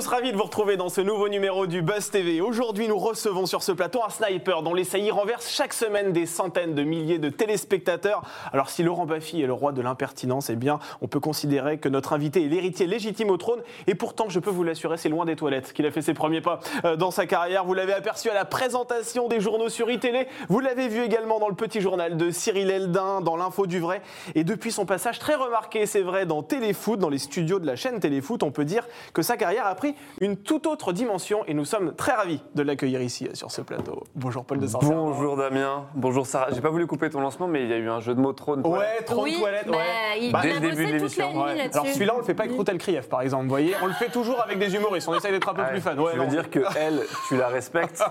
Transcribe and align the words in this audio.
Tous, 0.00 0.06
ravi 0.06 0.32
de 0.32 0.36
vous 0.36 0.44
retrouver 0.44 0.78
dans 0.78 0.88
ce 0.88 1.02
nouveau 1.02 1.28
numéro 1.28 1.66
du 1.66 1.82
Buzz 1.82 2.10
TV. 2.10 2.40
Aujourd'hui, 2.40 2.88
nous 2.88 2.96
recevons 2.96 3.44
sur 3.44 3.62
ce 3.62 3.72
plateau 3.72 4.00
un 4.02 4.08
sniper 4.08 4.62
dont 4.62 4.72
les 4.72 4.84
saillies 4.84 5.10
renversent 5.10 5.50
chaque 5.50 5.74
semaine 5.74 6.12
des 6.12 6.24
centaines 6.24 6.74
de 6.74 6.82
milliers 6.84 7.18
de 7.18 7.28
téléspectateurs. 7.28 8.22
Alors, 8.52 8.70
si 8.70 8.82
Laurent 8.82 9.04
Baffy 9.04 9.42
est 9.42 9.46
le 9.46 9.52
roi 9.52 9.72
de 9.72 9.82
l'impertinence, 9.82 10.48
eh 10.48 10.56
bien, 10.56 10.78
on 11.02 11.08
peut 11.08 11.20
considérer 11.20 11.76
que 11.78 11.88
notre 11.90 12.14
invité 12.14 12.44
est 12.44 12.48
l'héritier 12.48 12.86
légitime 12.86 13.28
au 13.28 13.36
trône. 13.36 13.60
Et 13.88 13.94
pourtant, 13.94 14.30
je 14.30 14.38
peux 14.38 14.48
vous 14.48 14.64
l'assurer, 14.64 14.96
c'est 14.96 15.10
loin 15.10 15.26
des 15.26 15.36
toilettes 15.36 15.74
qu'il 15.74 15.84
a 15.84 15.90
fait 15.90 16.02
ses 16.02 16.14
premiers 16.14 16.40
pas 16.40 16.60
euh, 16.86 16.96
dans 16.96 17.10
sa 17.10 17.26
carrière. 17.26 17.66
Vous 17.66 17.74
l'avez 17.74 17.92
aperçu 17.92 18.30
à 18.30 18.34
la 18.34 18.46
présentation 18.46 19.28
des 19.28 19.40
journaux 19.40 19.68
sur 19.68 19.90
iTélé. 19.90 20.28
Vous 20.48 20.60
l'avez 20.60 20.88
vu 20.88 21.02
également 21.02 21.40
dans 21.40 21.48
le 21.48 21.56
petit 21.56 21.82
journal 21.82 22.16
de 22.16 22.30
Cyril 22.30 22.70
Eldin, 22.70 23.20
dans 23.20 23.36
l'info 23.36 23.66
du 23.66 23.80
vrai. 23.80 24.00
Et 24.34 24.44
depuis 24.44 24.72
son 24.72 24.86
passage 24.86 25.18
très 25.18 25.34
remarqué, 25.34 25.84
c'est 25.84 26.00
vrai, 26.00 26.24
dans 26.24 26.42
Téléfoot, 26.42 26.98
dans 26.98 27.10
les 27.10 27.18
studios 27.18 27.58
de 27.58 27.66
la 27.66 27.76
chaîne 27.76 28.00
Téléfoot, 28.00 28.42
on 28.42 28.50
peut 28.50 28.64
dire 28.64 28.86
que 29.12 29.20
sa 29.20 29.36
carrière 29.36 29.66
a 29.66 29.74
pris 29.74 29.89
une 30.20 30.36
toute 30.36 30.66
autre 30.66 30.92
dimension 30.92 31.44
et 31.46 31.54
nous 31.54 31.64
sommes 31.64 31.94
très 31.94 32.12
ravis 32.12 32.42
de 32.54 32.62
l'accueillir 32.62 33.02
ici 33.02 33.28
sur 33.34 33.50
ce 33.50 33.60
plateau. 33.62 34.04
Bonjour 34.14 34.44
Paul 34.44 34.58
de 34.58 34.66
saint 34.66 34.78
Bonjour 34.82 35.36
Damien, 35.36 35.84
bonjour 35.94 36.26
Sarah. 36.26 36.48
J'ai 36.52 36.60
pas 36.60 36.70
voulu 36.70 36.86
couper 36.86 37.10
ton 37.10 37.20
lancement, 37.20 37.46
mais 37.48 37.62
il 37.62 37.68
y 37.68 37.72
a 37.72 37.76
eu 37.78 37.88
un 37.88 38.00
jeu 38.00 38.14
de 38.14 38.20
mots 38.20 38.32
trône. 38.32 38.66
Ouais, 38.66 39.02
trop 39.06 39.22
Oui, 39.24 39.34
de 39.34 39.38
toilettes, 39.40 39.66
bah, 39.68 39.76
ouais. 39.76 40.18
il 40.20 40.32
Bah, 40.32 40.38
a 40.40 40.42
dès 40.42 40.52
le 40.54 40.60
début 40.60 40.86
de 40.86 40.92
l'émission, 40.92 41.42
Ouais. 41.42 41.70
Alors 41.72 41.86
celui-là, 41.86 42.14
on 42.14 42.18
le 42.18 42.24
fait 42.24 42.34
pas 42.34 42.44
avec 42.44 42.56
Routel 42.56 42.78
Krief, 42.78 43.08
par 43.08 43.22
exemple, 43.22 43.44
vous 43.44 43.50
voyez. 43.50 43.74
On 43.82 43.86
le 43.86 43.92
fait 43.92 44.08
toujours 44.10 44.40
avec 44.42 44.58
des 44.58 44.74
humoristes. 44.74 45.08
On 45.08 45.14
essaye 45.14 45.32
d'être 45.32 45.48
un 45.48 45.54
peu 45.54 45.62
plus 45.64 45.80
fan. 45.80 45.98
Ouais, 45.98 46.12
Tu 46.12 46.18
veux 46.18 46.24
non. 46.24 46.30
dire 46.30 46.50
que 46.50 46.60
elle, 46.78 47.02
tu 47.28 47.36
la 47.36 47.48
respectes 47.48 48.02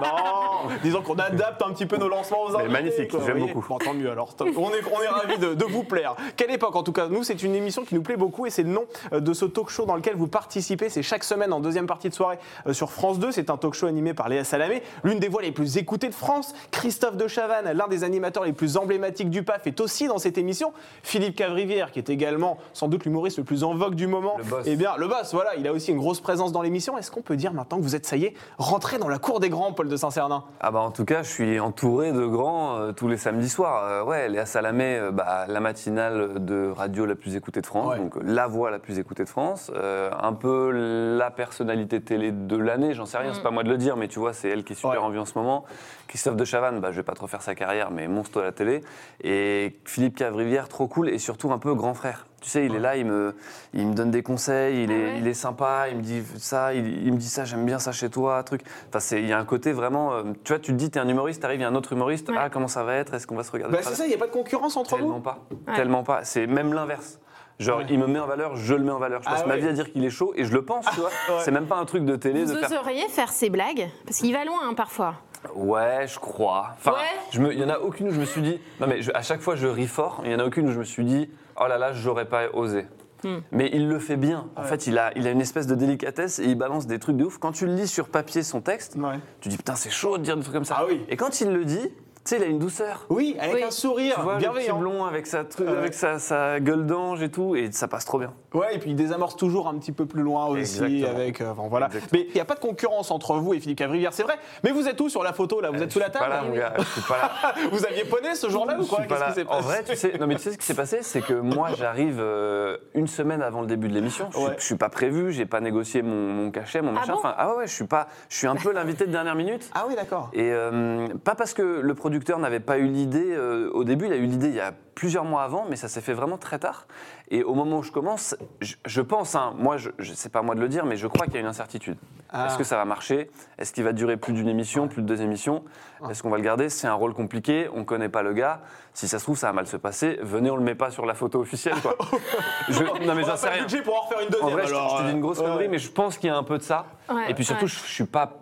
Non, 0.00 0.68
disons 0.82 1.02
qu'on 1.02 1.14
adapte 1.16 1.62
un 1.62 1.72
petit 1.72 1.86
peu 1.86 1.96
nos 1.96 2.08
lancements 2.08 2.42
aux 2.44 2.56
invités, 2.56 2.72
magnifique, 2.72 3.10
j'aime 3.24 3.38
beaucoup. 3.38 3.64
Bon, 3.68 3.78
tant 3.78 3.94
mieux 3.94 4.10
alors. 4.10 4.34
On 4.40 4.70
est, 4.70 4.82
on 4.92 5.02
est 5.02 5.08
ravis 5.08 5.38
de, 5.38 5.54
de 5.54 5.64
vous 5.64 5.84
plaire. 5.84 6.14
Quelle 6.36 6.50
époque 6.50 6.76
en 6.76 6.82
tout 6.82 6.92
cas. 6.92 7.08
Nous, 7.08 7.22
c'est 7.22 7.42
une 7.42 7.54
émission 7.54 7.84
qui 7.84 7.94
nous 7.94 8.02
plaît 8.02 8.16
beaucoup 8.16 8.46
et 8.46 8.50
c'est 8.50 8.62
le 8.62 8.70
nom 8.70 8.84
euh, 9.12 9.20
de 9.20 9.32
ce 9.32 9.44
talk 9.44 9.68
show 9.68 9.84
dans 9.84 9.96
lequel 9.96 10.14
vous 10.16 10.26
participez. 10.28 10.81
C'est 10.88 11.02
chaque 11.02 11.24
semaine 11.24 11.52
en 11.52 11.60
deuxième 11.60 11.86
partie 11.86 12.08
de 12.08 12.14
soirée 12.14 12.38
euh, 12.66 12.72
sur 12.72 12.90
France 12.90 13.18
2. 13.18 13.32
C'est 13.32 13.50
un 13.50 13.56
talk 13.56 13.74
show 13.74 13.86
animé 13.86 14.14
par 14.14 14.28
Léa 14.28 14.44
Salamé, 14.44 14.82
l'une 15.04 15.18
des 15.18 15.28
voix 15.28 15.42
les 15.42 15.52
plus 15.52 15.76
écoutées 15.76 16.08
de 16.08 16.14
France. 16.14 16.54
Christophe 16.70 17.16
de 17.16 17.26
Chavannes, 17.26 17.72
l'un 17.72 17.88
des 17.88 18.04
animateurs 18.04 18.44
les 18.44 18.52
plus 18.52 18.76
emblématiques 18.76 19.30
du 19.30 19.42
PAF, 19.42 19.66
est 19.66 19.80
aussi 19.80 20.06
dans 20.08 20.18
cette 20.18 20.38
émission. 20.38 20.72
Philippe 21.02 21.36
Cavrivière, 21.36 21.90
qui 21.92 21.98
est 21.98 22.10
également 22.10 22.58
sans 22.72 22.88
doute 22.88 23.04
l'humoriste 23.04 23.38
le 23.38 23.44
plus 23.44 23.64
en 23.64 23.74
vogue 23.74 23.94
du 23.94 24.06
moment. 24.06 24.36
Le 24.38 24.44
boss. 24.44 24.62
Eh 24.66 24.76
bien, 24.76 24.92
le 24.98 25.06
boss, 25.08 25.32
voilà, 25.32 25.54
il 25.56 25.66
a 25.66 25.72
aussi 25.72 25.90
une 25.90 25.98
grosse 25.98 26.20
présence 26.20 26.52
dans 26.52 26.62
l'émission. 26.62 26.96
Est-ce 26.98 27.10
qu'on 27.10 27.22
peut 27.22 27.36
dire 27.36 27.52
maintenant 27.52 27.78
que 27.78 27.82
vous 27.82 27.96
êtes, 27.96 28.06
ça 28.06 28.16
y 28.16 28.24
est, 28.24 28.34
rentré 28.58 28.98
dans 28.98 29.08
la 29.08 29.18
cour 29.18 29.40
des 29.40 29.48
grands, 29.48 29.72
Paul 29.72 29.88
de 29.88 29.96
Saint-Cernin? 29.96 30.44
Ah 30.60 30.70
bah 30.70 30.80
en 30.80 30.90
tout 30.90 31.04
cas, 31.04 31.22
je 31.22 31.30
suis 31.30 31.60
entouré 31.60 32.12
de 32.12 32.26
grands 32.26 32.76
euh, 32.78 32.92
tous 32.92 33.08
les 33.08 33.16
samedis 33.16 33.48
soirs. 33.48 33.84
Euh, 33.84 34.04
ouais, 34.04 34.28
Léa 34.28 34.46
Salamé, 34.46 34.98
euh, 34.98 35.10
bah, 35.10 35.46
la 35.48 35.60
matinale 35.60 36.44
de 36.44 36.70
radio 36.74 37.06
la 37.06 37.14
plus 37.14 37.36
écoutée 37.36 37.60
de 37.60 37.66
France, 37.66 37.88
Ouais. 37.92 37.98
donc 37.98 38.14
la 38.22 38.46
voix 38.46 38.70
la 38.70 38.78
plus 38.78 38.98
écoutée 38.98 39.24
de 39.24 39.28
France. 39.28 39.70
Un 39.74 40.32
peu 40.32 40.70
la 40.72 41.30
personnalité 41.30 42.00
télé 42.00 42.32
de 42.32 42.56
l'année, 42.56 42.94
j'en 42.94 43.06
sais 43.06 43.18
rien, 43.18 43.32
c'est 43.34 43.42
pas 43.42 43.50
moi 43.50 43.62
de 43.62 43.68
le 43.70 43.76
dire, 43.78 43.96
mais 43.96 44.08
tu 44.08 44.18
vois, 44.18 44.32
c'est 44.32 44.48
elle 44.48 44.64
qui 44.64 44.72
est 44.72 44.76
super 44.76 44.90
Ouais. 44.92 44.96
en 44.98 45.10
vue 45.10 45.18
en 45.18 45.24
ce 45.24 45.38
moment. 45.38 45.64
Christophe 46.08 46.36
de 46.36 46.44
Chavannes, 46.44 46.80
bah, 46.80 46.90
je 46.90 46.96
vais 46.96 47.02
pas 47.02 47.14
trop 47.14 47.26
faire 47.26 47.40
sa 47.42 47.54
carrière, 47.54 47.90
mais 47.90 48.06
monstre 48.08 48.40
à 48.40 48.44
la 48.44 48.52
télé. 48.52 48.82
Et 49.24 49.78
Philippe 49.84 50.16
Cavrivière, 50.16 50.68
trop 50.68 50.86
cool, 50.86 51.08
et 51.08 51.18
surtout 51.18 51.52
un 51.52 51.58
peu 51.58 51.74
grand 51.74 51.94
frère. 51.94 52.26
Tu 52.42 52.50
sais, 52.50 52.66
il 52.66 52.74
est 52.74 52.80
là, 52.80 52.96
il 52.96 53.06
me, 53.06 53.34
il 53.72 53.86
me 53.86 53.94
donne 53.94 54.10
des 54.10 54.22
conseils, 54.24 54.82
il 54.82 54.90
est, 54.90 54.94
ouais 55.04 55.18
il 55.18 55.28
est 55.28 55.32
sympa, 55.34 55.86
il 55.90 55.96
me 55.98 56.02
dit 56.02 56.22
ça, 56.38 56.74
il, 56.74 57.06
il 57.06 57.12
me 57.12 57.16
dit 57.18 57.28
ça, 57.28 57.44
j'aime 57.44 57.64
bien 57.64 57.78
ça 57.78 57.92
chez 57.92 58.10
toi, 58.10 58.42
truc. 58.42 58.62
Enfin, 58.88 58.98
c'est- 58.98 59.22
il 59.22 59.28
y 59.28 59.32
a 59.32 59.38
un 59.38 59.44
côté 59.44 59.72
vraiment. 59.72 60.12
euh, 60.12 60.22
tu 60.44 60.52
vois, 60.52 60.58
tu 60.58 60.72
te 60.72 60.76
dis, 60.76 60.90
t'es 60.90 60.98
un 60.98 61.08
humoriste, 61.08 61.40
t'arrives, 61.42 61.60
il 61.60 61.62
y 61.62 61.66
a 61.66 61.68
un 61.68 61.74
autre 61.76 61.92
humoriste, 61.92 62.28
Ouais. 62.30 62.34
ah, 62.38 62.50
comment 62.50 62.66
ça 62.68 62.82
va 62.82 62.94
être 62.96 63.14
Est-ce 63.14 63.26
qu'on 63.28 63.36
va 63.36 63.44
se 63.44 63.52
regarder 63.52 63.72
Bah, 63.76 63.82
de 63.82 63.86
C'est 63.88 63.94
ça, 63.94 64.04
il 64.04 64.08
n'y 64.08 64.14
a 64.14 64.18
pas 64.18 64.26
de 64.26 64.32
concurrence 64.32 64.76
entre 64.76 64.96
Tellement 64.96 65.14
vous 65.14 65.20
pas. 65.20 65.38
Ouais. 65.68 65.74
Tellement 65.74 66.02
pas. 66.02 66.24
C'est 66.24 66.46
même 66.48 66.74
l'inverse. 66.74 67.20
Genre, 67.62 67.78
Ouais. 67.78 67.86
il 67.90 67.98
me 67.98 68.06
met 68.06 68.18
en 68.18 68.26
valeur, 68.26 68.56
je 68.56 68.74
le 68.74 68.82
mets 68.84 68.90
en 68.90 68.98
valeur. 68.98 69.22
Je 69.22 69.28
Ah 69.28 69.32
passe 69.32 69.46
ma 69.46 69.54
ouais. 69.54 69.60
vie 69.60 69.68
à 69.68 69.72
dire 69.72 69.90
qu'il 69.92 70.04
est 70.04 70.10
chaud 70.10 70.32
et 70.36 70.44
je 70.44 70.52
le 70.52 70.64
pense, 70.64 70.84
tu 70.94 71.00
vois. 71.00 71.10
C'est 71.44 71.50
même 71.50 71.66
pas 71.66 71.76
un 71.76 71.84
truc 71.84 72.04
de 72.04 72.16
télé 72.16 72.44
Vous 72.44 72.52
de 72.54 72.58
faire. 72.58 72.70
oseriez 72.82 73.08
faire 73.08 73.30
ces 73.32 73.48
blagues? 73.50 73.88
Parce 74.04 74.18
qu'il 74.18 74.32
va 74.32 74.44
loin 74.44 74.58
hein, 74.64 74.74
parfois. 74.74 75.14
Ouais, 75.54 76.06
je 76.06 76.18
crois. 76.18 76.68
Enfin, 76.78 76.92
Ouais. 76.92 77.52
il 77.52 77.58
y 77.58 77.64
en 77.64 77.68
a 77.68 77.78
aucune 77.78 78.08
où 78.08 78.12
je 78.12 78.20
me 78.20 78.24
suis 78.24 78.42
dit. 78.42 78.60
Non, 78.80 78.86
mais 78.86 79.02
je- 79.02 79.10
à 79.14 79.22
chaque 79.22 79.40
fois, 79.40 79.56
je 79.56 79.66
ris 79.66 79.88
fort. 79.88 80.20
Il 80.24 80.30
y 80.30 80.34
en 80.34 80.38
a 80.38 80.44
aucune 80.44 80.68
où 80.68 80.72
je 80.72 80.78
me 80.78 80.84
suis 80.84 81.04
dit, 81.04 81.30
oh 81.60 81.66
là 81.66 81.78
là, 81.78 81.92
j'aurais 81.92 82.26
pas 82.26 82.48
osé. 82.52 82.86
Hmm. 83.24 83.38
Mais 83.52 83.70
il 83.72 83.88
le 83.88 83.98
fait 84.00 84.16
bien. 84.16 84.46
En 84.56 84.62
fait, 84.62 84.86
il 84.88 84.98
a, 84.98 85.12
il 85.16 85.26
a 85.28 85.30
une 85.30 85.40
espèce 85.40 85.66
de 85.68 85.74
délicatesse 85.76 86.40
et 86.40 86.44
il 86.44 86.56
balance 86.56 86.86
des 86.88 86.98
trucs 86.98 87.16
de 87.16 87.24
ouf. 87.24 87.38
Quand 87.38 87.52
tu 87.52 87.66
le 87.66 87.74
lis 87.74 87.86
sur 87.86 88.08
papier, 88.08 88.42
son 88.42 88.60
texte, 88.60 88.96
Ouais. 88.96 89.18
tu 89.40 89.48
dis 89.48 89.56
putain, 89.56 89.76
c'est 89.76 89.90
chaud 89.90 90.18
de 90.18 90.24
dire 90.24 90.36
des 90.36 90.42
trucs 90.42 90.54
comme 90.54 90.64
ça. 90.64 90.76
Ah 90.78 90.84
oui. 90.88 91.04
Et 91.08 91.16
quand 91.16 91.40
il 91.40 91.52
le 91.52 91.64
dit, 91.64 91.88
tu 92.24 92.30
sais, 92.30 92.36
il 92.36 92.42
a 92.42 92.46
une 92.46 92.58
douceur. 92.58 93.06
Oui, 93.10 93.36
avec 93.40 93.54
Oui. 93.56 93.62
un 93.64 93.70
sourire 93.70 94.14
Tu 94.16 94.20
vois, 94.22 94.32
le 94.34 94.38
petit 94.38 94.44
bienveillant. 94.48 94.78
blond 94.78 95.04
avec 95.04 95.26
sa, 95.26 95.44
truc, 95.44 95.68
Ouais. 95.68 95.76
avec 95.76 95.94
sa, 95.94 96.18
sa 96.18 96.60
gueule 96.60 96.86
d'ange 96.86 97.22
et 97.22 97.30
tout, 97.30 97.56
et 97.56 97.70
ça 97.72 97.88
passe 97.88 98.04
trop 98.04 98.18
bien. 98.18 98.32
Ouais, 98.54 98.74
et 98.74 98.78
puis 98.78 98.90
il 98.90 98.96
désamorce 98.96 99.36
toujours 99.36 99.68
un 99.68 99.74
petit 99.78 99.92
peu 99.92 100.06
plus 100.06 100.22
loin 100.22 100.46
aussi. 100.46 100.82
Exactement. 100.82 101.08
avec, 101.08 101.40
euh, 101.40 101.50
enfin, 101.52 101.62
voilà. 101.68 101.86
Exactement. 101.86 102.10
Mais 102.12 102.26
il 102.28 102.34
n'y 102.34 102.40
a 102.40 102.44
pas 102.44 102.54
de 102.54 102.60
concurrence 102.60 103.10
entre 103.10 103.34
vous 103.36 103.54
et 103.54 103.60
Philippe 103.60 103.78
Cavrivière, 103.78 104.12
c'est 104.12 104.22
vrai. 104.24 104.34
Mais 104.64 104.70
vous 104.72 104.86
êtes 104.88 105.00
où 105.00 105.08
sur 105.08 105.22
la 105.22 105.32
photo 105.32 105.60
là? 105.60 105.70
Vous 105.70 105.82
êtes 105.82 105.90
sous 105.92 105.98
la 105.98 106.06
Euh, 106.06 106.08
Je 106.12 106.18
suis 106.18 106.20
table? 106.20 106.30
pas 106.30 106.36
là, 106.36 106.42
mon 106.48 106.54
gars. 106.54 106.74
Je 106.78 106.84
suis 106.84 107.00
pas 107.02 107.16
là. 107.18 107.54
Vous 107.72 107.84
aviez 107.86 108.04
poney 108.04 108.34
ce 108.34 108.48
jour-là 108.50 108.78
ou 108.78 108.84
quoi? 108.86 109.00
Qu'est-ce 109.02 109.24
qui 109.24 109.32
s'est 109.32 109.46
En 109.48 109.60
vrai, 109.60 109.82
tu 109.84 109.96
sais, 109.96 110.18
non 110.18 110.26
mais 110.26 110.34
tu 110.36 110.42
sais 110.42 110.52
ce 110.52 110.58
qui 110.58 110.66
s'est 110.66 110.74
passé, 110.74 110.98
c'est 111.02 111.22
que 111.22 111.34
moi 111.34 111.68
j'arrive 111.78 112.18
euh, 112.20 112.76
une 112.94 113.06
semaine 113.06 113.40
avant 113.42 113.60
le 113.62 113.66
début 113.66 113.88
de 113.88 113.94
l'émission. 113.94 114.28
Je, 114.32 114.38
Ouais. 114.38 114.54
je 114.58 114.64
suis 114.64 114.76
pas 114.76 114.88
prévu, 114.88 115.32
j'ai 115.32 115.46
pas 115.46 115.60
négocié 115.60 116.02
mon, 116.02 116.32
mon 116.32 116.50
cachet, 116.50 116.82
mon 116.82 116.92
machin. 116.92 117.12
bon? 117.12 117.18
Enfin, 117.18 117.34
ah 117.38 117.50
ouais, 117.52 117.56
ouais, 117.58 117.66
je 117.66 117.72
suis 117.72 117.86
pas, 117.86 118.08
je 118.28 118.36
suis 118.36 118.46
un 118.46 118.56
peu 118.56 118.72
l'invité 118.72 119.06
de 119.06 119.12
dernière 119.12 119.34
minute. 119.34 119.70
Ah 119.74 119.84
oui, 119.88 119.94
d'accord. 119.94 120.30
Et 120.32 120.50
euh, 120.52 121.08
pas 121.24 121.34
parce 121.34 121.54
que 121.54 121.62
le 121.62 121.94
producteur 121.94 122.38
n'avait 122.38 122.60
pas 122.60 122.78
eu 122.78 122.86
l'idée 122.86 123.32
euh, 123.32 123.70
au 123.72 123.84
début, 123.84 124.06
il 124.06 124.12
a 124.12 124.16
eu 124.16 124.26
l'idée 124.26 124.48
il 124.48 124.54
y 124.56 124.60
a 124.60 124.72
plusieurs 124.94 125.24
mois 125.24 125.42
avant, 125.42 125.66
mais 125.68 125.76
ça 125.76 125.88
s'est 125.88 126.00
fait 126.00 126.12
vraiment 126.12 126.38
très 126.38 126.58
tard. 126.58 126.86
Et 127.30 127.42
au 127.44 127.54
moment 127.54 127.78
où 127.78 127.82
je 127.82 127.90
commence, 127.92 128.36
je, 128.60 128.74
je 128.84 129.00
pense, 129.00 129.34
hein, 129.34 129.54
moi, 129.58 129.76
je, 129.78 129.90
je 129.98 130.12
sais 130.12 130.28
pas 130.28 130.40
à 130.40 130.42
moi 130.42 130.54
de 130.54 130.60
le 130.60 130.68
dire, 130.68 130.84
mais 130.84 130.96
je 130.96 131.06
crois 131.06 131.26
qu'il 131.26 131.34
y 131.34 131.38
a 131.38 131.40
une 131.40 131.46
incertitude. 131.46 131.96
Ah. 132.30 132.46
Est-ce 132.46 132.56
que 132.58 132.64
ça 132.64 132.76
va 132.76 132.84
marcher? 132.84 133.30
Est-ce 133.58 133.72
qu'il 133.72 133.84
va 133.84 133.92
durer 133.92 134.16
plus 134.16 134.32
d'une 134.32 134.48
émission, 134.48 134.88
plus 134.88 135.02
de 135.02 135.06
deux 135.06 135.20
émissions? 135.22 135.64
Est-ce 136.10 136.22
qu'on 136.22 136.30
va 136.30 136.36
le 136.38 136.42
garder? 136.42 136.68
C'est 136.68 136.86
un 136.86 136.94
rôle 136.94 137.12
compliqué, 137.14 137.68
on 137.74 137.84
connaît 137.84 138.08
pas 138.08 138.22
le 138.22 138.32
gars. 138.32 138.60
Si 138.94 139.06
ça 139.08 139.18
se 139.18 139.24
trouve, 139.24 139.36
ça 139.36 139.48
va 139.48 139.52
mal 139.52 139.66
se 139.66 139.76
passer. 139.76 140.18
Venez, 140.22 140.50
on 140.50 140.56
le 140.56 140.62
met 140.62 140.74
pas 140.74 140.90
sur 140.90 141.06
la 141.06 141.14
photo 141.14 141.40
officielle, 141.40 141.76
quoi. 141.82 141.96
Je- 142.68 143.06
non 143.06 143.14
mais 143.14 143.24
j'en 143.24 143.36
sais 143.36 143.48
rien. 143.48 143.62
budget 143.62 143.82
pour 143.82 143.96
en 143.96 144.00
refaire 144.06 144.20
une 144.22 144.28
deuxième. 144.30 144.48
En 144.48 144.52
vrai, 144.52 144.66
je, 144.66 144.74
alors, 144.74 144.96
je 144.98 145.02
te 145.02 145.08
dis 145.08 145.14
une 145.14 145.20
grosse 145.20 145.38
euh, 145.40 145.42
connerie, 145.42 145.58
ouais. 145.64 145.68
mais 145.68 145.78
je 145.78 145.90
pense 145.90 146.16
qu'il 146.18 146.28
y 146.28 146.30
a 146.30 146.36
un 146.36 146.42
peu 146.42 146.58
de 146.58 146.62
ça. 146.62 146.86
Ouais, 147.10 147.30
et 147.30 147.34
puis 147.34 147.44
surtout, 147.44 147.64
ouais. 147.64 147.68
je, 147.68 147.78
je 147.78 147.92
suis 147.92 148.04
pas. 148.04 148.32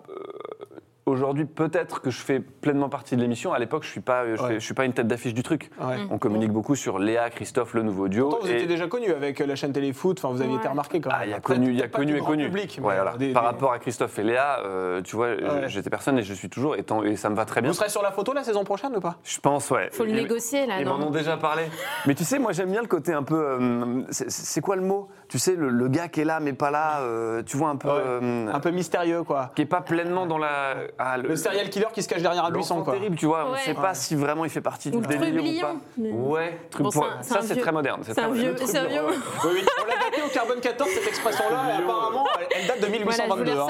Aujourd'hui, 1.10 1.44
peut-être 1.44 2.00
que 2.00 2.10
je 2.10 2.20
fais 2.20 2.40
pleinement 2.40 2.88
partie 2.88 3.16
de 3.16 3.20
l'émission. 3.20 3.52
À 3.52 3.58
l'époque, 3.58 3.82
je 3.84 3.90
suis 3.90 4.00
pas, 4.00 4.26
je, 4.30 4.36
fais- 4.36 4.42
Ouais. 4.42 4.54
je 4.54 4.64
suis 4.64 4.74
pas 4.74 4.84
une 4.84 4.92
tête 4.92 5.06
d'affiche 5.08 5.34
du 5.34 5.42
truc. 5.42 5.70
Ouais. 5.80 5.96
On 6.10 6.18
communique 6.18 6.52
beaucoup 6.52 6.74
sur 6.76 6.98
Léa, 6.98 7.30
Christophe, 7.30 7.74
le 7.74 7.82
nouveau 7.82 8.08
duo. 8.08 8.28
Pourtant, 8.28 8.44
vous 8.46 8.50
et- 8.52 8.56
étiez 8.56 8.66
déjà 8.66 8.86
connu 8.86 9.10
avec 9.10 9.40
euh, 9.40 9.46
la 9.46 9.56
chaîne 9.56 9.72
Téléfoot. 9.72 10.18
Enfin, 10.22 10.32
vous 10.34 10.40
aviez 10.42 10.54
été 10.56 10.68
remarqué 10.68 11.00
quand 11.00 11.10
même. 11.10 11.18
Ah, 11.22 11.26
il 11.26 11.30
y 11.30 11.34
a 11.34 11.36
Après, 11.36 11.54
connu, 11.54 11.68
il 11.70 11.78
y 11.78 11.82
a 11.82 11.88
connu 11.88 12.16
et 12.16 12.20
connu. 12.20 12.44
Public, 12.46 12.78
mais, 12.80 12.86
Ouais, 12.86 12.94
voilà. 12.94 13.16
des- 13.16 13.32
Par 13.32 13.42
des- 13.42 13.48
rapport 13.48 13.72
à 13.72 13.78
Christophe 13.78 14.18
et 14.18 14.22
Léa, 14.22 14.60
euh, 14.64 15.02
tu 15.02 15.16
vois, 15.16 15.66
j'étais 15.66 15.90
personne 15.90 16.18
et 16.18 16.22
je 16.22 16.32
suis 16.34 16.48
toujours, 16.48 16.76
et, 16.76 16.82
tant- 16.84 17.02
et 17.02 17.16
ça 17.16 17.28
me 17.30 17.34
va 17.36 17.44
très 17.44 17.60
bien. 17.60 17.70
Vous 17.70 17.76
serez 17.76 17.88
sur 17.90 18.02
la 18.02 18.12
photo 18.12 18.32
la 18.32 18.44
saison 18.44 18.64
prochaine 18.64 18.94
ou 18.96 19.00
pas? 19.00 19.16
Je 19.24 19.38
pense, 19.40 19.70
ouais. 19.70 19.88
Faut 19.92 20.04
le 20.04 20.12
négocier 20.12 20.66
là. 20.66 20.80
Ils 20.80 20.86
m'en 20.86 20.96
ont 21.00 21.10
déjà 21.10 21.36
parlé. 21.36 21.64
Mais 22.06 22.14
tu 22.14 22.24
sais, 22.24 22.38
moi 22.38 22.52
j'aime 22.52 22.70
bien 22.70 22.82
le 22.82 22.88
côté 22.88 23.12
un 23.12 23.22
peu. 23.24 23.34
euh, 23.60 24.02
c'est- 24.10 24.60
quoi 24.60 24.76
le 24.76 24.82
mot? 24.82 25.08
Tu 25.28 25.38
sais, 25.38 25.54
le, 25.56 25.68
le 25.70 25.88
gars 25.88 26.08
qui 26.08 26.20
est 26.20 26.24
là 26.24 26.40
mais 26.40 26.52
pas 26.52 26.70
là, 26.70 27.00
euh, 27.00 27.42
tu 27.44 27.56
vois, 27.56 27.68
un 27.70 27.76
peu. 27.76 27.88
Ouais. 27.88 27.94
euh, 27.96 28.52
Un 28.52 28.60
peu 28.60 28.70
mystérieux, 28.70 29.22
quoi. 29.22 29.52
qui 29.54 29.62
est 29.62 29.66
pas 29.66 29.80
pleinement 29.80 30.26
dans 30.26 30.38
la. 30.38 30.74
Ah, 31.02 31.16
Le 31.16 31.34
serial 31.36 31.70
killer 31.70 31.86
qui 31.94 32.02
se 32.02 32.08
cache 32.08 32.22
derrière 32.22 32.44
un 32.44 32.50
buisson, 32.50 32.82
quoi. 32.82 32.92
terrible, 32.94 33.16
tu 33.16 33.26
vois, 33.26 33.46
on 33.48 33.52
Ouais. 33.52 33.58
sait 33.60 33.74
pas 33.74 33.94
si 33.94 34.14
vraiment 34.14 34.44
il 34.44 34.50
fait 34.50 34.60
partie 34.60 34.90
du 34.90 34.98
le 35.00 35.06
délire 35.06 35.66
ou 35.96 36.02
pas. 36.02 36.30
Ouais, 36.30 36.60
truc 36.70 36.82
Bon, 36.84 36.90
un- 37.04 37.22
ça 37.22 37.40
c'est 37.42 37.56
très 37.56 37.72
moderne. 37.72 38.02
C'est 38.04 38.18
un 38.18 38.28
moderne. 38.28 38.54
vieux. 38.54 38.66
C'est 38.66 38.78
un 38.78 38.84
vieux. 38.86 39.00
Oui, 39.44 39.50
oui. 39.54 39.64
On 39.64 40.09
au 40.24 40.28
carbone 40.28 40.60
14, 40.60 40.90
cette 40.90 41.06
expression-là, 41.08 41.56
et 41.70 41.72
apparemment, 41.82 42.26
elle, 42.38 42.46
elle 42.60 42.66
date 42.66 42.80
de 42.80 42.86
Voilà, 42.86 42.98
je 43.26 43.28
vous 43.28 43.36
1822. 43.36 43.44
l'ai 43.44 43.58
hein. 43.58 43.64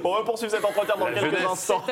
On 0.04 0.14
va 0.14 0.22
poursuivre 0.24 0.52
cet 0.52 0.64
entretien 0.64 0.94
dans 0.98 1.06
La 1.08 1.12
quelques 1.14 1.36
jeunesse. 1.36 1.50
instants 1.50 1.82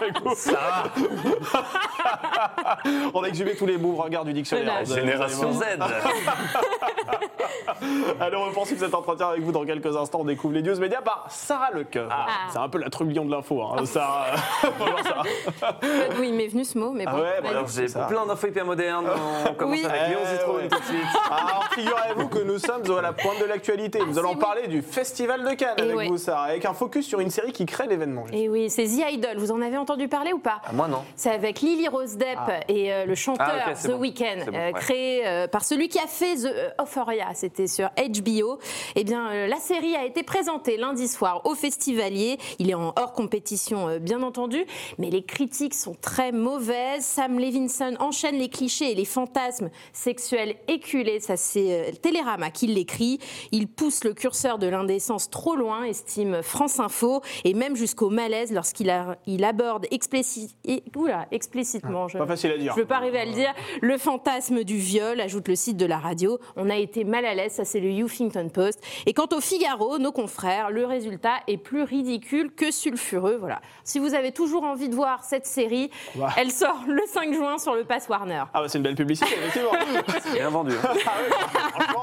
avec 0.00 0.18
vous. 0.22 0.34
On 3.14 3.22
a 3.22 3.28
exhumé 3.28 3.54
tous 3.56 3.66
les 3.66 3.78
beaux 3.78 3.94
regards 3.96 4.24
du 4.24 4.32
dictionnaire. 4.32 4.82
Voilà. 4.84 5.00
Génération. 5.02 5.52
Z. 5.52 5.62
Allez, 8.20 8.36
on 8.36 8.46
va 8.46 8.52
poursuivre 8.52 8.84
cet 8.84 8.94
entretien 8.94 9.28
avec 9.28 9.42
vous 9.42 9.52
dans 9.52 9.64
quelques 9.64 9.96
instants. 9.96 10.20
On 10.20 10.24
découvre 10.24 10.54
les 10.54 10.62
news 10.62 10.78
médias 10.78 11.00
par 11.02 11.26
Sarah 11.28 11.70
Lecoeur. 11.72 12.08
Ah. 12.10 12.26
C'est 12.52 12.58
un 12.58 12.68
peu 12.68 12.78
la 12.78 12.90
trublion 12.90 13.24
de 13.24 13.30
l'info, 13.30 13.62
hein, 13.62 13.84
Sarah. 13.84 14.26
Sarah. 15.04 15.22
D'où 16.16 16.22
il 16.22 16.34
m'est 16.34 16.48
venu 16.48 16.64
ce 16.64 16.78
mot, 16.78 16.90
mais 16.92 17.04
Ah 17.06 17.12
bon. 17.12 17.18
ouais, 17.18 17.40
bah 17.42 17.48
Alors 17.50 17.68
j'ai 17.68 17.88
Ça. 17.88 18.00
plein 18.04 18.26
d'infos 18.26 18.46
hyper 18.48 18.64
modernes. 18.64 19.06
On 19.48 19.54
commence 19.54 19.76
Oui. 19.78 19.84
avec 19.84 20.08
Léon 20.08 20.20
Zitrone 20.32 20.56
Ouais. 20.56 20.68
tout 20.68 20.78
de 20.78 20.84
suite. 20.84 21.02
Alors, 21.30 21.64
figurez-vous 21.72 22.28
que 22.28 22.38
nous 22.40 22.58
sommes 22.58 22.82
à 22.98 23.02
la 23.02 23.12
pointe 23.22 23.40
de 23.40 23.44
l'actualité. 23.44 23.98
Nous 24.06 24.16
Ah, 24.16 24.20
allons 24.20 24.36
parler 24.36 24.66
du 24.68 24.82
Festival 24.82 25.42
de 25.48 25.54
Cannes 25.54 25.74
Et 25.78 25.82
avec 25.82 25.96
ouais. 25.96 26.08
vous, 26.08 26.18
Sarah, 26.18 26.44
avec 26.44 26.64
un 26.64 26.74
focus 26.74 27.06
sur 27.06 27.20
une 27.20 27.30
série 27.30 27.52
qui 27.52 27.66
crée 27.66 27.86
l'événement. 27.86 28.24
Et 28.32 28.48
oui, 28.48 28.70
c'est 28.70 28.84
The 28.84 29.12
Idol. 29.12 29.36
Vous 29.38 29.52
en 29.52 29.60
avez 29.60 29.76
entendu 29.76 30.08
parler 30.08 30.32
ou 30.32 30.38
pas 30.38 30.60
Ah, 30.64 30.72
moi, 30.72 30.88
non. 30.88 31.02
C'est 31.16 31.30
avec 31.30 31.60
Lily 31.60 31.88
Rose 31.88 32.16
Depp 32.16 32.38
et 32.68 32.92
euh, 32.92 33.04
le 33.06 33.14
chanteur 33.14 33.46
Ah, 33.66 33.74
The 33.74 33.88
bon. 33.88 33.98
Weeknd, 33.98 34.44
bon, 34.46 34.54
euh, 34.54 34.66
ouais. 34.66 34.72
créé 34.74 35.26
euh, 35.26 35.46
par 35.48 35.64
celui 35.64 35.88
qui 35.88 35.98
a 35.98 36.06
fait 36.06 36.36
The 36.36 36.72
Euphoria. 36.80 37.28
C'était 37.34 37.66
sur 37.66 37.88
HBO. 37.96 38.58
Eh 38.96 39.04
bien, 39.04 39.30
euh, 39.30 39.46
la 39.46 39.56
série 39.58 39.94
a 39.96 40.04
été 40.04 40.22
présentée 40.22 40.76
lundi 40.76 41.08
soir 41.08 41.42
au 41.44 41.54
Festivalier. 41.54 42.38
Il 42.58 42.70
est 42.70 42.74
en 42.74 42.92
hors 42.96 43.12
compétition, 43.12 43.88
euh, 43.88 43.98
bien 43.98 44.22
entendu, 44.22 44.64
mais 44.98 45.10
les 45.10 45.22
critiques 45.24 45.74
sont 45.74 45.94
très 46.00 46.32
mauvaises. 46.32 47.04
Sam 47.04 47.38
Levinson 47.38 47.94
enchaîne 48.00 48.36
les 48.36 48.48
clichés 48.48 48.92
et 48.92 48.94
les 48.94 49.04
fantasmes 49.04 49.70
sexuels 49.92 50.54
éculés. 50.68 51.20
Ça, 51.20 51.36
c'est 51.36 51.88
euh, 51.88 51.92
Télérama 52.02 52.50
qui 52.50 52.66
l'écrit. 52.66 52.97
Il 53.52 53.68
pousse 53.68 54.04
le 54.04 54.14
curseur 54.14 54.58
de 54.58 54.66
l'indécence 54.66 55.30
trop 55.30 55.56
loin, 55.56 55.84
estime 55.84 56.42
France 56.42 56.80
Info, 56.80 57.22
et 57.44 57.54
même 57.54 57.76
jusqu'au 57.76 58.10
malaise 58.10 58.52
lorsqu'il 58.52 58.88
il 59.26 59.44
aborde 59.44 59.86
et- 60.64 60.82
oula, 60.96 61.26
explicitement. 61.30 62.08
je- 62.08 62.18
Pas 62.18 62.26
facile 62.26 62.52
à 62.52 62.56
dire. 62.58 62.72
je 62.72 62.78
ne 62.78 62.82
veux 62.82 62.88
pas 62.88 62.96
arriver 62.96 63.18
à 63.20 63.24
le 63.24 63.32
dire. 63.32 63.52
Le 63.82 63.98
fantasme 63.98 64.64
du 64.64 64.76
viol, 64.76 65.20
ajoute 65.20 65.48
le 65.48 65.56
site 65.56 65.76
de 65.76 65.84
la 65.86 65.98
radio. 65.98 66.38
On 66.56 66.70
a 66.70 66.76
été 66.76 67.04
mal 67.04 67.24
à 67.26 67.34
l'aise, 67.34 67.52
ça 67.52 67.64
c'est 67.64 67.80
le 67.80 67.90
Huffington 67.90 68.48
Post. 68.48 68.80
Et 69.06 69.12
quant 69.12 69.28
au 69.32 69.40
Figaro, 69.40 69.98
nos 69.98 70.12
confrères, 70.12 70.70
le 70.70 70.86
résultat 70.86 71.34
est 71.46 71.58
plus 71.58 71.82
ridicule 71.82 72.50
que 72.54 72.70
sulfureux. 72.70 73.36
Voilà. 73.38 73.60
Si 73.84 73.98
vous 73.98 74.14
avez 74.14 74.32
toujours 74.32 74.64
envie 74.64 74.88
de 74.88 74.94
voir 74.94 75.22
cette 75.24 75.46
série, 75.46 75.90
elle 76.36 76.50
sort 76.50 76.80
le 76.88 77.02
5 77.12 77.34
juin 77.34 77.58
sur 77.58 77.74
le 77.74 77.84
Pass 77.84 78.08
Warner. 78.08 78.44
Ah 78.54 78.62
bah 78.62 78.68
c'est 78.68 78.78
une 78.78 78.84
belle 78.84 78.94
publicité, 78.94 79.30
effectivement. 79.34 79.72
Bien 80.32 80.48
vendu. 80.48 80.72
hein. 80.72 80.88
Ah 81.06 81.12
oui, 81.22 81.34
franchement, 81.72 82.02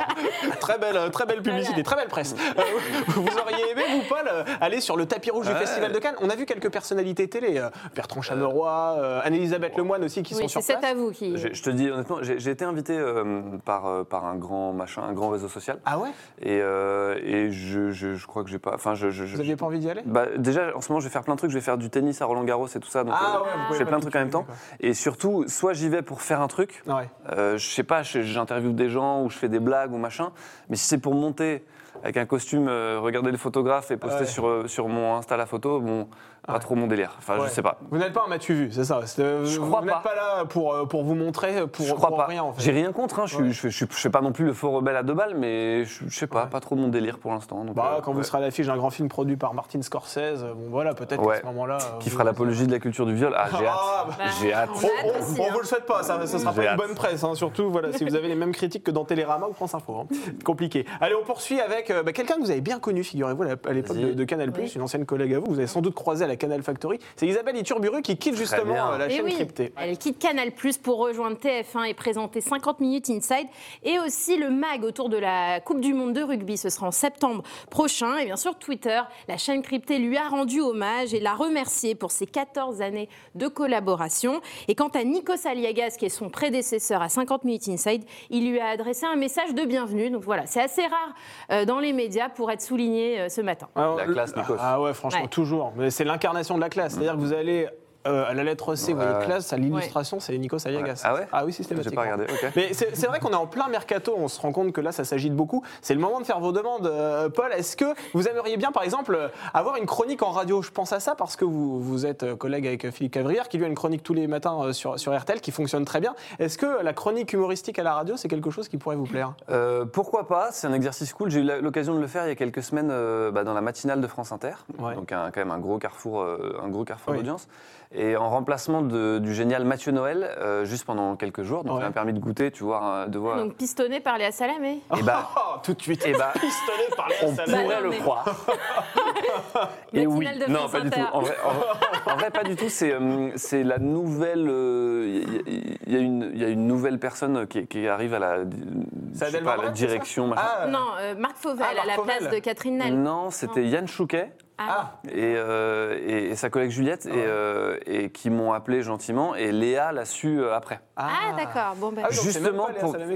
très 0.59 0.77
belle, 0.77 0.84
euh, 0.95 1.09
très 1.09 1.25
belle 1.25 1.41
publicité, 1.41 1.81
très 1.83 1.95
belle 1.95 2.07
presse. 2.07 2.35
Euh, 2.57 2.61
vous 3.07 3.37
auriez 3.39 3.71
aimé, 3.71 3.81
vous, 3.91 4.01
Paul, 4.07 4.27
euh, 4.27 4.43
aller 4.61 4.79
sur 4.81 4.95
le 4.97 5.05
tapis 5.05 5.31
rouge 5.31 5.47
du. 5.47 5.53
Festival 5.53 5.91
de 5.91 5.99
Cannes 5.99 6.15
On 6.21 6.29
a 6.29 6.35
vu 6.35 6.45
quelques 6.45 6.71
personnalités 6.71 7.27
télé, 7.27 7.61
Bertrand 7.95 8.21
Chameroy, 8.21 9.21
Anne-Elisabeth 9.23 9.75
Lemoine 9.77 10.03
aussi, 10.03 10.21
qui 10.23 10.33
Oui, 10.35 10.41
sont 10.43 10.59
c'est 10.61 10.71
sur 10.73 10.79
place. 10.79 10.91
à 10.91 10.95
vous 10.95 11.11
qui. 11.11 11.37
Je, 11.37 11.53
je 11.53 11.63
te 11.63 11.69
dis 11.69 11.89
honnêtement, 11.89 12.17
j'ai 12.21 12.39
j'ai 12.39 12.51
été 12.51 12.65
invité 12.65 12.97
euh, 12.97 13.41
par, 13.63 13.87
euh, 13.87 14.03
par 14.03 14.25
un 14.25 14.35
grand 14.35 14.73
machin, 14.73 15.01
un 15.03 15.13
grand 15.13 15.29
réseau 15.29 15.47
social. 15.47 15.79
Ah 15.85 15.97
ouais? 15.99 16.09
Et, 16.41 16.59
euh, 16.61 17.17
et 17.23 17.51
je, 17.51 17.91
je, 17.91 18.15
je 18.15 18.27
crois 18.27 18.43
que 18.43 18.49
j'ai 18.49 18.59
pas. 18.59 18.73
Enfin, 18.75 18.93
je, 18.95 19.09
je, 19.09 19.25
je- 19.25 19.35
Vous 19.35 19.41
aviez 19.41 19.55
pas 19.55 19.65
envie 19.65 19.79
d'y 19.79 19.89
aller? 19.89 20.01
Bah, 20.05 20.25
déjà, 20.37 20.75
en 20.75 20.81
ce 20.81 20.89
moment, 20.91 20.99
je 20.99 21.07
vais 21.07 21.11
faire 21.13 21.23
plein 21.23 21.33
de 21.33 21.39
trucs. 21.39 21.51
Je 21.51 21.55
vais 21.57 21.61
faire 21.63 21.77
du 21.77 21.89
tennis 21.89 22.21
à 22.21 22.25
Roland 22.25 22.43
Garros 22.43 22.67
et 22.67 22.79
tout 22.79 22.89
ça. 22.89 23.03
Donc, 23.03 23.13
Ah 23.17 23.37
euh, 23.37 23.43
ouais, 23.43 23.49
vous 23.67 23.73
je 23.73 23.77
fais 23.79 23.85
plein 23.85 23.97
de 23.97 24.01
trucs 24.01 24.15
en 24.15 24.19
même 24.19 24.29
temps. 24.29 24.45
Et 24.79 24.93
surtout, 24.93 25.45
soit 25.47 25.73
j'y 25.73 25.89
vais 25.89 26.01
pour 26.01 26.21
faire 26.21 26.41
un 26.41 26.47
truc. 26.47 26.83
Ouais. 26.87 27.09
euh, 27.31 27.57
je 27.57 27.67
sais 27.67 27.83
pas, 27.83 28.03
j'interviewe 28.03 28.73
des 28.73 28.89
gens 28.89 29.23
ou 29.23 29.29
je 29.29 29.37
fais 29.37 29.49
des 29.49 29.59
blagues 29.59 29.93
ou 29.93 29.97
machin. 29.97 30.31
Mais 30.69 30.74
si 30.75 30.85
c'est 30.87 30.97
pour 30.97 31.15
monter 31.15 31.63
avec 32.03 32.17
un 32.17 32.25
costume, 32.25 32.67
euh, 32.67 32.99
regarder 32.99 33.31
les 33.31 33.37
photographes 33.37 33.89
et 33.91 33.97
poster 33.97 34.21
Ouais. 34.21 34.25
sur, 34.25 34.47
euh, 34.47 34.67
sur 34.67 34.87
mon 34.89 35.15
Insta 35.15 35.37
la 35.37 35.45
photo, 35.45 35.79
bon, 35.79 36.07
pas 36.45 36.53
Ouais. 36.53 36.59
trop 36.59 36.75
mon 36.75 36.87
délire. 36.87 37.11
Enfin, 37.17 37.37
Ouais. 37.39 37.47
je 37.47 37.51
sais 37.53 37.61
pas. 37.61 37.77
Vous 37.91 37.97
n'êtes 37.97 38.13
pas 38.13 38.23
un 38.25 38.29
Mathieu 38.29 38.55
Vu, 38.55 38.71
c'est 38.71 38.83
ça 38.83 39.01
c'est- 39.05 39.21
euh, 39.21 39.45
Je 39.45 39.59
Vous 39.59 39.67
crois 39.67 39.81
n'êtes 39.81 39.89
pas. 39.93 39.99
pas 40.01 40.15
là 40.15 40.45
pour, 40.45 40.73
euh, 40.73 40.85
pour 40.85 41.03
vous 41.03 41.15
montrer, 41.15 41.65
pour, 41.67 41.85
je 41.85 41.93
crois 41.93 42.09
pour 42.09 42.17
pas. 42.17 42.25
rien 42.25 42.43
en 42.43 42.53
fait. 42.53 42.61
J'ai 42.61 42.71
rien 42.71 42.91
contre. 42.91 43.19
Hein. 43.19 43.23
Je, 43.25 43.35
suis- 43.35 43.43
Ouais. 43.43 43.51
je, 43.51 43.59
fais- 43.59 43.69
je, 43.69 43.75
suis- 43.75 43.87
je 43.89 43.95
fais 43.95 44.09
pas 44.09 44.21
non 44.21 44.31
plus 44.31 44.45
le 44.45 44.53
faux 44.53 44.71
rebelle 44.71 44.95
à 44.95 45.03
deux 45.03 45.13
balles, 45.13 45.35
mais 45.37 45.85
je, 45.85 46.03
je 46.07 46.15
sais 46.17 46.27
pas, 46.27 46.43
Ouais. 46.43 46.49
pas 46.49 46.59
trop 46.59 46.75
mon 46.75 46.87
délire 46.87 47.17
pour 47.17 47.31
l'instant. 47.31 47.63
donc, 47.65 47.75
Bah, 47.75 47.95
euh, 47.97 48.01
quand 48.01 48.11
vous 48.11 48.19
ouais. 48.19 48.23
serez 48.23 48.37
à 48.37 48.41
l'affiche 48.41 48.67
d'un 48.67 48.77
grand 48.77 48.89
film 48.89 49.09
produit 49.09 49.37
par 49.37 49.53
Martin 49.53 49.81
Scorsese, 49.81 50.17
euh, 50.43 50.53
bon 50.53 50.69
voilà, 50.69 50.93
peut-être 50.93 51.21
Ouais. 51.23 51.35
qu'à 51.35 51.41
ce 51.41 51.45
moment-là. 51.47 51.77
euh, 51.81 51.97
Qui 51.99 52.09
vous- 52.09 52.13
fera 52.13 52.23
l'apologie 52.23 52.67
de 52.67 52.71
la 52.71 52.79
culture 52.79 53.05
du 53.05 53.15
viol. 53.15 53.33
Ah, 53.35 53.47
j'ai 53.57 53.65
hâte. 53.65 53.73
Ah, 53.77 54.05
bah, 54.07 54.15
Bah, 54.17 54.23
J'ai 54.41 54.53
hâte. 54.53 54.69
on 54.73 54.77
On, 54.77 55.19
aussi, 55.21 55.41
on 55.41 55.43
hein. 55.43 55.47
vous 55.53 55.59
le 55.59 55.65
souhaite 55.65 55.85
pas, 55.85 56.03
ça, 56.03 56.25
ça 56.25 56.39
sera 56.39 56.51
J'ai 56.51 56.57
pas 56.57 56.61
une 56.63 56.67
hâte. 56.69 56.77
bonne 56.77 56.95
presse, 56.95 57.23
hein, 57.23 57.33
surtout 57.35 57.69
voilà, 57.69 57.91
si 57.93 58.03
vous 58.05 58.15
avez 58.15 58.27
les 58.27 58.35
mêmes 58.35 58.51
critiques 58.53 58.83
que 58.83 58.91
dans 58.91 59.03
Télérama 59.05 59.47
ou 59.47 59.53
France 59.53 59.73
Info. 59.75 59.95
hein. 60.01 60.05
Compliqué. 60.45 60.85
Allez, 61.01 61.15
on 61.15 61.23
poursuit 61.25 61.59
avec 61.59 61.89
euh, 61.91 62.03
bah, 62.03 62.11
quelqu'un 62.13 62.35
que 62.35 62.41
vous 62.41 62.51
avez 62.51 62.61
bien 62.61 62.79
connu, 62.79 63.03
figurez-vous, 63.03 63.43
à 63.43 63.47
à 63.67 63.73
l'époque 63.73 63.95
Vas-y. 63.97 64.05
de, 64.07 64.13
de 64.13 64.23
Canal+, 64.23 64.51
Oui. 64.57 64.71
une 64.75 64.81
ancienne 64.81 65.05
collègue 65.05 65.33
à 65.33 65.39
vous, 65.39 65.45
vous 65.49 65.57
avez 65.59 65.67
sans 65.67 65.81
doute 65.81 65.95
croisé 65.95 66.23
à 66.23 66.27
la 66.27 66.34
Canal 66.37 66.61
Factory. 66.63 66.99
C'est 67.15 67.27
Isabelle 67.27 67.57
Iturburu 67.57 68.01
qui 68.01 68.17
quitte 68.17 68.35
justement 68.35 68.91
euh, 68.93 68.97
la 68.97 69.07
Eh 69.07 69.15
chaîne 69.17 69.25
oui, 69.25 69.33
cryptée. 69.33 69.73
Elle 69.77 69.97
quitte 69.97 70.19
Canal 70.19 70.51
Plus 70.51 70.77
pour 70.77 70.97
rejoindre 70.97 71.37
TF1 71.37 71.85
et 71.89 71.93
présenter 71.93 72.41
50 72.41 72.79
minutes 72.79 73.09
inside 73.09 73.47
et 73.83 73.99
aussi 73.99 74.37
le 74.37 74.49
mag 74.49 74.83
autour 74.83 75.09
de 75.09 75.17
la 75.17 75.59
Coupe 75.59 75.79
du 75.81 75.93
Monde 75.93 76.13
de 76.13 76.21
rugby. 76.21 76.57
Ce 76.57 76.69
sera 76.69 76.87
en 76.87 76.91
septembre 76.91 77.43
prochain. 77.69 78.17
Et 78.17 78.25
bien 78.25 78.35
sûr, 78.37 78.57
Twitter, 78.57 79.01
la 79.27 79.37
chaîne 79.37 79.61
cryptée 79.61 79.97
lui 79.99 80.17
a 80.17 80.27
rendu 80.27 80.61
hommage 80.61 81.13
et 81.13 81.19
l'a 81.19 81.33
remercié 81.33 81.95
pour 81.95 82.11
ses 82.11 82.25
14 82.25 82.81
années 82.81 83.09
de 83.35 83.47
collaboration. 83.47 84.41
Et 84.67 84.75
quant 84.75 84.89
à 84.89 85.03
Nikos 85.03 85.45
Aliagas, 85.47 85.95
qui 85.99 86.05
est 86.05 86.09
son 86.09 86.29
prédécesseur 86.29 87.01
à 87.01 87.09
50 87.09 87.43
minutes 87.43 87.67
inside, 87.67 88.03
il 88.29 88.49
lui 88.49 88.59
a 88.59 88.67
adressé 88.67 89.05
un 89.05 89.15
message 89.15 89.53
de 89.53 89.63
bienvenue. 89.63 90.09
Donc 90.09 90.23
voilà, 90.23 90.45
c'est 90.45 90.61
assez 90.61 90.81
rare 90.81 91.13
euh, 91.51 91.65
dans 91.65 91.79
les 91.79 91.93
médias 91.93 92.29
pour 92.29 92.51
être 92.51 92.61
souligné 92.61 93.19
euh, 93.21 93.29
ce 93.29 93.41
matin. 93.41 93.67
Alors, 93.75 93.97
La 93.97 94.05
classe, 94.05 94.35
Nikos. 94.35 94.55
Ah 94.59 94.81
ouais, 94.81 94.93
franchement, 94.93 95.21
Ouais. 95.21 95.27
toujours. 95.27 95.71
Mais 95.77 95.89
c'est 95.91 96.03
l'incarnation 96.03 96.24
de 96.55 96.61
la 96.61 96.69
classe. 96.69 96.93
C'est-à-dire 96.93 97.13
que 97.13 97.19
vous 97.19 97.33
allez 97.33 97.67
euh, 98.05 98.25
à 98.27 98.33
la 98.33 98.43
lettre 98.43 98.75
C, 98.75 98.93
vous 98.93 98.99
voyez 99.01 99.25
classe, 99.25 99.51
à 99.53 99.57
l'illustration, 99.57 100.19
c'est 100.19 100.37
Nikos 100.37 100.65
Aliagas. 100.65 101.01
Ah 101.03 101.13
ouais 101.15 101.27
Ah 101.31 101.45
oui, 101.45 101.51
J'ai 101.51 101.57
systématiquement. 101.57 101.95
pas 101.95 102.01
regardé. 102.03 102.25
Ok. 102.25 102.51
Mais 102.55 102.73
c'est 102.73 102.95
c'est 102.95 103.07
vrai 103.07 103.19
qu'on 103.19 103.31
est 103.31 103.35
en 103.35 103.47
plein 103.47 103.67
mercato, 103.67 104.13
on 104.17 104.27
se 104.27 104.39
rend 104.39 104.51
compte 104.51 104.71
que 104.71 104.81
là, 104.81 104.91
ça 104.91 105.03
s'agite 105.03 105.33
beaucoup. 105.35 105.63
C'est 105.81 105.93
le 105.93 105.99
moment 105.99 106.19
de 106.19 106.25
faire 106.25 106.39
vos 106.39 106.51
demandes. 106.51 106.87
Euh, 106.87 107.29
Paul, 107.29 107.51
est-ce 107.53 107.75
que 107.77 107.85
vous 108.13 108.27
aimeriez 108.27 108.57
bien, 108.57 108.71
par 108.71 108.83
exemple, 108.83 109.29
avoir 109.53 109.75
une 109.77 109.85
chronique 109.85 110.23
en 110.23 110.31
radio? 110.31 110.61
Je 110.61 110.71
pense 110.71 110.93
à 110.93 110.99
ça 110.99 111.15
parce 111.15 111.35
que 111.35 111.45
vous, 111.45 111.79
vous 111.81 112.05
êtes 112.05 112.23
euh, 112.23 112.35
collègue 112.35 112.67
avec 112.67 112.89
Philippe 112.91 113.13
Cavrière, 113.13 113.49
qui 113.49 113.57
lui 113.57 113.65
a 113.65 113.67
une 113.67 113.75
chronique 113.75 114.03
tous 114.03 114.13
les 114.13 114.27
matins 114.27 114.71
sur, 114.73 114.99
sur 114.99 115.17
RTL, 115.17 115.41
qui 115.41 115.51
fonctionne 115.51 115.85
très 115.85 115.99
bien. 115.99 116.15
Est-ce 116.39 116.57
que 116.57 116.81
la 116.83 116.93
chronique 116.93 117.33
humoristique 117.33 117.79
à 117.79 117.83
la 117.83 117.93
radio, 117.93 118.17
c'est 118.17 118.27
quelque 118.27 118.49
chose 118.51 118.67
qui 118.69 118.77
pourrait 118.77 118.95
vous 118.95 119.05
plaire? 119.05 119.33
Euh, 119.49 119.85
pourquoi 119.85 120.27
pas? 120.27 120.51
C'est 120.51 120.67
un 120.67 120.73
exercice 120.73 121.13
cool. 121.13 121.29
J'ai 121.31 121.39
eu 121.41 121.61
l'occasion 121.61 121.95
de 121.95 121.99
le 121.99 122.07
faire 122.07 122.25
il 122.25 122.29
y 122.29 122.31
a 122.31 122.35
quelques 122.35 122.63
semaines 122.63 122.89
euh, 122.91 123.31
bah, 123.31 123.43
dans 123.43 123.53
la 123.53 123.61
matinale 123.61 124.01
de 124.01 124.07
France 124.07 124.31
Inter, 124.31 124.53
Ouais. 124.79 124.95
donc 124.95 125.11
un- 125.11 125.31
quand 125.31 125.39
même 125.41 125.51
un 125.51 125.59
gros 125.59 125.77
carrefour, 125.77 126.21
euh, 126.21 126.59
un 126.63 126.69
gros 126.69 126.83
carrefour 126.83 127.11
Oui. 127.13 127.19
d'audience. 127.19 127.47
Et 127.97 128.17
en 128.17 128.29
remplacement 128.29 128.81
de- 128.81 129.19
du 129.19 129.33
génial 129.33 129.63
Mathieu 129.63 129.91
Noël, 129.93 130.29
euh, 130.39 130.65
juste 130.65 130.85
pendant 130.85 131.15
quelques 131.15 131.43
jours, 131.43 131.63
donc 131.63 131.75
Ouais. 131.75 131.81
ça 131.81 131.87
m'a 131.87 131.93
permis 131.93 132.11
de 132.13 132.19
goûter, 132.19 132.51
tu 132.51 132.63
vois, 132.65 132.83
euh, 132.83 133.05
de 133.07 133.17
voir. 133.17 133.37
Donc 133.37 133.55
pistonné 133.55 134.01
par 134.01 134.17
Léa 134.17 134.31
Salamé. 134.31 134.81
Et 134.97 135.01
bah, 135.03 135.29
Oh, 135.37 135.59
Tout 135.63 135.73
de 135.73 135.81
suite, 135.81 136.03
Eh 136.05 136.11
ben, 136.11 136.25
pistonné 136.33 136.83
par 136.97 137.07
les 137.07 137.15
on 137.23 137.33
salades. 137.35 137.51
Bah 137.51 137.61
pourrait 137.63 137.75
non, 137.77 137.81
le 137.83 137.89
mais- 137.91 137.97
croire. 137.99 138.25
Et 139.93 140.05
oui, 140.07 140.25
Matinale 140.25 140.47
de 140.47 140.51
non, 140.53 140.59
France 140.59 140.71
pas 140.71 140.79
du 140.81 140.89
tout. 140.89 140.99
Inter. 140.99 141.09
En 141.13 141.21
vrai, 141.21 141.35
en- 141.45 142.11
en 142.11 142.15
vrai, 142.17 142.31
pas 142.31 142.43
du 142.43 142.55
tout. 142.55 142.69
C'est 142.69 142.91
euh, 142.93 143.29
c'est 143.35 143.63
la 143.63 143.77
nouvelle. 143.79 144.47
euh, 144.49 145.21
Il 145.25 145.33
y, 145.33 145.37
a- 145.37 145.41
il 145.87 145.93
y 145.93 145.95
a 145.95 145.99
une- 145.99 146.31
il 146.33 146.41
y 146.41 146.43
a 146.45 146.49
une 146.49 146.67
nouvelle 146.67 146.99
personne 146.99 147.47
qui, 147.47 147.65
qui 147.67 147.87
arrive 147.87 148.13
à 148.13 148.19
la, 148.19 148.37
je 148.43 149.17
sais 149.17 149.25
Adèle 149.25 149.43
pas, 149.43 149.51
à 149.53 149.55
la 149.55 149.61
Morvan, 149.63 149.75
c'est 149.75 149.81
ça? 149.81 149.87
direction. 149.87 150.27
machin. 150.27 150.41
Ah, 150.63 150.67
Non, 150.67 150.87
euh, 150.99 151.15
Marc 151.15 151.37
Fauvel 151.37 151.65
Ah, 151.69 151.73
Marc 151.75 151.83
à 151.83 151.87
la 151.87 151.93
Fauvel. 151.93 152.17
place 152.17 152.33
de 152.33 152.39
Catherine 152.39 152.77
Nel. 152.77 153.01
Non, 153.01 153.29
c'était 153.29 153.65
Yann 153.65 153.87
Chouquet. 153.87 154.31
Ah, 154.57 154.99
et, 155.09 155.35
euh, 155.37 155.99
et- 156.05 156.29
et 156.29 156.35
sa 156.35 156.49
collègue 156.49 156.69
Juliette, 156.69 157.05
et, 157.05 157.11
euh, 157.13 157.77
et 157.85 158.09
qui 158.09 158.29
m'ont 158.29 158.53
appelé 158.53 158.81
gentiment, 158.81 159.35
et 159.35 159.51
Léa 159.51 159.91
l'a 159.91 160.05
su 160.05 160.39
euh, 160.39 160.55
après. 160.55 160.79
Ah, 160.95 161.33
d'accord. 161.35 161.75
Bon, 161.77 161.91
ben. 161.91 162.03
Ah 162.05 162.09
Justement, 162.09 162.67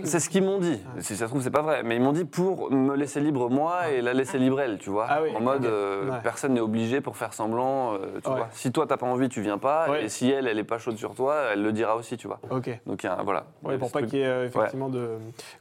c'est 0.03 0.19
ce 0.19 0.29
qu'ils 0.29 0.43
m'ont 0.43 0.57
dit. 0.59 0.81
Si 0.99 1.15
ça 1.15 1.25
se 1.25 1.29
trouve, 1.29 1.41
c'est 1.41 1.49
pas 1.49 1.61
vrai, 1.61 1.81
mais 1.83 1.95
ils 1.95 2.01
m'ont 2.01 2.11
dit 2.11 2.25
pour 2.25 2.69
me 2.71 2.93
laisser 2.95 3.21
libre 3.21 3.49
moi 3.49 3.89
et 3.89 4.01
la 4.01 4.13
laisser 4.13 4.37
libre 4.37 4.59
elle, 4.59 4.79
tu 4.79 4.89
vois. 4.89 5.05
Ah 5.09 5.21
oui, 5.23 5.29
en 5.35 5.39
mode, 5.39 5.65
euh, 5.65 6.09
Ouais. 6.09 6.17
personne 6.21 6.53
n'est 6.53 6.59
obligé 6.59 6.99
pour 6.99 7.15
faire 7.15 7.33
semblant, 7.33 7.93
euh, 7.93 8.19
tu 8.21 8.29
Ouais. 8.29 8.35
vois. 8.35 8.47
Si 8.51 8.71
toi 8.73 8.85
t'as 8.85 8.97
pas 8.97 9.05
envie, 9.07 9.29
tu 9.29 9.41
viens 9.41 9.57
pas, 9.57 9.89
Ouais. 9.89 10.03
et 10.05 10.09
si 10.09 10.29
elle, 10.29 10.45
elle 10.47 10.59
est 10.59 10.63
pas 10.65 10.77
chaude 10.77 10.97
sur 10.97 11.15
toi, 11.15 11.35
elle 11.53 11.63
le 11.63 11.71
dira 11.71 11.95
aussi, 11.95 12.17
tu 12.17 12.27
vois. 12.27 12.39
Ok. 12.49 12.69
Donc 12.85 13.03
y 13.03 13.07
a 13.07 13.15
voilà. 13.23 13.45
Ouais, 13.63 13.77
pour 13.77 13.91
pas 13.91 14.01
qu'il 14.01 14.19
y 14.19 14.23
ait 14.23 14.45
effectivement 14.47 14.89
de 14.89 15.11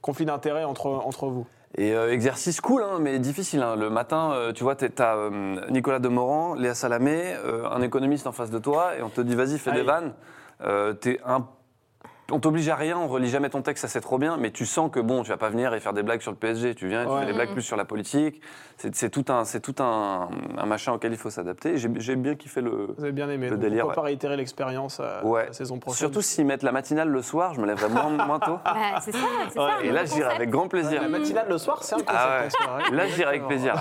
conflit 0.03 0.25
d'intérêts 0.25 0.65
entre, 0.65 0.87
entre 0.89 1.27
vous. 1.29 1.47
Et 1.77 1.95
euh, 1.95 2.11
exercice 2.13 2.61
cool, 2.61 2.83
hein, 2.83 2.99
mais 3.01 3.19
difficile. 3.19 3.63
hein. 3.63 3.77
Le 3.77 3.91
matin, 3.91 4.31
euh, 4.33 4.53
tu 4.53 4.63
vois, 4.65 4.75
t'es- 4.75 4.89
t'as 4.89 5.17
euh, 5.17 5.61
Nicolas 5.71 5.99
Demorand, 5.99 6.55
Léa 6.55 6.75
Salamé, 6.75 7.35
euh, 7.45 7.69
un 7.71 7.83
économiste 7.83 8.27
en 8.27 8.33
face 8.33 8.51
de 8.51 8.59
toi, 8.59 8.97
et 8.97 9.03
on 9.03 9.11
te 9.11 9.21
dit 9.21 9.35
vas-y, 9.35 9.59
fais 9.59 9.71
Aïe. 9.71 9.77
des 9.79 9.83
vannes. 9.83 10.15
T'es 11.01 11.21
un- 11.25 11.47
On 12.31 12.41
t'oblige 12.41 12.69
à 12.69 12.77
rien, 12.77 12.99
on 12.99 13.09
relit 13.09 13.31
jamais 13.31 13.49
ton 13.49 13.63
texte, 13.63 13.81
ça 13.81 13.89
c'est 13.89 14.03
trop 14.03 14.19
bien, 14.19 14.37
mais 14.37 14.51
tu 14.51 14.67
sens 14.67 14.91
que 14.93 15.01
bon, 15.01 15.23
tu 15.23 15.31
vas 15.31 15.39
pas 15.39 15.49
venir 15.49 15.73
et 15.73 15.81
faire 15.81 15.95
des 15.95 16.03
blagues 16.03 16.21
sur 16.21 16.31
le 16.31 16.37
PSG, 16.37 16.75
tu 16.75 16.87
viens, 16.87 17.03
et 17.05 17.07
tu 17.07 17.11
Ouais. 17.13 17.21
fais 17.21 17.27
des 17.27 17.33
blagues 17.33 17.53
plus 17.55 17.63
sur 17.63 17.77
la 17.79 17.87
politique. 17.87 18.43
C'est 18.77 19.09
tout 19.09 19.25
un, 19.33 19.47
c'est 19.47 19.61
tout 19.61 19.75
un, 19.83 20.29
un 20.59 20.67
machin 20.67 20.93
auquel 20.93 21.13
il 21.13 21.17
faut 21.17 21.31
s'adapter. 21.31 21.79
J'ai 21.79 22.17
bien 22.17 22.35
kiffé 22.35 22.61
le. 22.61 22.95
Vous 22.99 23.03
avez 23.03 23.13
bien 23.13 23.31
aimé. 23.31 23.47
Le 23.49 23.53
donc 23.57 23.61
délire, 23.61 23.85
pourquoi 23.85 23.91
ouais. 23.93 23.95
pas 23.95 24.07
réitérer 24.09 24.37
l'expérience 24.37 25.01
Ouais. 25.25 25.47
la 25.47 25.53
saison 25.55 25.79
prochaine 25.79 25.97
Surtout 25.97 26.21
s'ils 26.21 26.45
mettent 26.45 26.63
la 26.63 26.71
matinale 26.73 27.09
le 27.09 27.23
soir, 27.23 27.55
je 27.55 27.63
me 27.63 27.67
lèverai 27.67 27.89
moins, 27.89 28.11
moins 28.27 28.39
tôt. 28.41 28.59
Bah, 28.63 29.01
c'est 29.01 29.13
ça, 29.13 29.19
c'est 29.49 29.55
ça. 29.55 29.77
un 29.79 29.81
Et 29.81 29.91
là, 29.91 30.05
j'irai 30.05 30.21
concept. 30.25 30.35
avec 30.37 30.51
grand 30.51 30.69
plaisir. 30.69 31.01
La 31.01 31.09
matinale 31.09 31.47
le 31.49 31.57
soir, 31.57 31.83
c'est 31.83 31.95
un 31.95 31.99
concept. 32.01 32.13
Ah 32.15 32.51
soi, 32.51 32.77
ouais. 32.91 32.95
Là, 32.97 33.07
j'irai 33.07 33.29
avec 33.29 33.47
plaisir. 33.47 33.75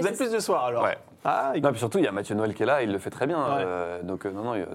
Vous 0.00 0.06
êtes 0.08 0.16
plus 0.16 0.32
de 0.32 0.40
soir 0.40 0.64
alors 0.64 0.88
Ah, 1.24 1.52
Non, 1.62 1.70
puis 1.70 1.78
surtout, 1.78 1.98
il 1.98 2.04
y 2.04 2.06
a 2.06 2.12
Mathieu 2.12 2.34
Noël 2.34 2.54
qui 2.54 2.62
est 2.62 2.66
là, 2.66 2.82
il 2.82 2.92
le 2.92 2.98
fait 2.98 3.10
très 3.10 3.26
bien. 3.26 3.38
Ouais. 3.38 3.62
euh, 3.64 4.02
donc, 4.02 4.26
euh, 4.26 4.30
non, 4.30 4.42
non, 4.44 4.54
il 4.54 4.60
est 4.62 4.66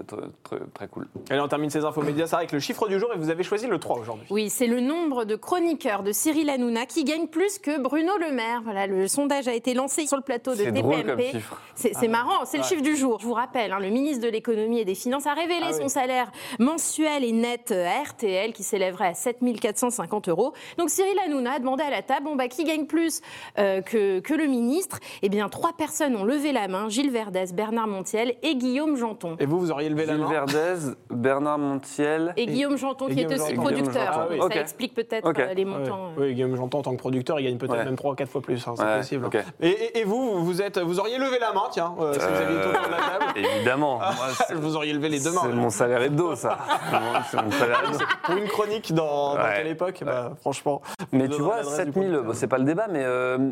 très, 0.42 0.58
très, 0.74 0.88
cool. 0.88 1.06
Allez, 1.30 1.40
on 1.40 1.48
termine 1.48 1.70
ces 1.70 1.84
infos 1.84 2.02
médias, 2.02 2.26
ça 2.26 2.38
avec 2.38 2.50
le 2.52 2.58
chiffre 2.58 2.88
du 2.88 2.98
jour 2.98 3.08
et 3.14 3.18
vous 3.18 3.30
avez 3.30 3.42
choisi 3.44 3.66
le 3.66 3.78
3 3.78 3.98
aujourd'hui. 4.00 4.26
Oui, 4.30 4.50
c'est 4.50 4.66
le 4.66 4.80
nombre 4.80 5.24
de 5.24 5.36
chroniqueurs 5.36 6.02
de 6.02 6.12
Cyril 6.12 6.50
Hanouna 6.50 6.86
qui 6.86 7.04
gagne 7.04 7.28
plus 7.28 7.58
que 7.58 7.78
Bruno 7.80 8.12
Le 8.18 8.32
Maire. 8.32 8.62
Voilà, 8.64 8.86
le 8.86 9.06
sondage 9.06 9.46
a 9.48 9.54
été 9.54 9.74
lancé 9.74 10.06
sur 10.06 10.16
le 10.16 10.22
plateau 10.22 10.52
de 10.52 10.56
C'est 10.56 10.72
drôle 10.72 11.04
comme 11.04 11.16
TPMP. 11.16 11.30
chiffre. 11.32 11.60
C'est 11.74 11.94
c'est 11.94 12.08
marrant, 12.08 12.44
c'est 12.44 12.58
le 12.58 12.64
chiffre 12.64 12.82
du 12.82 12.96
jour. 12.96 13.18
Je 13.20 13.26
vous 13.26 13.32
rappelle, 13.34 13.72
hein, 13.72 13.78
le 13.78 13.88
ministre 13.90 14.24
de 14.24 14.30
l'économie 14.30 14.80
et 14.80 14.84
des 14.84 14.94
finances 14.94 15.26
a 15.26 15.34
révélé 15.34 15.60
Ah 15.64 15.70
oui. 15.72 15.78
son 15.80 15.88
salaire 15.88 16.30
mensuel 16.58 17.24
et 17.24 17.32
net 17.32 17.72
à 17.72 18.02
RTL 18.02 18.52
qui 18.52 18.62
s'élèverait 18.62 19.08
à 19.08 19.14
7 19.14 19.38
450 19.60 20.28
euros. 20.28 20.52
Donc 20.78 20.90
Cyril 20.90 21.16
Hanouna 21.26 21.52
a 21.54 21.58
demandé 21.58 21.82
à 21.84 21.90
la 21.90 22.02
table, 22.02 22.24
bon, 22.24 22.36
bah, 22.36 22.48
qui 22.48 22.64
gagne 22.64 22.86
plus 22.86 23.20
euh, 23.58 23.82
que, 23.82 24.18
que 24.20 24.34
le 24.34 24.46
ministre? 24.46 24.98
Eh 25.22 25.28
bien, 25.28 25.48
trois 25.48 25.72
personnes 25.74 26.16
ont 26.16 26.24
levé 26.24 26.39
la 26.52 26.66
main, 26.68 26.88
Gilles 26.88 27.10
Verdez, 27.10 27.44
Bernard 27.54 27.86
Montiel 27.86 28.34
et 28.42 28.56
Guillaume 28.56 28.96
Janton. 28.96 29.36
Et 29.38 29.46
vous, 29.46 29.60
vous 29.60 29.70
auriez 29.70 29.88
levé 29.88 30.06
la 30.06 30.14
Gilles 30.14 30.22
main 30.24 30.30
Verdez, 30.30 30.92
Bernard 31.10 31.58
Montiel. 31.58 32.32
Et 32.36 32.46
Guillaume 32.46 32.76
Janton, 32.76 33.08
et 33.08 33.14
qui 33.14 33.20
est 33.20 33.26
aussi 33.26 33.54
Janton. 33.54 33.62
producteur. 33.62 34.12
Janton. 34.12 34.28
Ah 34.32 34.36
Ça. 34.38 34.44
Ok. 34.46 34.56
explique 34.56 34.94
peut-être 34.94 35.26
euh, 35.38 35.54
les 35.54 35.64
montants. 35.64 36.06
euh. 36.18 36.20
Oui, 36.22 36.34
Guillaume 36.34 36.56
J'entends 36.56 36.78
en 36.78 36.82
tant 36.82 36.92
que 36.92 36.96
producteur, 36.98 37.38
il 37.38 37.44
gagne 37.44 37.58
peut-être 37.58 37.72
Ouais. 37.76 37.84
même 37.84 37.96
3 37.96 38.12
ou 38.12 38.14
4 38.14 38.28
fois 38.30 38.40
plus, 38.40 38.66
hein, 38.66 38.74
c'est 38.76 38.82
Ouais, 38.84 38.96
possible. 38.96 39.28
Et, 39.60 40.02
vous, 40.04 40.42
vous, 40.44 40.62
êtes, 40.62 40.78
vous 40.78 40.98
auriez 40.98 41.18
levé 41.18 41.38
la 41.38 41.52
main, 41.52 41.64
tiens, 41.70 41.94
euh, 42.00 42.12
si 42.14 42.18
vous 42.20 42.24
aviez 42.26 42.56
été 42.56 42.66
autour 42.68 42.86
de 42.86 42.90
la 42.90 42.96
table 42.96 43.24
Évidemment. 43.56 43.98
Moi, 43.98 44.08
c'est- 44.48 44.54
Vous 44.60 44.76
auriez 44.76 44.92
levé 44.92 45.08
les 45.08 45.20
deux 45.20 45.32
mains. 45.32 45.40
C'est 45.44 45.52
mon 45.54 45.70
salaire 45.70 46.02
hebdo, 46.02 46.34
ça. 46.34 46.58
C'est 47.30 47.42
mon 47.42 47.50
salaire 47.50 47.82
hebdo. 47.84 47.98
Pour 48.24 48.36
une 48.36 48.48
chronique 48.48 48.92
dans, 48.92 49.34
dans 49.34 49.40
Ouais. 49.42 49.54
quelle 49.56 49.66
époque? 49.68 50.02
Bah, 50.04 50.32
Franchement. 50.40 50.80
Mais 51.12 51.28
tu 51.28 51.40
vois, 51.40 51.56
l'adresse 51.56 51.70
du 51.70 51.76
7000, 51.76 51.92
producteur. 52.08 52.24
bon, 52.24 52.32
c'est 52.34 52.46
pas 52.48 52.58
le 52.58 52.64
débat, 52.64 52.86
mais 52.90 53.02
euh, 53.04 53.50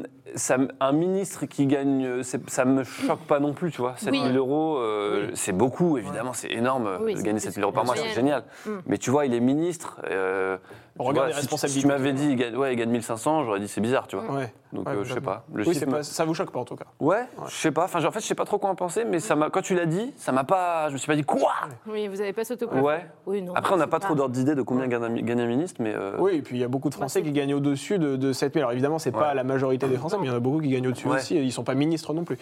un 0.81 0.93
ministre 0.93 1.47
qui 1.47 1.67
gagne, 1.67 2.05
euh, 2.07 2.23
ça 2.23 2.65
me 2.65 2.78
choque 2.85 3.21
pas 3.21 3.41
non 3.41 3.53
plus, 3.53 3.71
tu 3.71 3.81
vois. 3.81 3.95
7000 3.97 4.37
euros, 4.37 4.79
euh, 4.79 5.31
c'est 5.35 5.53
beaucoup, 5.53 5.99
évidemment, 5.99 6.33
c'est 6.33 6.51
énorme. 6.51 6.99
Oui, 7.03 7.15
de 7.15 7.21
gagner 7.23 7.39
c'est 7.41 7.49
7000 7.49 7.65
euros 7.65 7.73
par 7.73 7.85
mois, 7.85 7.95
c'est 7.97 8.09
génial. 8.15 8.45
Mm. 8.67 8.71
Mais 8.87 8.99
tu 8.99 9.11
vois, 9.11 9.27
il 9.27 9.35
est 9.35 9.41
ministre. 9.41 10.01
euh, 10.11 10.57
On 11.01 11.05
tu 11.05 11.09
regarde 11.11 11.17
vois, 11.17 11.27
les 11.29 11.33
si 11.35 11.39
tu- 11.39 11.45
responsabilités. 11.55 11.81
Si 11.81 11.83
tu 11.83 11.87
m'avais 11.89 12.13
dit, 12.13 12.29
il 12.31 12.37
gagne, 12.37 12.57
ouais, 12.57 12.73
il 12.73 12.77
gagne 12.77 12.91
1500, 12.91 13.45
j'aurais 13.45 13.61
dit 13.61 13.69
c'est 13.69 13.81
bizarre, 13.81 14.09
tu 14.09 14.17
vois. 14.17 14.25
Ouais. 14.35 14.53
Donc 14.73 14.87
Ouais, 14.87 14.95
euh, 14.95 14.99
je 15.05 15.09
sais 15.09 15.15
complètement. 15.21 15.33
pas. 15.33 15.45
Le 15.55 15.59
Oui, 15.61 15.65
chiffre 15.67 15.79
c'est 15.81 15.87
me- 15.87 15.93
pas, 15.93 16.03
ça 16.03 16.25
vous 16.25 16.35
choque 16.35 16.51
pas 16.51 16.59
en 16.59 16.65
tout 16.65 16.75
cas. 16.77 16.85
Ouais, 17.01 17.23
je 17.47 17.55
sais 17.55 17.71
pas. 17.71 17.85
Enfin, 17.85 18.05
en 18.05 18.11
fait, 18.11 18.21
je 18.21 18.27
sais 18.27 18.35
pas 18.35 18.45
trop 18.45 18.59
quoi 18.59 18.69
en 18.69 18.75
penser, 18.75 19.05
mais 19.07 19.19
ça 19.21 19.35
m'a. 19.37 19.49
Quand 19.49 19.63
tu 19.63 19.75
l'as 19.75 19.87
dit, 19.87 20.13
ça 20.17 20.33
m'a 20.33 20.43
pas. 20.45 20.89
Je 20.89 20.95
me 20.95 20.99
suis 20.99 21.07
pas 21.07 21.15
dit 21.17 21.23
quoi? 21.25 21.53
Oui, 21.87 22.07
vous 22.09 22.17
n'avez 22.17 22.33
pas 22.33 22.45
sauté 22.45 22.67
Ouais. 22.67 23.07
Oui, 23.27 23.41
non. 23.43 23.55
Après, 23.55 23.73
on 23.75 23.79
n'a 23.79 23.87
pas 23.87 24.01
trop 24.01 24.15
d'ordre 24.15 24.35
d'idée 24.35 24.55
de 24.57 24.61
combien 24.63 24.87
gagne 24.89 25.05
un, 25.05 25.15
gagne 25.15 25.41
un 25.41 25.47
ministre, 25.47 25.81
mais. 25.81 25.95
euh, 25.95 26.17
Oui, 26.19 26.35
et 26.35 26.43
puis 26.43 26.57
il 26.57 26.61
y 26.61 26.65
a 26.65 26.69
beaucoup 26.69 26.89
de 26.91 26.95
Français 26.95 27.21
Bah, 27.21 27.27
qui 27.27 27.33
gagnent 27.33 27.55
au-dessus 27.55 27.99
de, 27.99 28.17
de 28.17 28.33
7000. 28.33 28.61
Alors 28.63 28.73
évidemment, 28.73 28.99
c'est 28.99 29.13
pas 29.13 29.33
la 29.35 29.45
majorité 29.45 29.87
des 29.87 29.97
Français, 29.97 30.17
mais 30.19 30.27
il 30.27 30.31
y 30.31 30.33
en 30.33 30.37
a 30.37 30.41
beaucoup 30.41 30.61
qui 30.61 30.69
gagnent 30.69 30.89
au-dessus 30.89 31.07
Ouais. 31.09 31.17
aussi. 31.17 31.37
Et 31.37 31.43
ils 31.43 31.53
sont 31.53 31.65
pas 31.65 31.75
ministres 31.75 32.13
non 32.13 32.25
plus. 32.25 32.39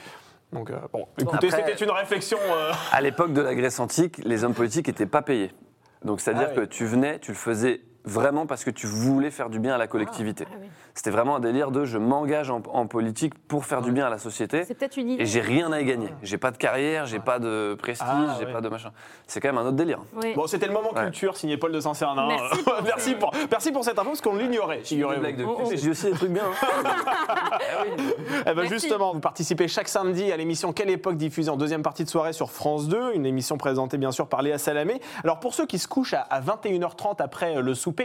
Donc, 0.52 0.70
euh, 0.70 0.76
bon, 0.92 1.06
écoutez, 1.18 1.48
Après- 1.48 1.64
c'était 1.66 1.84
une 1.84 1.90
réflexion. 1.90 2.38
euh, 2.40 2.72
À 2.92 3.00
l'époque 3.00 3.32
de 3.32 3.40
la 3.40 3.54
Grèce 3.54 3.80
antique, 3.80 4.18
les 4.24 4.44
hommes 4.44 4.54
politiques 4.54 4.86
n'étaient 4.86 5.06
pas 5.06 5.22
payés. 5.22 5.52
Donc 6.04 6.20
c'est-à-dire 6.20 6.48
Ah 6.50 6.54
oui. 6.56 6.62
que 6.62 6.64
tu 6.66 6.84
venais, 6.86 7.18
tu 7.18 7.32
le 7.32 7.36
faisais 7.36 7.80
vraiment 8.06 8.46
parce 8.46 8.64
que 8.64 8.70
tu 8.70 8.86
voulais 8.86 9.30
faire 9.30 9.50
du 9.50 9.58
bien 9.58 9.74
à 9.74 9.78
la 9.78 9.86
collectivité. 9.86 10.46
Ah 10.50 10.54
oui. 10.60 10.68
C'était 10.94 11.10
vraiment 11.10 11.36
un 11.36 11.40
délire 11.40 11.70
de 11.70 11.84
je 11.84 11.98
m'engage 11.98 12.50
en, 12.50 12.62
en 12.72 12.86
politique 12.86 13.34
pour 13.48 13.66
faire 13.66 13.82
du 13.82 13.92
bien 13.92 14.06
à 14.06 14.10
la 14.10 14.16
société. 14.18 14.64
C'est 14.64 14.74
peut-être 14.74 14.96
une 14.96 15.10
idée. 15.10 15.22
Et 15.22 15.26
j'ai 15.26 15.40
rien 15.42 15.70
à 15.72 15.80
y 15.80 15.84
gagner. 15.84 16.08
J'ai 16.22 16.38
pas 16.38 16.50
de 16.50 16.56
carrière, 16.56 17.04
j'ai 17.04 17.18
pas 17.18 17.38
de 17.38 17.76
prestige, 17.78 18.06
Ah, 18.08 18.36
j'ai 18.38 18.46
ouais. 18.46 18.52
pas 18.52 18.60
de 18.62 18.68
machin. 18.70 18.90
C'est 19.26 19.40
quand 19.40 19.48
même 19.48 19.58
un 19.58 19.66
autre 19.66 19.76
délire. 19.76 19.98
Oui. 20.22 20.32
Bon, 20.34 20.46
c'était 20.46 20.66
le 20.66 20.72
moment 20.72 20.92
Ouais. 20.94 21.02
culture 21.02 21.36
signé 21.36 21.56
Paul 21.58 21.72
de 21.72 21.80
Saint-Cernin. 21.80 22.28
Merci 22.28 22.62
pour 22.62 22.72
merci, 22.84 23.14
pour, 23.14 23.30
merci 23.50 23.72
pour 23.72 23.84
cette 23.84 23.98
info 23.98 24.08
parce 24.10 24.20
qu'on 24.22 24.36
l'ignorait. 24.36 24.80
mais 25.20 25.76
j'ai 25.76 25.90
aussi 25.90 26.06
des 26.06 26.12
trucs 26.12 26.30
bien. 26.30 26.44
hein. 26.44 26.90
Eh 28.42 28.44
ben 28.44 28.54
Merci. 28.54 28.68
justement, 28.74 29.12
vous 29.12 29.20
participez 29.20 29.68
chaque 29.68 29.88
samedi 29.88 30.30
à 30.32 30.36
l'émission 30.36 30.72
Quelle 30.72 30.90
époque 30.90 31.16
diffusée 31.16 31.50
en 31.50 31.56
deuxième 31.56 31.82
partie 31.82 32.04
de 32.04 32.08
soirée 32.08 32.32
sur 32.32 32.50
France 32.50 32.88
2, 32.88 33.14
une 33.14 33.26
émission 33.26 33.56
présentée 33.58 33.98
bien 33.98 34.12
sûr 34.12 34.28
par 34.28 34.42
Léa 34.42 34.58
Salamé. 34.58 35.00
Alors 35.24 35.40
pour 35.40 35.54
ceux 35.54 35.66
qui 35.66 35.78
se 35.78 35.88
couchent 35.88 36.14
à, 36.14 36.20
à 36.20 36.40
21h30 36.40 37.16
après 37.22 37.56
euh, 37.56 37.60
le 37.62 37.74
souper, 37.74 37.95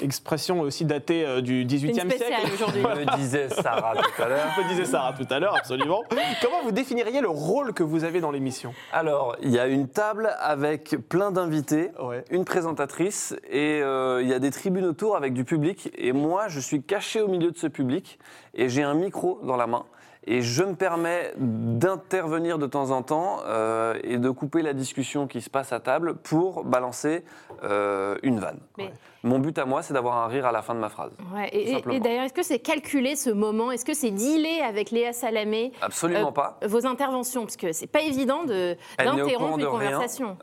expression 0.00 0.60
aussi 0.60 0.84
datée 0.84 1.24
euh, 1.24 1.40
du 1.40 1.62
Une 1.62 1.68
18e 1.68 2.00
spéciale 2.10 2.16
siècle. 2.40 2.50
aujourd'hui. 2.54 2.82
Me 2.82 3.16
disait 3.16 3.48
Sarah 3.48 3.94
tout 3.96 4.22
à 4.22 4.28
l'heure. 4.28 4.46
Me 4.58 4.68
disait 4.68 4.84
Sarah 4.84 5.12
tout 5.12 5.26
à 5.32 5.38
l'heure, 5.38 5.54
absolument. 5.56 6.02
Comment 6.42 6.62
vous 6.64 6.72
définiriez 6.72 7.20
le 7.20 7.28
rôle 7.28 7.72
que 7.72 7.82
vous 7.84 8.02
avez 8.04 8.20
dans 8.20 8.32
l'émission? 8.32 8.74
Alors, 8.92 9.36
il 9.40 9.50
y 9.50 9.58
a 9.58 9.66
une 9.68 9.88
table 9.88 10.34
avec 10.40 10.96
plein 11.08 11.30
d'invités, 11.30 11.90
Ouais. 12.02 12.24
une 12.30 12.44
présentatrice 12.44 13.36
et 13.50 13.80
euh, 13.82 14.20
il 14.22 14.28
y 14.28 14.34
a 14.34 14.38
des 14.40 14.50
tribunes 14.50 14.86
autour 14.86 15.16
avec 15.16 15.32
du 15.32 15.44
public. 15.44 15.90
Et 15.96 16.12
moi, 16.12 16.48
je 16.48 16.58
suis 16.60 16.82
caché 16.82 17.20
au 17.20 17.28
milieu 17.28 17.50
de 17.52 17.56
ce 17.56 17.68
public 17.68 18.18
et 18.54 18.68
j'ai 18.68 18.82
un 18.82 18.94
micro 18.94 19.40
dans 19.44 19.56
la 19.56 19.66
main. 19.68 19.84
Et 20.26 20.40
je 20.40 20.62
me 20.64 20.74
permets 20.74 21.32
d'intervenir 21.36 22.58
de 22.58 22.66
temps 22.66 22.90
en 22.90 23.02
temps 23.02 23.40
euh, 23.46 23.94
et 24.02 24.16
de 24.16 24.30
couper 24.30 24.62
la 24.62 24.72
discussion 24.72 25.26
qui 25.26 25.40
se 25.42 25.50
passe 25.50 25.72
à 25.72 25.80
table 25.80 26.14
pour 26.14 26.64
balancer 26.64 27.24
euh, 27.62 28.16
une 28.22 28.38
vanne. 28.40 28.58
Mais- 28.78 28.90
Mon 29.22 29.38
but 29.38 29.58
à 29.58 29.64
moi, 29.64 29.82
c'est 29.82 29.94
d'avoir 29.94 30.16
un 30.18 30.26
rire 30.28 30.44
à 30.46 30.52
la 30.52 30.60
fin 30.62 30.74
de 30.74 30.80
ma 30.80 30.88
phrase. 30.90 31.12
Ouais, 31.34 31.48
et- 31.52 32.00
d'ailleurs, 32.00 32.24
est-ce 32.24 32.32
que 32.34 32.42
c'est 32.42 32.58
calculé 32.58 33.16
ce 33.16 33.30
moment? 33.30 33.70
Est-ce 33.70 33.84
que 33.84 33.94
c'est 33.94 34.10
dealé 34.10 34.60
avec 34.66 34.90
Léa 34.90 35.12
Salamé? 35.12 35.72
Absolument 35.82 36.28
euh, 36.28 36.32
pas. 36.32 36.58
Vos 36.66 36.86
interventions 36.86 37.42
Parce 37.42 37.56
que 37.56 37.72
c'est 37.72 37.86
pas 37.86 38.00
évident 38.02 38.44
d'interrompre 38.44 39.58
une 39.58 39.66
conversation. 39.66 40.36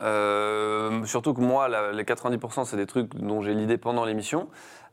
Surtout 1.06 1.34
que 1.34 1.40
moi, 1.40 1.68
la- 1.68 1.92
les 1.92 2.04
90%, 2.04 2.64
c'est 2.64 2.76
des 2.76 2.86
trucs 2.86 3.14
dont 3.16 3.40
j'ai 3.42 3.54
l'idée 3.54 3.78
pendant 3.78 4.04
l'émission. 4.04 4.48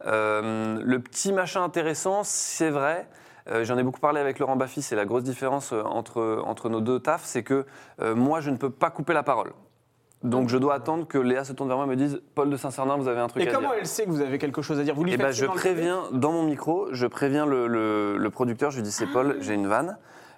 Le 0.06 0.98
petit 0.98 1.32
machin 1.34 1.64
intéressant, 1.64 2.22
c'est 2.24 2.70
vrai. 2.72 3.08
Euh, 3.52 3.64
J'en 3.64 3.78
ai 3.78 3.84
beaucoup 3.84 4.00
parlé 4.00 4.20
avec 4.20 4.40
Laurent 4.40 4.56
Baffy, 4.56 4.82
c'est 4.82 4.96
la 4.96 5.06
grosse 5.06 5.24
différence 5.24 5.74
euh, 5.74 5.82
entre, 5.84 6.42
entre 6.46 6.70
nos 6.70 6.82
deux 6.82 7.00
tafs, 7.00 7.24
c'est 7.26 7.44
que 7.44 7.66
euh, 8.02 8.16
moi, 8.16 8.42
je 8.42 8.50
ne 8.50 8.58
peux 8.58 8.70
pas 8.70 8.90
couper 8.90 9.14
la 9.14 9.24
parole. 9.24 9.52
Donc 10.22 10.50
je 10.50 10.58
dois 10.58 10.74
attendre 10.74 11.08
que 11.08 11.18
Léa 11.18 11.46
se 11.46 11.54
tourne 11.54 11.70
vers 11.70 11.78
moi 11.78 11.86
et 11.86 11.90
me 11.90 11.96
dise 11.96 12.22
Paul 12.36 12.50
de 12.50 12.58
Saint-Cernin, 12.58 12.98
vous 12.98 13.08
avez 13.08 13.22
un 13.22 13.28
truc 13.28 13.42
Et 13.42 13.48
à 13.48 13.52
comment 13.54 13.70
dire. 13.70 13.78
elle 13.80 13.88
sait 13.88 14.04
que 14.04 14.10
vous 14.10 14.20
avez 14.20 14.38
quelque 14.38 14.62
chose 14.62 14.78
à 14.78 14.84
dire? 14.84 14.94
Vous 14.94 15.06
lui 15.06 15.12
Eh 15.14 15.18
faites 15.18 15.26
ben, 15.28 15.32
je 15.32 15.46
dans 15.46 15.54
le 15.54 15.58
public 15.60 15.74
préviens 15.76 16.02
dans 16.12 16.34
mon 16.34 16.44
micro, 16.44 16.88
je 16.92 17.08
préviens 17.08 17.46
le, 17.46 17.68
le- 17.68 18.18
le 18.18 18.30
producteur, 18.30 18.70
je 18.70 18.78
lui 18.78 18.84
dis 18.84 18.92
c'est 18.92 19.08
Paul, 19.08 19.38
j'ai 19.40 19.54
une 19.54 19.68
vanne. 19.68 19.98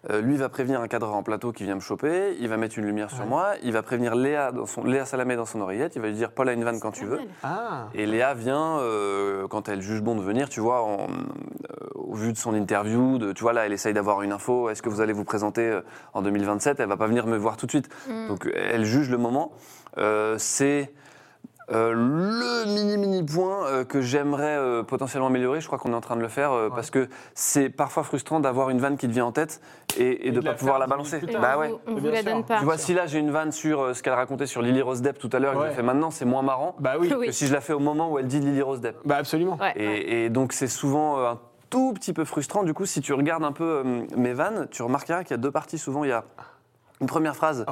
Euh, 0.09 0.19
lui 0.21 0.35
va 0.35 0.49
prévenir 0.49 0.81
un 0.81 0.87
cadreur 0.87 1.13
en 1.15 1.21
plateau 1.21 1.51
qui 1.51 1.63
vient 1.63 1.75
me 1.75 1.79
choper, 1.79 2.35
il 2.39 2.47
va 2.47 2.57
mettre 2.57 2.77
une 2.79 2.85
lumière 2.85 3.11
sur 3.11 3.25
moi, 3.27 3.53
il 3.63 3.71
va 3.71 3.83
prévenir 3.83 4.15
Léa, 4.15 4.51
dans 4.51 4.65
son, 4.65 4.83
Léa 4.83 5.05
Salamé 5.05 5.35
dans 5.35 5.45
son 5.45 5.61
oreillette, 5.61 5.95
il 5.95 6.01
va 6.01 6.07
lui 6.09 6.15
dire 6.15 6.31
Paul 6.31 6.49
a 6.49 6.53
une 6.53 6.63
vanne 6.63 6.79
quand 6.79 6.89
tu 6.91 7.05
veux. 7.05 7.19
Ah, 7.43 7.87
Et 7.93 8.07
Léa 8.07 8.33
vient, 8.33 8.79
euh, 8.79 9.47
quand 9.47 9.67
elle 9.69 9.81
juge 9.81 10.01
bon 10.01 10.15
de 10.15 10.21
venir, 10.21 10.49
tu 10.49 10.59
vois, 10.59 10.81
en- 10.83 11.01
euh, 11.07 11.85
au 12.11 12.15
vu 12.15 12.33
de 12.33 12.37
son 12.37 12.53
interview, 12.53 13.17
de, 13.17 13.31
tu 13.31 13.41
vois, 13.41 13.53
là, 13.53 13.65
elle 13.65 13.71
essaye 13.73 13.93
d'avoir 13.93 14.21
une 14.21 14.33
info, 14.33 14.69
est-ce 14.69 14.81
que 14.81 14.89
vous 14.89 14.99
allez 14.99 15.13
vous 15.13 15.23
présenter 15.23 15.61
euh, 15.65 15.81
en 16.13 16.21
2027 16.21 16.79
Elle 16.81 16.89
va 16.89 16.97
pas 16.97 17.07
venir 17.07 17.25
me 17.25 17.37
voir 17.37 17.55
tout 17.55 17.65
de 17.65 17.71
suite. 17.71 17.89
Donc, 18.27 18.49
elle 18.53 18.83
juge 18.83 19.09
le 19.09 19.17
moment. 19.17 19.53
Euh, 19.97 20.35
c'est 20.37 20.91
euh, 21.71 21.93
le 21.93 22.65
mini 22.73 22.97
mini 22.97 23.23
point 23.23 23.65
euh, 23.67 23.85
que 23.85 24.01
j'aimerais 24.01 24.57
euh, 24.57 24.83
potentiellement 24.83 25.27
améliorer. 25.27 25.61
Je 25.61 25.67
crois 25.67 25.79
qu'on 25.79 25.93
est 25.93 25.95
en 25.95 26.01
train 26.01 26.17
de 26.17 26.21
le 26.21 26.27
faire 26.27 26.51
euh, 26.51 26.69
parce 26.69 26.89
que 26.89 27.07
c'est 27.33 27.69
parfois 27.69 28.03
frustrant 28.03 28.41
d'avoir 28.41 28.69
une 28.71 28.79
vanne 28.79 28.97
qui 28.97 29.07
te 29.07 29.13
vient 29.13 29.25
en 29.25 29.31
tête 29.31 29.61
et, 29.97 30.27
et 30.27 30.31
de 30.31 30.41
de 30.41 30.45
ne 30.45 30.51
pas 30.51 30.57
pouvoir 30.57 30.79
la 30.79 30.87
balancer. 30.87 31.21
Et. 31.25 31.31
Bah 31.37 31.53
on 31.55 31.59
ouais. 31.61 31.73
on 31.87 31.95
vous 31.95 32.07
la 32.09 32.23
donne 32.23 32.43
pas. 32.43 32.57
Tu 32.59 32.65
vois, 32.65 32.77
si 32.77 32.93
là 32.93 33.05
j'ai 33.05 33.19
une 33.19 33.31
vanne 33.31 33.53
sur 33.53 33.79
euh, 33.81 33.93
ce 33.93 34.03
qu'elle 34.03 34.13
racontait 34.15 34.47
sur 34.47 34.61
Lily 34.61 34.81
Rose 34.81 35.01
Depp 35.01 35.17
tout 35.17 35.29
à 35.31 35.39
l'heure, 35.39 35.53
et 35.53 35.55
que 35.55 35.61
je 35.61 35.67
la 35.67 35.71
fais 35.75 35.83
maintenant, 35.83 36.11
c'est 36.11 36.25
moins 36.25 36.41
marrant 36.41 36.75
bah 36.79 36.95
oui, 36.99 37.13
Oui. 37.17 37.27
que 37.27 37.31
si 37.31 37.47
je 37.47 37.53
la 37.53 37.61
fais 37.61 37.73
au 37.73 37.79
moment 37.79 38.11
où 38.11 38.19
elle 38.19 38.27
dit 38.27 38.41
Lily 38.41 38.61
Rose 38.61 38.81
Depp. 38.81 38.97
bah 39.05 39.15
absolument. 39.17 39.57
Ouais. 39.61 39.71
Et, 39.77 40.25
et 40.25 40.29
donc 40.29 40.51
c'est 40.51 40.67
souvent 40.67 41.19
euh, 41.19 41.29
un 41.31 41.39
tout 41.71 41.93
petit 41.93 42.13
peu 42.13 42.25
frustrant. 42.25 42.63
Du 42.63 42.75
coup, 42.75 42.85
si 42.85 43.01
tu 43.01 43.13
regardes 43.13 43.43
un 43.43 43.53
peu 43.53 43.81
euh, 43.83 44.05
mes 44.15 44.33
vannes, 44.33 44.67
tu 44.69 44.83
remarqueras 44.83 45.23
qu'il 45.23 45.31
y 45.31 45.33
a 45.33 45.37
deux 45.37 45.49
parties. 45.49 45.79
Souvent, 45.79 46.03
il 46.03 46.09
y 46.09 46.13
a 46.13 46.23
une 46.99 47.07
première 47.07 47.35
phrase. 47.35 47.65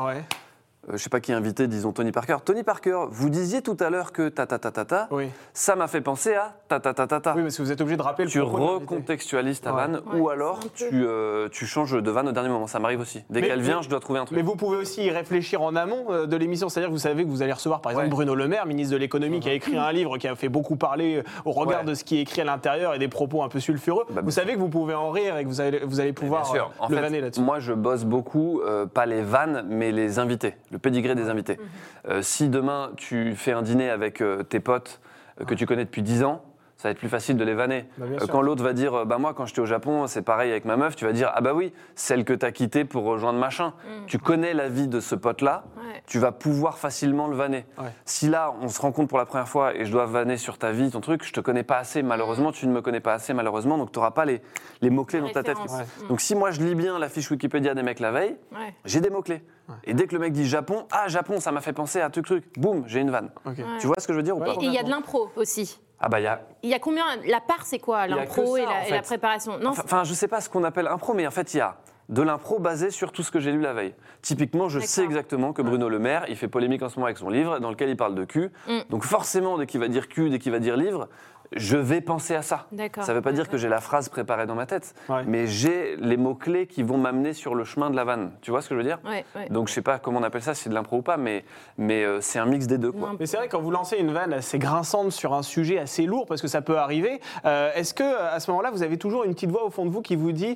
Je 0.92 0.98
sais 0.98 1.10
pas 1.10 1.20
qui 1.20 1.32
est 1.32 1.36
invité, 1.36 1.68
disons 1.68 1.92
Tony 1.92 2.12
Parker. 2.12 2.38
Tony 2.44 2.64
Parker, 2.64 3.06
vous 3.10 3.30
disiez 3.30 3.62
tout 3.62 3.78
à 3.80 3.90
l'heure 3.90 4.12
que 4.12 4.30
ta 4.30 4.46
ta 4.46 4.60
ta 4.60 4.72
ta 4.72 4.86
ta. 4.86 5.08
oui. 5.12 5.30
Ça 5.54 5.76
m'a 5.76 5.88
fait 5.88 6.02
penser 6.02 6.36
à 6.36 6.54
ta 6.68 6.80
ta 6.80 6.94
ta 6.94 7.08
ta 7.08 7.20
ta. 7.20 7.36
Oui, 7.36 7.44
parce 7.44 7.58
que 7.58 7.62
vous 7.64 7.72
êtes 7.72 7.82
obligé 7.82 7.98
de 7.98 8.02
rappeler 8.02 8.26
le 8.26 8.32
Tu 8.32 8.40
recontextualises 8.42 9.62
ta 9.62 9.72
Ouais. 9.72 9.76
vanne 9.82 10.02
Ouais, 10.14 10.20
ou 10.20 10.30
alors 10.30 10.60
tu, 10.74 10.86
euh, 10.94 11.48
tu 11.50 11.66
changes 11.66 12.02
de 12.02 12.12
vanne 12.12 12.28
au 12.28 12.32
dernier 12.32 12.50
moment. 12.50 12.68
Ça 12.68 12.80
m'arrive 12.80 13.00
aussi. 13.02 13.24
Dès 13.30 13.42
qu'elle 13.42 13.62
vient, 13.62 13.82
je 13.82 13.90
dois 13.90 14.00
trouver 14.00 14.20
un 14.20 14.26
truc. 14.26 14.36
Mais 14.38 14.44
vous 14.44 14.56
pouvez 14.56 14.78
aussi 14.78 15.04
y 15.04 15.10
réfléchir 15.12 15.62
en 15.62 15.76
amont 15.76 16.06
euh, 16.10 16.26
de 16.26 16.36
l'émission, 16.36 16.70
c'est-à-dire 16.70 16.90
que 16.90 16.94
vous 16.94 17.00
savez 17.00 17.24
que 17.24 17.30
vous 17.30 17.42
allez 17.42 17.54
recevoir 17.54 17.82
par 17.82 17.92
exemple 17.92 18.08
Ouais. 18.08 18.12
Bruno 18.12 18.36
Le 18.36 18.48
Maire, 18.48 18.66
ministre 18.66 18.94
de 18.94 18.98
l'économie, 18.98 19.40
qui 19.40 19.50
a 19.50 19.54
écrit 19.54 19.78
un 19.78 19.92
livre 19.92 20.18
qui 20.18 20.28
a 20.28 20.36
fait 20.36 20.50
beaucoup 20.50 20.76
parler 20.76 21.18
euh, 21.18 21.24
au 21.46 21.52
regard 21.52 21.82
Ouais. 21.82 21.86
de 21.86 21.94
ce 21.94 22.04
qui 22.04 22.18
est 22.18 22.22
écrit 22.22 22.42
à 22.42 22.46
l'intérieur 22.46 22.94
et 22.96 23.00
des 23.00 23.08
propos 23.08 23.44
un 23.44 23.50
peu 23.50 23.60
sulfureux. 23.60 24.06
Bah, 24.12 24.22
vous 24.24 24.32
savez 24.32 24.54
que 24.54 24.60
vous 24.60 24.70
pouvez 24.70 24.94
en 24.96 25.12
rire 25.12 25.38
et 25.38 25.44
que 25.44 25.50
vous 25.50 25.62
allez, 25.62 25.80
vous 25.86 26.00
allez 26.00 26.14
pouvoir 26.14 26.44
Bien 26.44 26.54
sûr. 26.54 26.66
euh, 26.80 26.84
En 26.84 26.88
le 26.90 26.96
fait, 26.96 27.02
vanner 27.02 27.22
là-dessus. 27.22 27.42
moi, 27.42 27.60
je 27.60 27.74
bosse 27.74 28.06
beaucoup, 28.06 28.62
euh, 28.62 28.86
pas 28.86 29.06
les 29.06 29.22
vannes, 29.22 29.66
mais 29.70 29.92
les 29.92 30.18
invités, 30.20 30.56
le 30.72 30.79
pédigré 30.80 31.16
des 31.16 31.30
invités. 31.30 31.58
Mhm. 31.58 32.12
Euh, 32.12 32.22
si 32.22 32.50
demain, 32.50 32.92
tu 32.98 33.36
fais 33.36 33.52
un 33.52 33.62
dîner 33.62 33.90
avec 33.90 34.22
euh, 34.22 34.44
tes 34.44 34.60
potes 34.60 35.00
euh, 35.42 35.46
que 35.46 35.54
tu 35.54 35.66
connais 35.66 35.86
depuis 35.86 36.02
10 36.02 36.24
ans, 36.24 36.44
ça 36.78 36.88
va 36.88 36.92
être 36.94 36.98
plus 37.00 37.10
facile 37.10 37.36
de 37.36 37.44
les 37.44 37.54
vanner. 37.56 37.88
Bah, 37.98 38.06
Euh, 38.22 38.26
quand 38.32 38.42
l'autre 38.42 38.64
va 38.64 38.72
dire, 38.72 39.06
bah 39.06 39.18
moi 39.18 39.34
quand 39.34 39.46
j'étais 39.46 39.60
au 39.60 39.66
Japon, 39.66 40.08
c'est 40.08 40.22
pareil 40.22 40.50
avec 40.50 40.64
ma 40.64 40.78
meuf, 40.78 40.96
tu 40.96 41.04
vas 41.04 41.12
dire, 41.12 41.30
ah 41.36 41.42
bah 41.42 41.54
oui, 41.54 41.74
celle 41.96 42.24
que 42.24 42.32
t'as 42.32 42.52
quittée 42.52 42.86
pour 42.86 43.04
rejoindre 43.04 43.38
machin. 43.38 43.74
Tu 44.08 44.18
connais 44.18 44.54
la 44.54 44.70
vie 44.70 44.88
de 44.88 45.02
ce 45.02 45.14
pote-là, 45.14 45.66
Ouais. 45.76 46.02
tu 46.08 46.20
vas 46.20 46.32
pouvoir 46.32 46.78
facilement 46.78 47.28
le 47.28 47.36
vanner. 47.36 47.66
Ouais. 47.78 47.90
Si 48.06 48.30
là, 48.30 48.54
on 48.62 48.70
se 48.70 48.80
rencontre 48.82 49.10
pour 49.10 49.18
la 49.18 49.26
première 49.26 49.50
fois 49.50 49.76
et 49.76 49.84
je 49.84 49.92
dois 49.92 50.06
vanner 50.06 50.38
sur 50.38 50.58
ta 50.58 50.72
vie, 50.72 50.90
ton 50.90 51.02
truc, 51.02 51.26
je 51.26 51.34
te 51.34 51.42
connais 51.42 51.64
pas 51.64 51.80
assez, 51.80 52.02
malheureusement, 52.02 52.54
tu 52.54 52.66
ne 52.66 52.72
me 52.72 52.82
connais 52.82 53.02
pas 53.02 53.12
assez, 53.14 53.34
malheureusement, 53.34 53.78
donc 53.78 53.92
tu 53.92 54.00
n'auras 54.00 54.12
pas 54.12 54.24
les, 54.24 54.42
les 54.80 54.90
mots-clés 54.90 55.20
dans 55.20 55.32
ta 55.34 55.44
tête. 55.44 55.58
Ouais. 55.58 55.84
Donc 56.08 56.22
si 56.22 56.34
moi 56.34 56.52
je 56.52 56.62
lis 56.62 56.76
bien 56.76 56.98
la 56.98 57.10
fiche 57.10 57.30
Wikipédia 57.30 57.74
des 57.74 57.84
mecs 57.84 58.00
la 58.00 58.12
veille, 58.14 58.38
Ouais. 58.54 58.74
j'ai 58.86 59.02
des 59.02 59.10
mots-clés. 59.10 59.44
Et 59.84 59.94
dès 59.94 60.08
que 60.08 60.14
le 60.14 60.20
mec 60.20 60.34
dit 60.34 60.48
Japon, 60.48 60.86
ah 60.92 61.08
Japon, 61.08 61.40
ça 61.40 61.52
m'a 61.52 61.62
fait 61.62 61.74
penser 61.74 62.02
à 62.02 62.10
truc 62.10 62.26
truc, 62.26 62.46
boum, 62.58 62.84
j'ai 62.88 63.00
une 63.00 63.12
vanne. 63.12 63.32
Tu 63.80 63.88
vois 63.88 63.96
ce 64.00 64.08
que 64.08 64.14
je 64.14 64.18
veux 64.18 64.24
dire 64.24 64.38
ou 64.38 64.40
pas 64.40 64.54
Et 64.54 64.66
il 64.66 64.74
y 64.74 64.78
a 64.78 64.84
de 64.84 64.90
l'impro 64.90 65.30
aussi. 65.36 65.80
Ah 66.00 66.08
bah 66.08 66.20
il 66.20 66.24
y 66.24 66.28
a 66.28 66.42
Il 66.64 66.70
y 66.70 66.74
a 66.74 66.80
combien? 66.80 67.04
La 67.28 67.42
part, 67.42 67.66
c'est 67.66 67.80
quoi? 67.80 68.08
L'impro 68.08 68.56
et, 68.56 68.62
la, 68.62 68.68
en 68.68 68.72
et 68.72 68.90
la 68.92 68.98
fait. 68.98 69.02
préparation 69.02 69.58
Non, 69.60 69.72
Enfin, 69.72 69.82
enfin, 69.84 70.04
je 70.06 70.14
sais 70.14 70.30
pas 70.30 70.40
ce 70.40 70.50
qu'on 70.50 70.64
appelle 70.64 70.88
impro, 70.88 71.14
mais 71.14 71.28
en 71.28 71.32
fait, 71.32 71.54
il 71.54 71.58
y 71.58 71.62
a 71.62 71.76
de 72.08 72.22
l'impro 72.22 72.58
basé 72.58 72.90
sur 72.90 73.12
tout 73.12 73.22
ce 73.22 73.32
que 73.32 73.40
j'ai 73.40 73.52
lu 73.52 73.62
la 73.62 73.74
veille. 73.74 73.94
Typiquement, 74.22 74.68
je 74.68 74.80
sais 74.80 75.04
exactement 75.04 75.54
que 75.54 75.62
Bruno 75.62 75.90
Le 75.90 76.00
Maire, 76.00 76.26
il 76.28 76.36
fait 76.36 76.48
polémique 76.48 76.82
en 76.82 76.90
ce 76.90 76.96
moment 76.96 77.06
avec 77.06 77.18
son 77.18 77.30
livre 77.30 77.60
dans 77.60 77.70
lequel 77.70 77.90
il 77.90 77.98
parle 77.98 78.16
de 78.16 78.26
cul. 78.26 78.50
Mm. 78.68 78.80
Donc 78.90 79.04
forcément, 79.04 79.58
dès 79.58 79.68
qu'il 79.68 79.80
va 79.80 79.88
dire 79.90 80.08
cul, 80.08 80.30
dès 80.30 80.40
qu'il 80.40 80.52
va 80.52 80.60
dire 80.60 80.76
livre, 80.76 81.08
je 81.56 81.78
vais 81.78 82.02
penser 82.02 82.36
à 82.36 82.42
ça. 82.42 82.68
Ça 83.02 83.12
ne 83.12 83.14
veut 83.14 83.22
pas 83.22 83.32
dire 83.32 83.50
que 83.50 83.58
j'ai 83.58 83.70
la 83.70 83.82
phrase 83.82 84.10
préparée 84.10 84.46
dans 84.46 84.56
ma 84.56 84.66
tête, 84.66 84.94
Ouais. 85.10 85.24
mais 85.26 85.48
j'ai 85.48 85.96
les 85.98 86.18
mots-clés 86.18 86.68
qui 86.68 86.84
vont 86.84 86.98
m'amener 86.98 87.34
sur 87.34 87.56
le 87.56 87.64
chemin 87.64 87.90
de 87.90 87.96
la 87.96 88.04
vanne. 88.04 88.32
Tu 88.42 88.52
vois 88.52 88.62
ce 88.62 88.70
que 88.70 88.76
je 88.76 88.80
veux 88.80 88.86
dire? 88.86 89.00
Ouais, 89.06 89.26
ouais. 89.36 89.50
Donc 89.50 89.68
je 89.68 89.74
sais 89.74 89.82
pas 89.82 89.98
comment 90.00 90.20
on 90.20 90.24
appelle 90.24 90.42
ça, 90.44 90.54
si 90.54 90.64
c'est 90.64 90.70
de 90.70 90.76
l'impro 90.76 90.98
ou 90.98 91.02
pas, 91.02 91.18
mais, 91.18 91.44
mais 91.78 92.04
euh, 92.04 92.22
c'est 92.22 92.40
un 92.40 92.46
mix 92.46 92.68
des 92.68 92.78
deux. 92.78 92.92
Quoi. 92.92 93.14
Mais 93.20 93.26
c'est 93.26 93.38
vrai, 93.38 93.48
quand 93.48 93.60
vous 93.62 93.72
lancez 93.72 93.98
une 93.98 94.12
vanne 94.12 94.34
assez 94.34 94.60
grinçante 94.60 95.12
sur 95.12 95.34
un 95.34 95.42
sujet 95.44 95.80
assez 95.80 96.06
lourd, 96.06 96.26
parce 96.28 96.42
que 96.42 96.48
ça 96.48 96.62
peut 96.62 96.78
arriver, 96.78 97.20
euh, 97.46 97.72
est-ce 97.76 97.94
que 97.94 98.04
à 98.04 98.40
ce 98.40 98.52
moment-là, 98.52 98.72
vous 98.72 98.84
avez 98.84 98.98
toujours 98.98 99.24
une 99.24 99.34
petite 99.34 99.52
voix 99.52 99.66
au 99.66 99.70
fond 99.72 99.86
de 99.86 99.90
vous 99.92 100.02
qui 100.02 100.16
vous 100.16 100.32
dit 100.32 100.56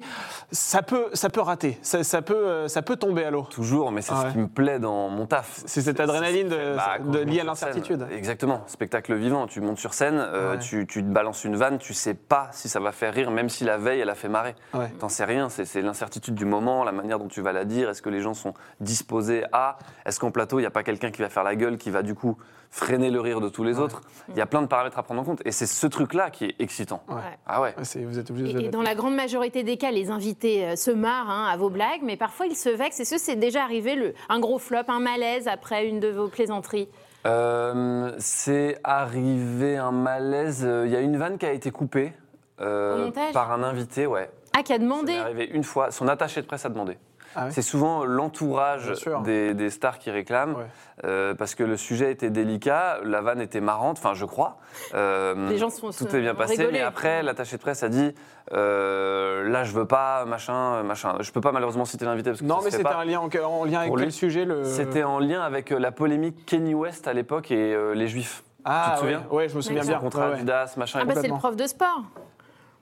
ça 0.51 0.81
peut, 0.83 1.07
ça 1.13 1.29
peut 1.29 1.41
rater, 1.41 1.77
ça, 1.81 2.03
ça 2.03 2.21
peut, 2.21 2.33
euh, 2.35 2.67
ça 2.67 2.81
peut 2.81 2.95
tomber 2.95 3.23
à 3.23 3.31
l'eau? 3.31 3.47
Toujours, 3.49 3.91
mais 3.91 4.01
c'est 4.01 4.13
ouais. 4.13 4.27
ce 4.27 4.31
qui 4.33 4.37
me 4.39 4.47
plaît 4.47 4.79
dans 4.79 5.09
mon 5.09 5.25
taf. 5.25 5.61
C'est 5.65 5.81
cette 5.81 5.99
adrénaline 5.99 6.49
de- 6.49 6.75
Bah, 6.75 6.97
de- 6.99 7.19
liée 7.19 7.39
à 7.41 7.43
l'incertitude. 7.43 8.05
Exactement, 8.11 8.61
spectacle 8.67 9.13
vivant. 9.15 9.47
Tu 9.47 9.59
montes 9.61 9.79
sur 9.79 9.93
scène, 9.93 10.15
euh, 10.17 10.53
Ouais. 10.53 10.59
Tu, 10.85 10.99
tu 10.99 11.03
te 11.03 11.07
balances 11.09 11.43
une 11.43 11.55
vanne, 11.55 11.77
tu 11.77 11.93
sais 11.93 12.13
pas 12.13 12.49
si 12.51 12.69
ça 12.69 12.79
va 12.79 12.91
faire 12.91 13.13
rire, 13.13 13.31
même 13.31 13.49
si 13.49 13.63
la 13.63 13.77
veille 13.77 13.99
elle 13.99 14.09
a 14.09 14.15
fait 14.15 14.29
marrer. 14.29 14.55
Ouais. 14.73 14.89
T'en 14.99 15.09
sais 15.09 15.25
rien, 15.25 15.49
c'est 15.49 15.81
l'incertitude 15.81 16.35
du 16.35 16.45
moment, 16.45 16.83
la 16.83 16.91
manière 16.91 17.19
dont 17.19 17.27
tu 17.27 17.41
vas 17.41 17.51
la 17.51 17.65
dire. 17.65 17.89
Est-ce 17.89 18.01
que 18.01 18.09
les 18.09 18.21
gens 18.21 18.33
sont 18.33 18.53
disposés 18.79 19.43
à 19.51 19.77
Est-ce 20.05 20.19
qu'en 20.19 20.31
plateau, 20.31 20.59
il 20.59 20.63
n'y 20.63 20.67
a 20.67 20.71
pas 20.71 20.83
quelqu'un 20.83 21.11
qui 21.11 21.21
va 21.21 21.29
faire 21.29 21.43
la 21.43 21.55
gueule, 21.55 21.77
qui 21.77 21.89
va 21.89 22.01
du 22.01 22.15
coup 22.15 22.37
freiner 22.69 23.11
le 23.11 23.21
rire 23.21 23.39
de 23.39 23.49
tous 23.49 23.63
les 23.63 23.79
autres? 23.79 24.01
Il 24.29 24.35
y 24.35 24.41
a 24.41 24.45
plein 24.45 24.61
de 24.61 24.67
paramètres 24.67 24.97
à 24.97 25.03
prendre 25.03 25.21
en 25.21 25.23
compte. 25.23 25.41
Et 25.45 25.51
c'est 25.51 25.65
ce 25.67 25.87
truc-là 25.87 26.29
qui 26.31 26.45
est 26.45 26.55
excitant. 26.59 27.03
Ouais. 27.07 27.15
Ah 27.45 27.61
ouais 27.61 27.75
Vous 27.77 28.19
êtes 28.19 28.29
obligé 28.31 28.53
de. 28.53 28.59
Et, 28.61 28.65
et 28.65 28.69
dans 28.69 28.81
la 28.81 28.95
grande 28.95 29.15
majorité 29.15 29.63
des 29.63 29.77
cas, 29.77 29.91
les 29.91 30.09
invités 30.11 30.65
euh, 30.65 30.75
se 30.75 30.91
marrent 30.91 31.29
hein, 31.29 31.47
à 31.51 31.57
vos 31.57 31.69
blagues, 31.69 32.01
mais 32.03 32.17
parfois 32.17 32.45
ils 32.47 32.55
se 32.55 32.69
vexent. 32.69 32.99
Est-ce 32.99 33.15
que 33.15 33.21
c'est 33.21 33.35
déjà 33.35 33.63
arrivé 33.63 33.95
le, 33.95 34.13
un 34.29 34.39
gros 34.39 34.59
flop, 34.59 34.83
un 34.87 34.99
malaise 34.99 35.47
après 35.47 35.87
une 35.87 35.99
de 35.99 36.09
vos 36.09 36.27
plaisanteries 36.27 36.89
Euh, 37.25 38.13
c'est 38.19 38.77
arrivé 38.83 39.77
un 39.77 39.91
malaise. 39.91 40.67
Il 40.85 40.91
y 40.91 40.95
a 40.95 41.01
une 41.01 41.17
vanne 41.17 41.37
qui 41.37 41.45
a 41.45 41.51
été 41.51 41.71
coupée 41.71 42.13
euh, 42.59 42.95
Au 42.95 43.05
montage 43.05 43.33
par 43.33 43.51
un 43.51 43.63
invité, 43.63 44.05
ouais. 44.05 44.29
Ah, 44.55 44.63
qui 44.63 44.73
a 44.73 44.77
demandé 44.77 45.13
arrivé 45.13 45.45
une 45.45 45.63
fois. 45.63 45.91
Son 45.91 46.07
attaché 46.07 46.41
de 46.41 46.47
presse 46.47 46.65
a 46.65 46.69
demandé. 46.69 46.97
Ah 47.35 47.45
ouais 47.45 47.51
C'est 47.51 47.61
souvent 47.61 48.05
l'entourage 48.05 48.91
des, 49.23 49.53
des 49.53 49.69
stars 49.69 49.97
qui 49.99 50.11
réclament, 50.11 50.55
Ouais. 50.55 50.65
euh, 51.05 51.33
parce 51.33 51.55
que 51.55 51.63
le 51.63 51.77
sujet 51.77 52.11
était 52.11 52.29
délicat, 52.29 52.99
la 53.03 53.21
vanne 53.21 53.41
était 53.41 53.61
marrante, 53.61 53.97
enfin 53.97 54.13
je 54.13 54.25
crois. 54.25 54.57
Euh, 54.93 55.49
Les 55.49 55.57
gens 55.57 55.69
sont- 55.69 55.89
Tout 55.91 56.15
est 56.15 56.21
bien 56.21 56.35
passé, 56.35 56.53
rigolé. 56.57 56.71
mais 56.73 56.81
après 56.81 57.23
l'attaché 57.23 57.57
de 57.57 57.61
presse 57.61 57.83
a 57.83 57.89
dit 57.89 58.13
euh, 58.51 59.49
là 59.49 59.63
je 59.63 59.71
veux 59.73 59.85
pas 59.85 60.25
machin 60.25 60.83
machin. 60.83 61.15
Je 61.21 61.31
peux 61.31 61.41
pas 61.41 61.51
malheureusement 61.51 61.85
citer 61.85 62.05
l'invité 62.05 62.29
parce 62.31 62.41
que 62.41 62.45
Non, 62.45 62.59
ça 62.59 62.65
mais 62.65 62.71
c'était 62.71 62.87
un 62.89 63.05
lien 63.05 63.19
en, 63.19 63.29
en 63.45 63.65
lien 63.65 63.79
avec 63.79 63.93
lui, 63.93 64.01
quel 64.03 64.11
sujet 64.11 64.45
le... 64.45 64.63
C'était 64.65 65.03
en 65.03 65.19
lien 65.19 65.41
avec 65.41 65.69
la 65.71 65.91
polémique 65.91 66.45
Kenny 66.45 66.73
West 66.73 67.07
à 67.07 67.13
l'époque 67.13 67.51
et 67.51 67.73
euh, 67.73 67.93
les 67.93 68.07
Juifs. 68.07 68.43
Ah, 68.65 68.85
tu 68.89 68.93
te 68.95 68.99
souviens 69.01 69.23
ouais, 69.29 69.35
ouais, 69.37 69.49
je 69.49 69.55
me 69.57 69.61
souviens 69.61 69.81
bien. 69.83 69.99
Contrat 69.99 70.21
Ouais, 70.21 70.27
ouais. 70.27 70.33
Adidas, 70.35 70.73
machin. 70.77 70.99
Ah, 70.99 71.03
et 71.03 71.05
bah 71.07 71.13
c'est 71.19 71.27
le 71.27 71.33
prof 71.33 71.55
de 71.55 71.67
sport. 71.67 72.03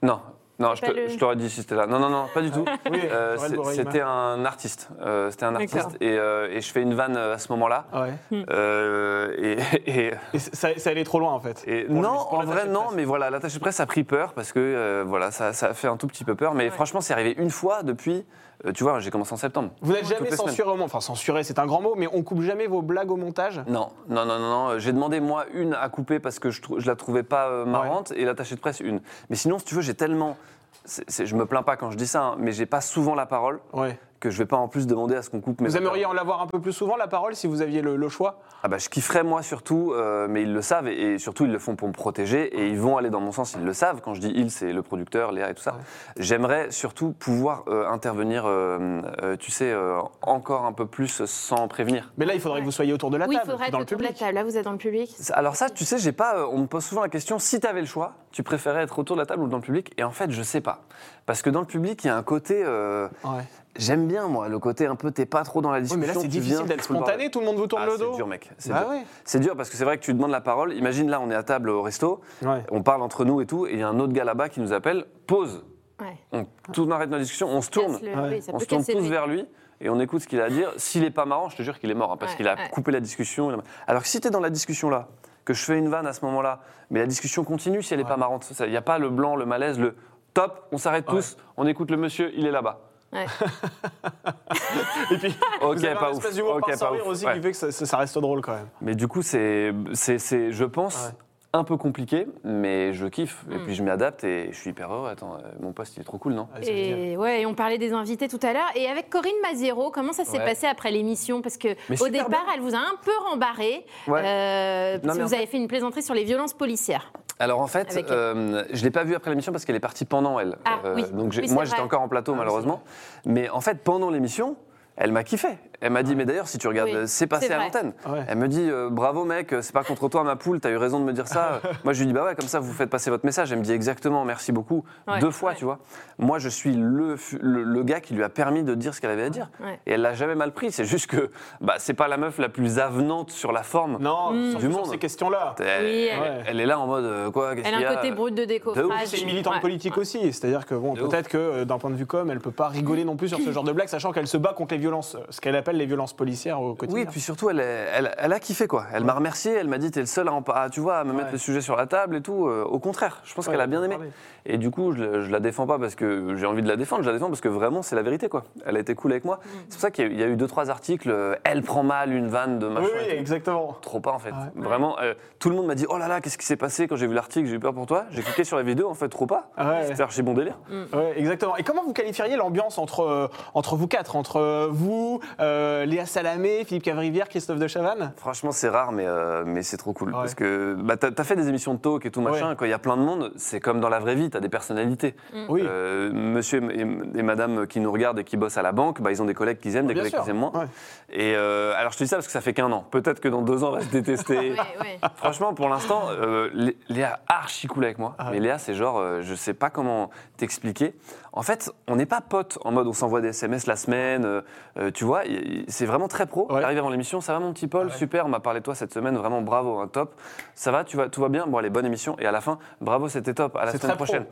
Non, 0.03 0.19
non, 0.61 0.75
je 0.75 0.81
te- 0.81 0.91
le- 0.91 1.07
je 1.09 1.17
t'aurais 1.17 1.35
dit 1.35 1.49
si 1.49 1.61
c'était 1.61 1.75
là. 1.75 1.87
Non, 1.87 1.99
non, 1.99 2.09
non, 2.09 2.25
pas 2.33 2.41
du 2.41 2.51
tout. 2.51 2.63
Oui, 2.91 2.99
Euh, 3.11 3.35
Aurel 3.37 3.49
c'est- 3.49 3.55
Borima. 3.55 3.73
c'était 3.83 4.01
un 4.01 4.45
artiste. 4.45 4.89
Euh, 5.01 5.29
c'était 5.31 5.45
un 5.45 5.51
D'accord. 5.53 5.77
artiste 5.77 5.97
et, 6.01 6.17
euh, 6.17 6.49
et 6.51 6.61
je 6.61 6.71
fais 6.71 6.81
une 6.81 6.93
vanne 6.93 7.17
à 7.17 7.37
ce 7.37 7.51
moment-là. 7.51 7.85
Ah 7.91 8.01
ouais. 8.03 8.43
Euh, 8.49 9.33
et, 9.37 9.57
et- 9.85 10.11
Et 10.33 10.39
ça, 10.39 10.69
ça 10.77 10.89
allait 10.89 11.03
trop 11.03 11.19
loin 11.19 11.33
en 11.33 11.39
fait. 11.39 11.63
et 11.67 11.83
Pour 11.83 11.95
lui, 11.95 12.01
non, 12.01 12.09
pour 12.13 12.33
en 12.33 12.39
l'attaché 12.41 12.57
vrai 12.59 12.67
de 12.67 12.73
non, 12.73 12.83
presse. 12.83 12.95
mais 12.95 13.05
voilà, 13.05 13.29
l'attaché 13.29 13.55
de 13.55 13.61
presse 13.61 13.79
a 13.79 13.85
pris 13.85 14.03
peur 14.03 14.33
parce 14.33 14.51
que 14.51 14.59
euh, 14.59 15.03
voilà, 15.05 15.31
ça, 15.31 15.53
ça 15.53 15.67
a 15.67 15.73
fait 15.73 15.87
un 15.87 15.97
tout 15.97 16.07
petit 16.07 16.23
peu 16.23 16.35
peur. 16.35 16.53
Mais 16.53 16.69
franchement, 16.69 17.01
c'est 17.01 17.13
arrivé 17.13 17.35
une 17.37 17.49
fois 17.49 17.83
depuis. 17.83 18.25
Euh, 18.65 18.71
tu 18.71 18.83
vois, 18.83 18.99
j'ai 18.99 19.11
commencé 19.11 19.33
en 19.33 19.37
septembre. 19.37 19.71
Vous 19.81 19.93
n'êtes 19.93 20.05
jamais 20.07 20.31
censuré 20.31 20.69
au 20.69 20.75
montage. 20.75 20.85
Enfin, 20.95 21.01
censuré, 21.01 21.43
c'est 21.43 21.59
un 21.59 21.65
grand 21.65 21.81
mot, 21.81 21.95
mais 21.97 22.07
on 22.11 22.23
coupe 22.23 22.41
jamais 22.41 22.67
vos 22.67 22.81
blagues 22.81 23.11
au 23.11 23.17
montage 23.17 23.61
Non, 23.67 23.89
non, 24.09 24.25
non, 24.25 24.39
non, 24.39 24.49
non. 24.49 24.69
euh, 24.69 24.79
J'ai 24.79 24.93
demandé 24.93 25.19
moi 25.19 25.45
une 25.53 25.73
à 25.73 25.87
couper 25.89 26.19
parce 26.19 26.39
que 26.39 26.49
je, 26.51 26.61
je 26.77 26.87
la 26.87 26.95
trouvais 26.95 27.23
pas 27.23 27.47
euh, 27.49 27.65
marrante 27.65 28.11
et 28.15 28.25
l'attaché 28.25 28.55
de 28.55 28.59
presse 28.59 28.79
une. 28.79 29.01
Mais 29.29 29.35
sinon, 29.35 29.59
si 29.59 29.65
tu 29.65 29.75
veux, 29.75 29.81
j'ai 29.81 29.95
tellement. 29.95 30.37
c'est- 30.85 31.09
c'est- 31.09 31.25
je 31.25 31.35
me 31.35 31.45
plains 31.45 31.63
pas 31.63 31.75
quand 31.77 31.91
je 31.91 31.97
dis 31.97 32.07
ça, 32.07 32.23
hein, 32.23 32.35
mais 32.39 32.51
j'ai 32.51 32.65
pas 32.65 32.81
souvent 32.81 33.13
la 33.15 33.25
parole 33.27 33.59
Ouais. 33.73 33.97
Que 34.21 34.29
je 34.29 34.37
vais 34.37 34.45
pas 34.45 34.55
en 34.55 34.69
plus 34.69 34.87
demander 34.87 35.15
à 35.15 35.21
ce 35.21 35.29
qu'on 35.29 35.41
coupe 35.41 35.59
mes 35.59 35.67
Vous 35.67 35.75
aimeriez 35.75 36.05
en 36.05 36.15
avoir 36.15 36.41
un 36.41 36.47
peu 36.47 36.61
plus 36.61 36.71
souvent 36.71 36.95
la 36.95 37.07
parole 37.07 37.35
si 37.35 37.47
vous 37.47 37.61
aviez 37.61 37.81
le, 37.81 37.97
le 37.97 38.07
choix? 38.07 38.39
Ah 38.63 38.67
bah, 38.69 38.77
je 38.77 38.87
kifferais 38.87 39.23
moi 39.23 39.41
surtout, 39.41 39.91
euh, 39.93 40.27
mais 40.29 40.43
ils 40.43 40.53
le 40.53 40.61
savent 40.61 40.87
et, 40.87 41.13
et 41.15 41.19
surtout 41.19 41.45
ils 41.45 41.51
le 41.51 41.59
font 41.59 41.75
pour 41.75 41.87
me 41.87 41.93
protéger 41.93 42.43
et 42.57 42.69
ils 42.69 42.79
vont 42.79 42.95
aller 42.97 43.09
dans 43.09 43.19
mon 43.19 43.31
sens, 43.33 43.55
ils 43.59 43.65
le 43.65 43.73
savent. 43.73 43.99
Quand 44.01 44.13
je 44.13 44.21
dis 44.21 44.31
ils, 44.33 44.51
c'est 44.51 44.71
le 44.71 44.83
producteur, 44.83 45.31
Léa 45.31 45.49
et 45.49 45.53
tout 45.55 45.63
ça. 45.63 45.75
J'aimerais 46.17 46.69
surtout 46.71 47.11
pouvoir 47.11 47.63
euh, 47.67 47.87
intervenir, 47.89 48.45
euh, 48.45 49.01
euh, 49.23 49.35
tu 49.37 49.49
sais, 49.51 49.71
euh, 49.71 49.99
encore 50.21 50.65
un 50.65 50.73
peu 50.73 50.85
plus 50.85 51.25
sans 51.25 51.67
prévenir. 51.67 52.13
Mais 52.17 52.25
là, 52.25 52.35
il 52.35 52.39
faudrait 52.39 52.59
que 52.61 52.65
vous 52.65 52.71
soyez 52.71 52.93
autour 52.93 53.09
de 53.09 53.17
la 53.17 53.27
oui, 53.27 53.33
il 53.35 53.39
table, 53.39 53.51
faudrait 53.51 53.65
être 53.65 53.71
dans 53.71 53.79
le 53.79 53.83
autour 53.83 53.97
de 53.97 54.03
la 54.03 54.09
public. 54.09 54.19
table. 54.23 54.35
Là, 54.35 54.43
vous 54.43 54.55
êtes 54.57 54.65
dans 54.65 54.71
le 54.71 54.77
public. 54.77 55.15
Alors 55.33 55.55
ça, 55.55 55.69
tu 55.69 55.83
sais, 55.83 55.97
j'ai 55.97 56.11
pas. 56.11 56.35
euh, 56.37 56.47
On 56.51 56.59
me 56.59 56.67
pose 56.67 56.85
souvent 56.85 57.01
la 57.01 57.09
question 57.09 57.39
si 57.39 57.59
tu 57.59 57.65
avais 57.65 57.81
le 57.81 57.87
choix, 57.87 58.13
tu 58.31 58.43
préférais 58.43 58.83
être 58.83 58.99
autour 58.99 59.15
de 59.15 59.21
la 59.21 59.25
table 59.25 59.41
ou 59.41 59.47
dans 59.47 59.57
le 59.57 59.63
public? 59.63 59.91
Et 59.97 60.03
en 60.03 60.11
fait, 60.11 60.29
je 60.29 60.43
sais 60.43 60.61
pas, 60.61 60.81
parce 61.25 61.41
que 61.41 61.49
dans 61.49 61.61
le 61.61 61.65
public, 61.65 62.03
il 62.03 62.07
y 62.07 62.09
a 62.11 62.15
un 62.15 62.23
côté. 62.23 62.61
euh, 62.63 63.07
Ouais. 63.23 63.43
J'aime 63.77 64.07
bien 64.07 64.27
moi, 64.27 64.49
le 64.49 64.59
côté 64.59 64.85
un 64.85 64.95
peu 64.95 65.11
t'es 65.11 65.25
pas 65.25 65.43
trop 65.43 65.61
dans 65.61 65.71
la 65.71 65.77
Oui, 65.77 65.83
discussion. 65.83 66.01
mais 66.01 66.07
là, 66.07 66.13
c'est 66.13 66.21
tu 66.21 66.27
difficile 66.27 66.57
viens, 66.57 66.65
d'être 66.65 66.83
spontané, 66.83 67.31
tout 67.31 67.39
le 67.39 67.45
monde 67.45 67.55
vous 67.55 67.67
tourne 67.67 67.83
Ah, 67.83 67.89
le 67.89 67.97
dos. 67.97 68.09
C'est 68.11 68.17
dur, 68.17 68.27
mec. 68.27 68.49
C'est 68.57 68.71
Bah 68.73 68.79
dur. 68.81 68.89
ouais. 68.89 69.03
C'est 69.23 69.39
dur 69.39 69.55
parce 69.55 69.69
que 69.69 69.77
c'est 69.77 69.85
vrai 69.85 69.97
que 69.97 70.03
tu 70.03 70.13
demandes 70.13 70.31
la 70.31 70.41
parole. 70.41 70.73
Imagine 70.73 71.09
là, 71.09 71.21
on 71.21 71.31
est 71.31 71.35
à 71.35 71.43
table 71.43 71.69
au 71.69 71.81
resto, 71.81 72.19
Ouais. 72.41 72.63
on 72.69 72.83
parle 72.83 73.01
entre 73.01 73.23
nous 73.23 73.39
et 73.41 73.45
tout, 73.45 73.65
et 73.67 73.73
il 73.73 73.79
y 73.79 73.83
a 73.83 73.87
un 73.87 73.99
autre 73.99 74.11
gars 74.13 74.25
là-bas 74.25 74.49
qui 74.49 74.59
nous 74.59 74.73
appelle, 74.73 75.05
pause. 75.25 75.63
Ouais. 76.01 76.17
On 76.33 76.45
tourne, 76.73 76.91
arrête 76.91 77.09
notre 77.09 77.21
discussion, 77.23 77.47
on 77.47 77.61
se 77.61 77.69
tourne, 77.69 77.93
le- 78.01 78.29
oui, 78.29 78.39
on 78.51 78.59
se 78.59 78.65
tourne 78.65 78.83
tous 78.85 79.07
vers 79.07 79.27
lui. 79.27 79.45
Et 79.83 79.89
on 79.89 79.99
écoute 79.99 80.21
ce 80.21 80.27
qu'il 80.27 80.39
a 80.41 80.45
à 80.45 80.49
dire. 80.49 80.71
S'il 80.77 81.03
est 81.03 81.09
pas 81.09 81.25
marrant, 81.25 81.49
je 81.49 81.55
te 81.57 81.63
jure 81.63 81.79
qu'il 81.79 81.89
est 81.89 81.95
mort, 81.95 82.11
hein, 82.11 82.17
parce 82.17 82.33
Ouais, 82.33 82.37
qu'il 82.37 82.47
a 82.47 82.53
ouais. 82.55 82.69
coupé 82.71 82.91
la 82.91 82.99
discussion. 82.99 83.57
Alors 83.87 84.03
que 84.03 84.07
si 84.07 84.19
tu 84.21 84.27
es 84.27 84.31
dans 84.31 84.39
la 84.39 84.51
discussion 84.51 84.89
là, 84.91 85.07
que 85.43 85.53
je 85.55 85.63
fais 85.63 85.77
une 85.77 85.89
vanne 85.89 86.05
à 86.05 86.13
ce 86.13 86.23
moment-là, 86.25 86.59
mais 86.91 86.99
la 86.99 87.07
discussion 87.07 87.43
continue 87.43 87.81
si 87.81 87.93
elle 87.95 87.99
est 87.99 88.03
pas 88.03 88.17
marrante. 88.17 88.47
Il 88.59 88.69
n'y 88.69 88.77
a 88.77 88.81
pas 88.83 88.99
le 88.99 89.09
blanc, 89.09 89.35
le 89.35 89.45
malaise, 89.45 89.79
le 89.79 89.95
top, 90.35 90.67
on 90.71 90.77
s'arrête 90.77 91.05
tous, 91.07 91.35
on 91.57 91.65
écoute 91.65 91.89
le 91.89 91.97
monsieur, 91.97 92.31
il 92.35 92.45
est 92.45 92.51
là-bas. 92.51 92.79
Ouais. 93.13 93.25
Et 95.11 95.17
puis, 95.17 95.35
Ok, 95.61 95.77
vous 95.77 95.85
avez 95.85 95.95
pas 95.95 96.07
un 96.07 96.11
ouf. 96.11 96.17
espèce 96.17 96.35
d'humour 96.35 96.55
Ok, 96.55 96.69
par 96.79 96.79
pas 96.91 97.03
aussi 97.05 97.25
Ouais. 97.25 97.33
qui 97.35 97.41
fait 97.41 97.51
que 97.51 97.57
ça, 97.57 97.71
ça- 97.71 97.85
ça 97.85 97.97
reste 97.97 98.17
drôle 98.17 98.41
quand 98.41 98.53
même. 98.53 98.67
Mais 98.81 98.95
du 98.95 99.07
coup, 99.07 99.21
c'est, 99.21 99.73
c'est, 99.93 100.17
c'est, 100.19 100.51
je 100.51 100.63
pense, 100.65 100.95
Ouais. 101.07 101.11
un 101.53 101.63
peu 101.65 101.75
compliqué, 101.75 102.27
mais 102.45 102.93
je 102.93 103.05
kiffe. 103.07 103.43
Et 103.51 103.55
Mm. 103.55 103.63
puis 103.65 103.75
je 103.75 103.83
m'adapte 103.83 104.23
et 104.23 104.49
je 104.53 104.57
suis 104.57 104.69
hyper 104.69 104.91
heureux. 104.93 105.09
Attends, 105.09 105.35
euh, 105.35 105.39
mon 105.59 105.73
poste, 105.73 105.97
il 105.97 106.01
est 106.01 106.03
trop 106.05 106.17
cool, 106.17 106.33
non? 106.33 106.47
Et 106.63 107.17
ouais, 107.17 107.41
et 107.41 107.45
on 107.45 107.53
parlait 107.53 107.77
des 107.77 107.91
invités 107.91 108.29
tout 108.29 108.39
à 108.43 108.53
l'heure. 108.53 108.69
Et 108.75 108.87
avec 108.87 109.09
Corinne 109.09 109.33
Mazero, 109.41 109.91
comment 109.91 110.13
ça 110.13 110.23
s'est 110.23 110.37
Ouais. 110.39 110.45
passé 110.45 110.65
après 110.67 110.91
l'émission? 110.91 111.41
Parce 111.41 111.57
que 111.57 111.69
Mais 111.89 112.01
au 112.01 112.07
départ, 112.07 112.45
elle 112.55 112.61
vous 112.61 112.73
a 112.75 112.79
un 112.79 112.95
peu 113.03 113.11
rembarré. 113.29 113.85
Ouais. 114.07 114.21
euh, 114.23 114.99
parce 114.99 115.17
Non, 115.17 115.23
que 115.23 115.27
vous 115.27 115.33
avez 115.33 115.47
fait 115.47 115.57
une 115.57 115.67
plaisanterie 115.67 116.03
sur 116.03 116.13
les 116.13 116.23
violences 116.23 116.53
policières. 116.53 117.11
Alors 117.41 117.59
en 117.59 117.67
fait, 117.67 118.05
euh, 118.11 118.63
je 118.71 118.83
l'ai 118.83 118.91
pas 118.91 119.03
vue 119.03 119.15
après 119.15 119.31
l'émission 119.31 119.51
parce 119.51 119.65
qu'elle 119.65 119.75
est 119.75 119.79
partie 119.79 120.05
pendant 120.05 120.39
elle. 120.39 120.57
Ah, 120.63 120.79
Euh, 120.85 120.93
oui. 120.95 121.05
Donc 121.11 121.33
Oui, 121.35 121.49
moi 121.51 121.65
j'étais 121.65 121.79
encore 121.81 122.01
en 122.01 122.07
plateau 122.07 122.33
Ah, 122.35 122.37
malheureusement. 122.37 122.83
Mais 123.25 123.49
en 123.49 123.61
fait 123.61 123.79
pendant 123.83 124.11
l'émission, 124.11 124.55
elle 124.95 125.11
m'a 125.11 125.23
kiffé. 125.23 125.57
Elle 125.81 125.91
m'a 125.91 126.03
dit 126.03 126.15
mais 126.15 126.25
d'ailleurs 126.25 126.47
si 126.47 126.57
tu 126.57 126.67
regardes, 126.67 126.89
Oui, 126.89 126.95
euh, 126.95 127.03
c'est 127.07 127.27
passé 127.27 127.51
à 127.51 127.57
l'antenne. 127.57 127.93
Ouais. 128.07 128.23
Elle 128.27 128.37
me 128.37 128.47
dit 128.47 128.67
euh, 128.69 128.89
bravo 128.89 129.25
mec, 129.25 129.53
c'est 129.61 129.73
pas 129.73 129.83
contre 129.83 130.07
toi 130.09 130.23
ma 130.23 130.35
poule, 130.35 130.59
t'as 130.59 130.69
eu 130.69 130.77
raison 130.77 130.99
de 130.99 131.05
me 131.05 131.13
dire 131.13 131.27
ça. 131.27 131.59
moi 131.83 131.93
je 131.93 131.99
lui 131.99 132.07
dis 132.07 132.13
bah 132.13 132.23
ouais 132.23 132.35
comme 132.35 132.47
ça 132.47 132.59
vous 132.59 132.71
faites 132.71 132.89
passer 132.89 133.09
votre 133.09 133.25
message. 133.25 133.51
Elle 133.51 133.59
me 133.59 133.63
dit 133.63 133.73
exactement 133.73 134.23
merci 134.23 134.51
beaucoup 134.51 134.83
Ouais, 135.07 135.19
deux 135.19 135.31
fois 135.31 135.51
ouais. 135.51 135.55
tu 135.57 135.65
vois. 135.65 135.79
Moi 136.19 136.39
je 136.39 136.49
suis 136.49 136.73
le, 136.75 137.15
le, 137.39 137.63
le 137.63 137.83
gars 137.83 137.99
qui 137.99 138.13
lui 138.13 138.23
a 138.23 138.29
permis 138.29 138.63
de 138.63 138.75
dire 138.75 138.93
ce 138.93 139.01
qu'elle 139.01 139.11
avait 139.11 139.23
à 139.25 139.29
dire. 139.29 139.49
Ouais. 139.59 139.79
Et 139.87 139.93
elle 139.93 140.01
l'a 140.01 140.13
jamais 140.13 140.35
mal 140.35 140.51
pris. 140.53 140.71
C'est 140.71 140.85
juste 140.85 141.07
que 141.07 141.31
bah 141.61 141.75
c'est 141.79 141.93
pas 141.95 142.07
la 142.07 142.17
meuf 142.17 142.37
la 142.37 142.49
plus 142.49 142.79
avenante 142.79 143.31
sur 143.31 143.51
la 143.51 143.63
forme. 143.63 143.97
Non, 143.99 144.31
Mm. 144.31 144.55
Du 144.55 144.61
sur 144.61 144.69
monde. 144.69 144.85
ces 144.85 144.97
questions-là. 144.97 145.55
Elle, 145.59 145.83
Oui, 145.85 146.07
elle- 146.11 146.19
elle- 146.23 146.43
elle 146.47 146.59
est 146.59 146.65
là 146.65 146.79
en 146.79 146.85
mode 146.87 147.05
euh, 147.05 147.31
quoi 147.31 147.55
qu'est-ce 147.55 147.67
Elle 147.67 147.75
a 147.75 147.81
y 147.81 147.85
un 147.85 147.95
côté 147.95 148.11
brut 148.11 148.35
de 148.35 148.45
décoffrage. 148.45 149.07
C'est 149.07 149.19
une 149.21 149.25
militante 149.27 149.59
politique 149.61 149.97
aussi, 149.97 150.31
c'est-à-dire 150.31 150.65
que 150.65 150.75
bon, 150.75 150.93
peut-être 150.93 151.27
que 151.27 151.63
d'un 151.63 151.77
point 151.79 151.89
de 151.89 151.95
vue 151.95 152.05
com, 152.05 152.29
elle 152.29 152.39
peut 152.39 152.51
pas 152.51 152.67
rigoler 152.67 153.03
non 153.03 153.15
plus 153.15 153.29
sur 153.29 153.39
ce 153.39 153.51
genre 153.51 153.63
de 153.63 153.71
blague, 153.71 153.87
sachant 153.87 154.11
qu'elle 154.11 154.27
se 154.27 154.37
bat 154.37 154.53
contre 154.53 154.73
les 154.75 154.79
violences, 154.79 155.17
ce 155.29 155.41
qu'elle 155.41 155.55
appelle 155.55 155.70
rappelle 155.71 155.77
les 155.79 155.85
violences 155.85 156.13
policières 156.13 156.61
au 156.61 156.75
quotidien. 156.75 157.01
Oui, 157.03 157.07
puis 157.09 157.19
surtout, 157.21 157.49
elle, 157.49 157.59
est- 157.59 157.87
elle, 157.93 158.13
elle 158.17 158.33
a 158.33 158.39
kiffé, 158.39 158.67
quoi. 158.67 158.85
Elle 158.93 159.03
m'a 159.03 159.13
remercié, 159.13 159.53
elle 159.53 159.67
m'a 159.67 159.77
dit, 159.77 159.89
t'es 159.91 159.99
le 160.01 160.05
seul 160.05 160.27
à, 160.27 160.33
en 160.33 160.41
pa- 160.41 160.53
à, 160.63 160.69
tu 160.69 160.79
vois, 160.79 160.97
à 160.97 161.03
me 161.03 161.13
mettre 161.13 161.25
Ouais. 161.27 161.31
le 161.33 161.37
sujet 161.37 161.61
sur 161.61 161.75
la 161.75 161.85
table 161.87 162.15
et 162.17 162.21
tout. 162.21 162.47
Euh, 162.47 162.63
au 162.63 162.79
contraire, 162.79 163.21
je 163.23 163.33
pense 163.33 163.45
Ouais, 163.47 163.51
qu'elle 163.53 163.61
a 163.61 163.67
bien 163.67 163.83
aimé. 163.83 163.97
Et 164.45 164.57
du 164.57 164.71
coup, 164.71 164.91
je, 164.91 165.21
je 165.21 165.31
la 165.31 165.39
défends 165.39 165.67
pas 165.67 165.77
parce 165.79 165.95
que 165.95 166.35
j'ai 166.35 166.45
envie 166.45 166.61
de 166.63 166.67
la 166.67 166.75
défendre, 166.75 167.03
je 167.03 167.07
la 167.07 167.13
défends 167.13 167.27
parce 167.29 167.41
que 167.41 167.47
vraiment, 167.47 167.81
c'est 167.83 167.95
la 167.95 168.01
vérité, 168.01 168.27
quoi. 168.27 168.43
Elle 168.65 168.75
a 168.75 168.79
été 168.79 168.95
cool 168.95 169.11
avec 169.11 169.23
moi. 169.25 169.39
C'est 169.69 169.75
pour 169.75 169.81
ça 169.81 169.91
qu'il 169.91 170.05
y 170.05 170.07
a 170.07 170.11
eu- 170.11 170.13
il 170.13 170.19
y, 170.19 170.23
a 170.23 170.27
eu 170.27 170.35
deux, 170.35 170.47
trois 170.47 170.69
articles, 170.69 171.09
euh, 171.09 171.35
elle 171.43 171.61
prend 171.63 171.83
mal 171.83 172.11
une 172.11 172.27
vanne 172.27 172.59
de 172.59 172.67
machin. 172.67 172.87
oui, 172.93 173.05
et 173.13 173.19
exactement. 173.19 173.77
Trop 173.81 173.99
pas 173.99 174.11
en 174.11 174.19
fait. 174.19 174.33
Vraiment, 174.55 174.97
euh, 174.99 175.13
tout 175.39 175.49
le 175.49 175.55
monde 175.55 175.67
m'a 175.67 175.75
dit 175.75 175.85
Oh 175.89 175.97
là 175.97 176.07
là, 176.07 176.21
qu'est-ce 176.21 176.37
qui 176.37 176.45
s'est 176.45 176.55
passé 176.57 176.87
quand 176.87 176.95
j'ai 176.95 177.07
vu 177.07 177.13
l'article 177.13 177.47
J'ai 177.47 177.55
eu 177.55 177.59
peur 177.59 177.73
pour 177.73 177.85
toi. 177.85 178.05
J'ai 178.11 178.21
cliqué 178.23 178.43
sur 178.43 178.57
la 178.57 178.63
vidéo, 178.63 178.89
en 178.89 178.93
fait, 178.93 179.09
trop 179.09 179.25
pas. 179.27 179.49
C'était 179.85 180.01
archi 180.01 180.21
bon 180.21 180.33
délire. 180.33 180.57
Ouais, 180.93 181.13
exactement. 181.17 181.55
Et 181.57 181.63
comment 181.63 181.83
vous 181.83 181.93
qualifieriez 181.93 182.35
l'ambiance 182.35 182.77
entre, 182.77 183.29
entre 183.53 183.75
vous 183.75 183.87
quatre 183.87 184.15
Entre 184.15 184.69
vous, 184.71 185.19
euh, 185.39 185.60
Léa 185.85 186.05
Salamé, 186.05 186.63
Philippe 186.65 186.83
Cavrivière, 186.83 187.27
Christophe 187.29 187.59
de 187.59 187.67
Chavannes 187.67 188.13
Franchement, 188.17 188.51
c'est 188.51 188.69
rare, 188.69 188.91
mais, 188.91 189.05
euh, 189.07 189.43
mais 189.45 189.63
c'est 189.63 189.77
trop 189.77 189.93
cool. 189.93 190.09
Ouais. 190.09 190.13
Parce 190.15 190.35
que 190.35 190.75
bah, 190.79 190.97
t'as 190.97 191.09
as 191.17 191.23
fait 191.23 191.35
des 191.35 191.47
émissions 191.49 191.73
de 191.73 191.79
talk 191.79 192.05
et 192.05 192.11
tout 192.11 192.21
machin. 192.21 192.49
Ouais. 192.49 192.55
Quand 192.55 192.65
il 192.65 192.71
y 192.71 192.73
a 192.73 192.79
plein 192.79 192.97
de 192.97 193.01
monde, 193.01 193.31
c'est 193.35 193.59
comme 193.59 193.79
dans 193.79 193.89
la 193.89 193.99
vraie 193.99 194.15
vie, 194.15 194.29
t'as 194.29 194.39
des 194.39 194.49
personnalités. 194.49 195.15
Oui. 195.49 195.61
Euh, 195.65 196.11
monsieur 196.13 196.61
et, 196.71 196.81
et 196.81 197.23
madame 197.23 197.67
qui 197.67 197.79
nous 197.79 197.91
regardent 197.91 198.19
et 198.19 198.23
qui 198.23 198.37
bossent 198.37 198.57
à 198.57 198.61
la 198.61 198.71
banque, 198.71 199.01
bah, 199.01 199.11
ils 199.11 199.21
ont 199.21 199.25
des 199.25 199.33
collègues 199.33 199.59
qu'ils 199.59 199.75
aiment, 199.75 199.87
des 199.87 199.93
Bien 199.93 200.03
collègues 200.03 200.19
qu'ils 200.21 200.29
aiment 200.31 200.37
moins. 200.39 200.51
Ouais. 200.53 200.65
Et 201.11 201.33
euh, 201.35 201.73
alors, 201.77 201.91
je 201.91 201.97
te 201.97 202.03
dis 202.03 202.07
ça 202.09 202.17
parce 202.17 202.27
que 202.27 202.33
ça 202.33 202.41
fait 202.41 202.53
qu'un 202.53 202.71
an. 202.71 202.85
Peut-être 202.91 203.19
que 203.19 203.27
dans 203.29 203.41
deux 203.41 203.63
ans, 203.63 203.69
on 203.69 203.75
va 203.75 203.81
se 203.81 203.89
détester. 203.89 204.31
Ouais, 204.51 204.57
ouais. 204.81 204.99
Franchement, 205.15 205.53
pour 205.53 205.69
l'instant, 205.69 206.03
euh, 206.09 206.49
Lé- 206.53 206.77
Léa 206.89 207.19
archi 207.27 207.67
cool 207.67 207.85
avec 207.85 207.99
moi. 207.99 208.15
Ah 208.17 208.25
ouais. 208.25 208.31
Mais 208.33 208.39
Léa, 208.39 208.57
c'est 208.57 208.73
genre, 208.73 208.99
euh, 208.99 209.21
je 209.21 209.33
sais 209.35 209.53
pas 209.53 209.69
comment 209.69 210.09
t'expliquer. 210.37 210.93
En 211.33 211.43
fait, 211.43 211.71
on 211.87 211.95
n'est 211.95 212.05
pas 212.05 212.19
potes 212.21 212.57
en 212.65 212.71
mode 212.71 212.87
on 212.87 212.93
s'envoie 212.93 213.21
des 213.21 213.29
SMS 213.29 213.65
la 213.67 213.75
semaine. 213.75 214.25
euh, 214.25 214.41
euh, 214.77 214.91
tu 214.91 215.03
vois, 215.05 215.25
c'est 215.67 215.85
vraiment 215.85 216.07
très 216.07 216.25
pro. 216.25 216.51
Ouais. 216.51 216.63
Avant 216.63 216.89
l'émission, 216.89 217.21
ça 217.21 217.33
va 217.33 217.39
mon 217.39 217.53
petit 217.53 217.67
Paul, 217.67 217.87
Ah 217.89 217.91
ouais. 217.91 217.97
super, 217.97 218.25
on 218.25 218.29
m'a 218.29 218.39
parlé 218.39 218.59
de 218.59 218.65
toi 218.65 218.75
cette 218.75 218.93
semaine, 218.93 219.15
vraiment 219.17 219.41
bravo, 219.41 219.79
hein, 219.79 219.87
top. 219.87 220.13
Ça 220.55 220.71
va, 220.71 220.83
tu 220.83 220.97
vas, 220.97 221.09
tout 221.09 221.21
va 221.21 221.29
bien 221.29 221.45
Bon, 221.47 221.57
allez, 221.57 221.69
bonne 221.69 221.85
émission. 221.85 222.15
Et 222.19 222.25
à 222.25 222.31
la 222.31 222.41
fin, 222.41 222.57
bravo, 222.81 223.09
c'était 223.09 223.33
top, 223.33 223.55
à 223.55 223.65
la 223.65 223.71
semaine 223.71 223.95
pro. 223.95 224.05
prochaine. 224.05 224.25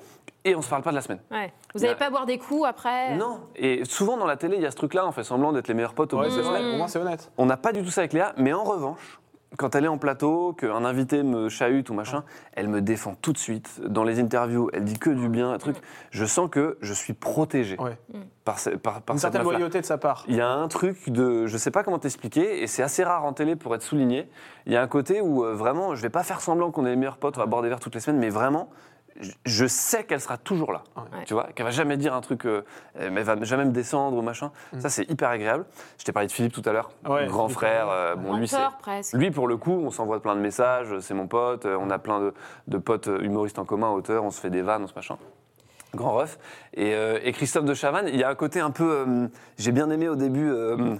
Et 0.46 0.56
on 0.56 0.62
se 0.62 0.70
parle 0.70 0.84
pas 0.84 0.92
de 0.92 0.96
la 0.96 1.02
semaine. 1.02 1.20
Ouais. 1.32 1.52
Vous 1.76 1.82
n'allez 1.82 1.96
pas 1.96 2.10
boire 2.10 2.26
des 2.26 2.38
coups 2.38 2.66
après? 2.66 3.16
Non. 3.18 3.42
Et 3.58 3.84
souvent 3.84 4.16
dans 4.16 4.26
la 4.26 4.38
télé, 4.38 4.56
il 4.56 4.62
y 4.64 4.66
a 4.66 4.72
ce 4.72 4.76
truc-là, 4.78 5.06
on 5.06 5.12
fait 5.12 5.24
semblant 5.24 5.52
d'être 5.52 5.68
les 5.68 5.74
meilleurs 5.74 5.94
potes 5.94 6.14
au 6.14 6.20
Ouais, 6.20 6.30
bout 6.30 6.36
de 6.36 6.40
la 6.42 6.46
semaine. 6.46 6.88
C'est 6.88 7.00
honnête. 7.00 7.32
On 7.38 7.46
n'a 7.46 7.58
pas 7.58 7.74
du 7.74 7.84
tout 7.84 7.90
ça 7.92 8.02
avec 8.02 8.14
Léa, 8.14 8.34
mais 8.38 8.54
en 8.54 8.64
revanche, 8.64 9.19
quand 9.58 9.76
elle 9.76 9.86
est 9.86 9.90
en 9.90 9.98
plateau, 9.98 10.54
qu'un 10.54 10.86
invité 10.86 11.24
me 11.24 11.50
chahute 11.50 11.90
ou 11.90 11.94
machin, 11.94 12.24
elle 12.54 12.68
me 12.68 12.82
défend 12.82 13.16
tout 13.22 13.34
de 13.34 13.38
suite. 13.38 13.82
Dans 13.86 14.04
les 14.04 14.20
interviews, 14.20 14.70
elle 14.74 14.84
dit 14.84 15.00
que 15.00 15.10
du 15.10 15.28
bien, 15.28 15.52
un 15.52 15.58
truc. 15.58 15.78
Je 16.12 16.26
sens 16.26 16.50
que 16.52 16.78
je 16.82 16.94
suis 16.94 17.14
protégé 17.14 17.76
Ouais. 17.80 17.98
par, 18.46 18.60
ce- 18.60 18.70
par, 18.70 19.02
par 19.02 19.16
Une 19.16 19.20
cette 19.20 19.32
certaine 19.34 19.42
meuf-là. 19.42 19.58
loyauté 19.60 19.82
de 19.82 19.86
sa 19.86 19.98
part. 19.98 20.24
Il 20.28 20.36
y 20.36 20.42
a 20.42 20.50
un 20.50 20.68
truc 20.68 21.10
de, 21.10 21.48
je 21.48 21.58
sais 21.58 21.72
pas 21.72 21.84
comment 21.84 22.00
t'expliquer, 22.00 22.62
et 22.62 22.68
c'est 22.68 22.84
assez 22.84 23.04
rare 23.04 23.26
en 23.26 23.34
télé 23.34 23.56
pour 23.56 23.74
être 23.76 23.82
souligné. 23.82 24.30
Il 24.68 24.74
y 24.74 24.76
a 24.76 24.82
un 24.82 24.88
côté 24.88 25.20
où 25.20 25.44
euh, 25.44 25.54
vraiment, 25.56 25.96
je 25.96 26.02
vais 26.02 26.10
pas 26.10 26.24
faire 26.24 26.42
semblant 26.42 26.70
qu'on 26.72 26.86
est 26.86 26.92
les 26.92 26.96
meilleurs 26.96 27.18
potes, 27.18 27.38
on 27.38 27.42
va 27.42 27.48
boire 27.48 27.62
des 27.64 27.70
verres 27.70 27.80
toutes 27.80 27.96
les 27.96 28.02
semaines, 28.02 28.20
mais 28.20 28.30
vraiment, 28.30 28.70
je- 29.46 29.66
sais 29.68 30.04
qu'elle 30.06 30.22
sera 30.22 30.38
toujours 30.38 30.72
là. 30.72 30.84
Ouais. 30.96 31.24
Tu 31.26 31.34
vois, 31.34 31.48
qu'elle 31.54 31.66
va 31.66 31.72
jamais 31.72 31.98
dire 31.98 32.14
un 32.14 32.22
truc, 32.22 32.46
euh, 32.46 32.64
euh, 33.00 33.10
mais 33.12 33.22
elle 33.22 33.26
va 33.26 33.44
jamais 33.44 33.66
me 33.66 33.72
descendre 33.72 34.18
ou 34.18 34.22
machin. 34.22 34.52
Ça, 34.80 34.90
c'est 34.90 35.10
hyper 35.10 35.30
agréable. 35.30 35.66
Je 35.98 36.06
t'ai 36.06 36.12
parlé 36.12 36.28
de 36.28 36.32
Philippe 36.32 36.54
tout 36.54 36.62
à 36.66 36.72
l'heure, 36.72 36.92
Ouais, 37.08 37.28
grand 37.28 37.48
Philippe. 37.48 37.58
frère. 37.60 37.90
euh, 37.90 38.16
bon, 38.16 38.36
lui, 38.38 38.48
c'est. 38.48 38.58
Lui, 39.14 39.32
pour 39.32 39.48
le 39.48 39.58
coup, 39.58 39.72
on 39.74 39.92
s'envoie 39.92 40.22
plein 40.22 40.36
de 40.36 40.42
messages, 40.42 40.98
c'est 41.00 41.14
mon 41.14 41.28
pote, 41.28 41.66
euh, 41.66 41.78
on 41.80 41.90
a 41.90 42.00
plein 42.00 42.20
de, 42.20 42.34
de 42.68 42.78
potes 42.78 43.08
euh, 43.08 43.20
humoristes 43.22 43.60
en 43.60 43.66
commun, 43.66 43.90
auteurs, 43.90 44.24
on 44.24 44.32
se 44.32 44.40
fait 44.40 44.50
des 44.50 44.62
vannes, 44.62 44.84
on 44.84 44.88
se 44.88 44.94
machin. 44.96 45.18
Grand 45.96 46.14
ref. 46.14 46.38
Et, 46.76 46.94
euh, 46.94 47.20
et 47.24 47.32
Christophe 47.32 47.66
de 47.66 47.74
Chavannes, 47.74 48.08
il 48.10 48.16
y 48.20 48.24
a 48.24 48.30
un 48.30 48.36
côté 48.36 48.60
un 48.60 48.70
peu. 48.72 49.04
euh, 49.08 49.28
J'ai 49.58 49.72
bien 49.72 49.90
aimé 49.90 50.08
au 50.08 50.16
début, 50.16 50.50
euh, 50.52 50.96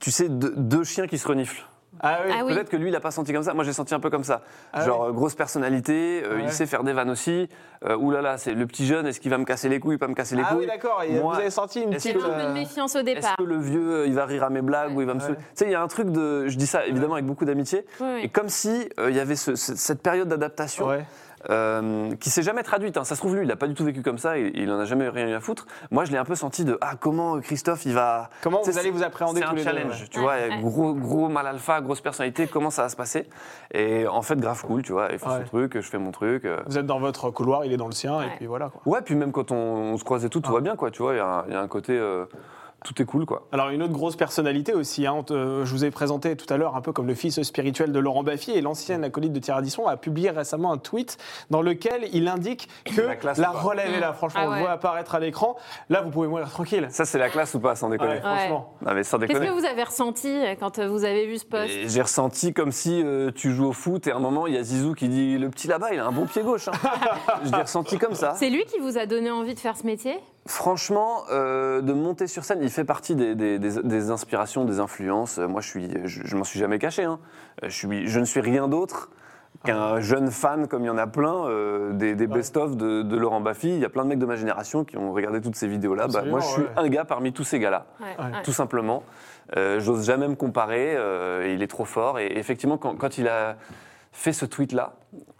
tu 0.00 0.10
sais, 0.10 0.28
deux, 0.30 0.54
deux 0.56 0.82
chiens 0.82 1.06
qui 1.06 1.18
se 1.18 1.28
reniflent. 1.28 1.62
Ah 2.06 2.18
oui. 2.26 2.32
Ah 2.38 2.44
oui. 2.44 2.52
Peut-être 2.54 2.68
que 2.68 2.76
lui, 2.76 2.88
il 2.88 2.92
n'a 2.92 3.00
pas 3.00 3.10
senti 3.10 3.32
comme 3.32 3.42
ça. 3.42 3.54
Moi, 3.54 3.64
j'ai 3.64 3.72
senti 3.72 3.94
un 3.94 4.00
peu 4.00 4.10
comme 4.10 4.24
ça. 4.24 4.42
Ah 4.72 4.84
Genre, 4.84 5.04
euh, 5.04 5.12
grosse 5.12 5.34
personnalité, 5.34 6.22
euh, 6.24 6.40
il 6.42 6.50
sait 6.52 6.66
faire 6.66 6.84
des 6.84 6.92
vannes 6.92 7.10
aussi. 7.10 7.48
Euh, 7.86 7.96
ouh 7.96 8.10
là 8.10 8.20
là, 8.22 8.38
c'est 8.38 8.52
le 8.54 8.66
petit 8.66 8.86
jeune, 8.86 9.06
est-ce 9.06 9.20
qu'il 9.20 9.30
va 9.30 9.38
me 9.38 9.44
casser 9.44 9.68
les 9.68 9.80
couilles, 9.80 9.98
pas 9.98 10.08
me 10.08 10.14
casser 10.14 10.36
les 10.36 10.42
Ah 10.44 10.50
couilles 10.50 10.60
oui, 10.60 10.66
d'accord. 10.66 11.02
Vous 11.08 11.30
avez 11.34 11.50
senti 11.50 11.80
une 11.82 11.92
est-ce 11.94 12.08
Il 12.08 12.12
y 12.12 12.14
petite. 12.14 12.28
un 12.30 12.34
peu 12.38 12.42
de 12.48 12.52
méfiance 12.52 12.94
au 12.94 12.98
Est-ce 12.98 13.04
départ. 13.14 13.36
que 13.36 13.42
le 13.42 13.58
vieux, 13.58 13.90
euh, 14.02 14.06
il 14.06 14.14
va 14.14 14.26
rire 14.26 14.44
à 14.44 14.50
mes 14.50 14.62
blagues 14.62 14.94
ou 14.96 15.00
il 15.00 15.06
va 15.06 15.14
me 15.14 15.18
Ouais. 15.20 15.24
saouler 15.26 15.38
Tu 15.38 15.44
sais, 15.54 15.64
il 15.66 15.70
y 15.70 15.74
a 15.74 15.82
un 15.82 15.88
truc 15.88 16.10
de. 16.10 16.46
Je 16.48 16.56
dis 16.56 16.66
ça 16.66 16.86
évidemment 16.86 17.14
avec 17.14 17.26
beaucoup 17.26 17.44
d'amitié. 17.44 17.84
Et 18.22 18.28
comme 18.28 18.48
si 18.48 18.88
euh, 18.98 19.10
il 19.10 19.16
y 19.16 19.20
avait 19.20 19.36
ce- 19.36 19.54
ce- 19.56 19.74
cette 19.74 20.02
période 20.02 20.28
d'adaptation 20.28 20.86
Ouais. 20.88 21.04
Euh, 21.50 22.14
qui 22.16 22.30
s'est 22.30 22.42
jamais 22.42 22.62
traduite. 22.62 22.96
hein. 22.96 23.04
Ça 23.04 23.14
se 23.14 23.20
trouve, 23.20 23.34
lui, 23.36 23.42
il 23.42 23.48
n'a 23.48 23.56
pas 23.56 23.66
du 23.66 23.74
tout 23.74 23.84
vécu 23.84 24.02
comme 24.02 24.18
ça, 24.18 24.38
il, 24.38 24.56
il 24.56 24.70
en 24.70 24.78
a 24.78 24.84
jamais 24.84 25.08
rien 25.08 25.28
eu 25.28 25.34
à 25.34 25.40
foutre. 25.40 25.66
Moi, 25.90 26.04
je 26.04 26.12
l'ai 26.12 26.18
un 26.18 26.24
peu 26.24 26.34
senti 26.34 26.64
de 26.64 26.78
Ah, 26.80 26.92
comment 26.98 27.36
euh, 27.36 27.40
Christophe, 27.40 27.84
il 27.86 27.92
va. 27.94 28.30
Comment 28.42 28.62
vous 28.62 28.78
allez 28.78 28.90
vous 28.90 29.02
appréhender 29.02 29.40
C'est 29.40 29.46
un 29.46 29.52
les 29.52 29.56
deux, 29.58 29.62
challenge, 29.64 30.00
ouais. 30.02 30.08
tu 30.10 30.20
vois, 30.20 30.32
Ouais, 30.34 30.60
gros, 30.60 30.94
gros 30.94 31.28
mal 31.28 31.46
alpha, 31.46 31.80
grosse 31.80 32.00
personnalité, 32.00 32.46
comment 32.46 32.70
ça 32.70 32.82
va 32.82 32.88
se 32.88 32.96
passer? 32.96 33.28
Et 33.72 34.06
en 34.06 34.22
fait, 34.22 34.36
grave 34.38 34.62
cool, 34.64 34.82
tu 34.82 34.92
vois, 34.92 35.08
il 35.12 35.18
fait 35.18 35.26
Ouais. 35.26 35.38
son 35.40 35.44
truc, 35.48 35.74
je 35.80 35.88
fais 35.88 35.98
mon 35.98 36.10
truc. 36.10 36.44
euh. 36.44 36.58
Vous 36.66 36.78
êtes 36.78 36.86
dans 36.86 36.98
votre 37.00 37.30
couloir, 37.30 37.64
il 37.64 37.72
est 37.72 37.76
dans 37.76 37.86
le 37.88 37.92
sien, 37.92 38.22
et 38.22 38.28
puis 38.36 38.46
voilà. 38.46 38.70
Quoi. 38.70 38.80
Ouais, 38.86 39.02
puis 39.02 39.14
même 39.14 39.32
quand 39.32 39.50
on, 39.52 39.56
on 39.56 39.96
se 39.96 40.04
croise 40.04 40.24
et 40.24 40.28
tout, 40.30 40.40
tout 40.40 40.52
va 40.52 40.60
bien, 40.60 40.76
quoi, 40.76 40.90
tu 40.90 41.02
vois, 41.02 41.14
il 41.14 41.18
y, 41.18 41.20
a 41.20 41.26
un- 41.26 41.44
il 41.48 41.52
y 41.52 41.56
a 41.56 41.60
un 41.60 41.68
côté. 41.68 41.96
euh, 41.98 42.24
tout 42.84 43.02
est 43.02 43.04
cool, 43.04 43.26
quoi. 43.26 43.48
Alors 43.50 43.70
une 43.70 43.82
autre 43.82 43.92
grosse 43.92 44.14
personnalité 44.14 44.72
aussi, 44.74 45.06
hein, 45.06 45.22
te- 45.26 45.64
je 45.64 45.70
vous 45.72 45.84
ai 45.84 45.90
présenté 45.90 46.36
tout 46.36 46.46
à 46.52 46.56
l'heure 46.56 46.76
un 46.76 46.80
peu 46.82 46.92
comme 46.92 47.06
le 47.08 47.14
fils 47.14 47.42
spirituel 47.42 47.90
de 47.90 47.98
Laurent 47.98 48.22
Baffy 48.22 48.52
et 48.52 48.60
l'ancienne 48.60 49.02
acolyte 49.02 49.32
de 49.32 49.40
Thierry 49.40 49.58
Ardisson 49.58 49.86
a 49.86 49.96
publié 49.96 50.30
récemment 50.30 50.70
un 50.70 50.78
tweet 50.78 51.16
dans 51.50 51.62
lequel 51.62 52.08
il 52.12 52.28
indique 52.28 52.68
que 52.84 53.00
La 53.00 53.06
la, 53.08 53.16
classe 53.16 53.40
relève 53.40 53.92
est 53.92 54.00
là. 54.00 54.12
Franchement, 54.12 54.40
Ah 54.44 54.48
on 54.50 54.54
le 54.54 54.60
voit 54.60 54.70
apparaître 54.70 55.14
à 55.14 55.20
l'écran. 55.20 55.56
Là, 55.88 56.02
vous 56.02 56.10
pouvez 56.10 56.28
mourir 56.28 56.48
tranquille. 56.50 56.86
Ça, 56.90 57.04
c'est 57.04 57.18
la 57.18 57.30
classe 57.30 57.54
ou 57.54 57.60
pas, 57.60 57.74
sans 57.74 57.88
déconner? 57.88 58.12
Ouais, 58.14 58.20
franchement. 58.20 58.74
Non, 58.84 58.92
mais 58.94 59.02
sans 59.02 59.18
Qu'est-ce 59.18 59.40
que 59.40 59.48
vous 59.50 59.64
avez 59.64 59.82
ressenti 59.82 60.28
euh, 60.28 60.54
quand 60.60 60.78
euh, 60.78 60.86
vous 60.88 61.04
avez 61.04 61.26
vu 61.26 61.38
ce 61.38 61.46
post 61.46 61.70
Et 61.70 61.88
J'ai 61.88 62.02
ressenti 62.02 62.52
comme 62.52 62.70
si 62.70 63.02
euh, 63.02 63.30
tu 63.34 63.52
joues 63.54 63.66
au 63.68 63.72
foot 63.72 64.06
et 64.06 64.10
à 64.12 64.16
un 64.16 64.20
moment, 64.20 64.46
il 64.46 64.52
y 64.54 64.58
a 64.58 64.62
Zizou 64.62 64.92
qui 64.92 65.08
dit 65.08 65.38
Le 65.38 65.48
petit 65.48 65.68
là-bas, 65.68 65.88
il 65.94 65.98
a 66.00 66.04
un 66.06 66.12
bon 66.12 66.26
pied 66.26 66.42
gauche. 66.42 66.68
hein. 66.68 66.72
Je 67.44 67.50
l'ai 67.50 67.62
ressenti 67.62 67.96
comme 67.98 68.14
ça. 68.14 68.34
C'est 68.36 68.50
lui 68.50 68.64
qui 68.66 68.78
vous 68.78 68.98
a 68.98 69.06
donné 69.06 69.30
envie 69.30 69.54
de 69.54 69.60
faire 69.60 69.76
ce 69.76 69.86
métier? 69.86 70.18
Franchement, 70.46 71.22
euh, 71.30 71.80
de 71.80 71.92
monter 71.94 72.26
sur 72.26 72.44
scène, 72.44 72.58
il 72.62 72.68
fait 72.70 72.84
partie 72.84 73.14
des, 73.14 73.34
des- 73.34 73.58
des- 73.58 73.82
des 73.82 74.10
inspirations, 74.10 74.64
des 74.66 74.78
influences. 74.78 75.38
Euh, 75.38 75.48
Moi, 75.48 75.62
je, 75.62 75.68
suis, 75.68 75.88
je, 76.04 76.20
je 76.24 76.36
m'en 76.36 76.44
suis 76.44 76.58
jamais 76.58 76.78
caché. 76.78 77.04
hein. 77.04 77.18
Euh, 77.62 77.68
Je, 77.70 77.74
suis, 77.74 78.06
je 78.06 78.20
ne 78.20 78.26
suis 78.26 78.40
rien 78.40 78.68
d'autre 78.68 79.08
qu'un 79.64 80.00
jeune 80.00 80.30
fan, 80.30 80.68
comme 80.68 80.82
il 80.82 80.88
y 80.88 80.90
en 80.90 80.98
a 80.98 81.06
plein, 81.06 81.46
euh, 81.46 81.92
des, 81.94 82.14
des 82.14 82.26
best-of 82.26 82.76
de, 82.76 83.00
de 83.00 83.16
Laurent 83.16 83.40
Baffy. 83.40 83.68
Il 83.68 83.78
y 83.78 83.84
a 83.86 83.88
plein 83.88 84.02
de 84.04 84.08
mecs 84.10 84.18
de 84.18 84.26
ma 84.26 84.36
génération 84.36 84.84
qui 84.84 84.98
ont 84.98 85.12
regardé 85.14 85.40
toutes 85.40 85.56
ces 85.56 85.66
vidéos-là. 85.68 86.08
Bah, 86.08 86.22
moi, 86.26 86.40
je 86.40 86.46
suis 86.46 86.62
ouais. 86.62 86.68
un 86.76 86.88
gars 86.88 87.06
parmi 87.06 87.32
tous 87.32 87.44
ces 87.44 87.58
gars-là. 87.58 87.86
Ouais, 88.00 88.06
Ouais. 88.18 88.24
ouais. 88.36 88.42
tout 88.42 88.52
simplement. 88.52 89.02
Euh, 89.56 89.80
J'ose 89.80 90.04
jamais 90.04 90.28
me 90.28 90.34
comparer, 90.34 90.94
euh, 90.94 91.50
il 91.54 91.62
est 91.62 91.66
trop 91.68 91.86
fort. 91.86 92.18
Et 92.18 92.26
effectivement, 92.36 92.76
quand, 92.76 92.96
quand 92.96 93.16
il 93.16 93.28
a 93.28 93.56
fait 94.12 94.34
ce 94.34 94.44
tweet-là, 94.44 94.92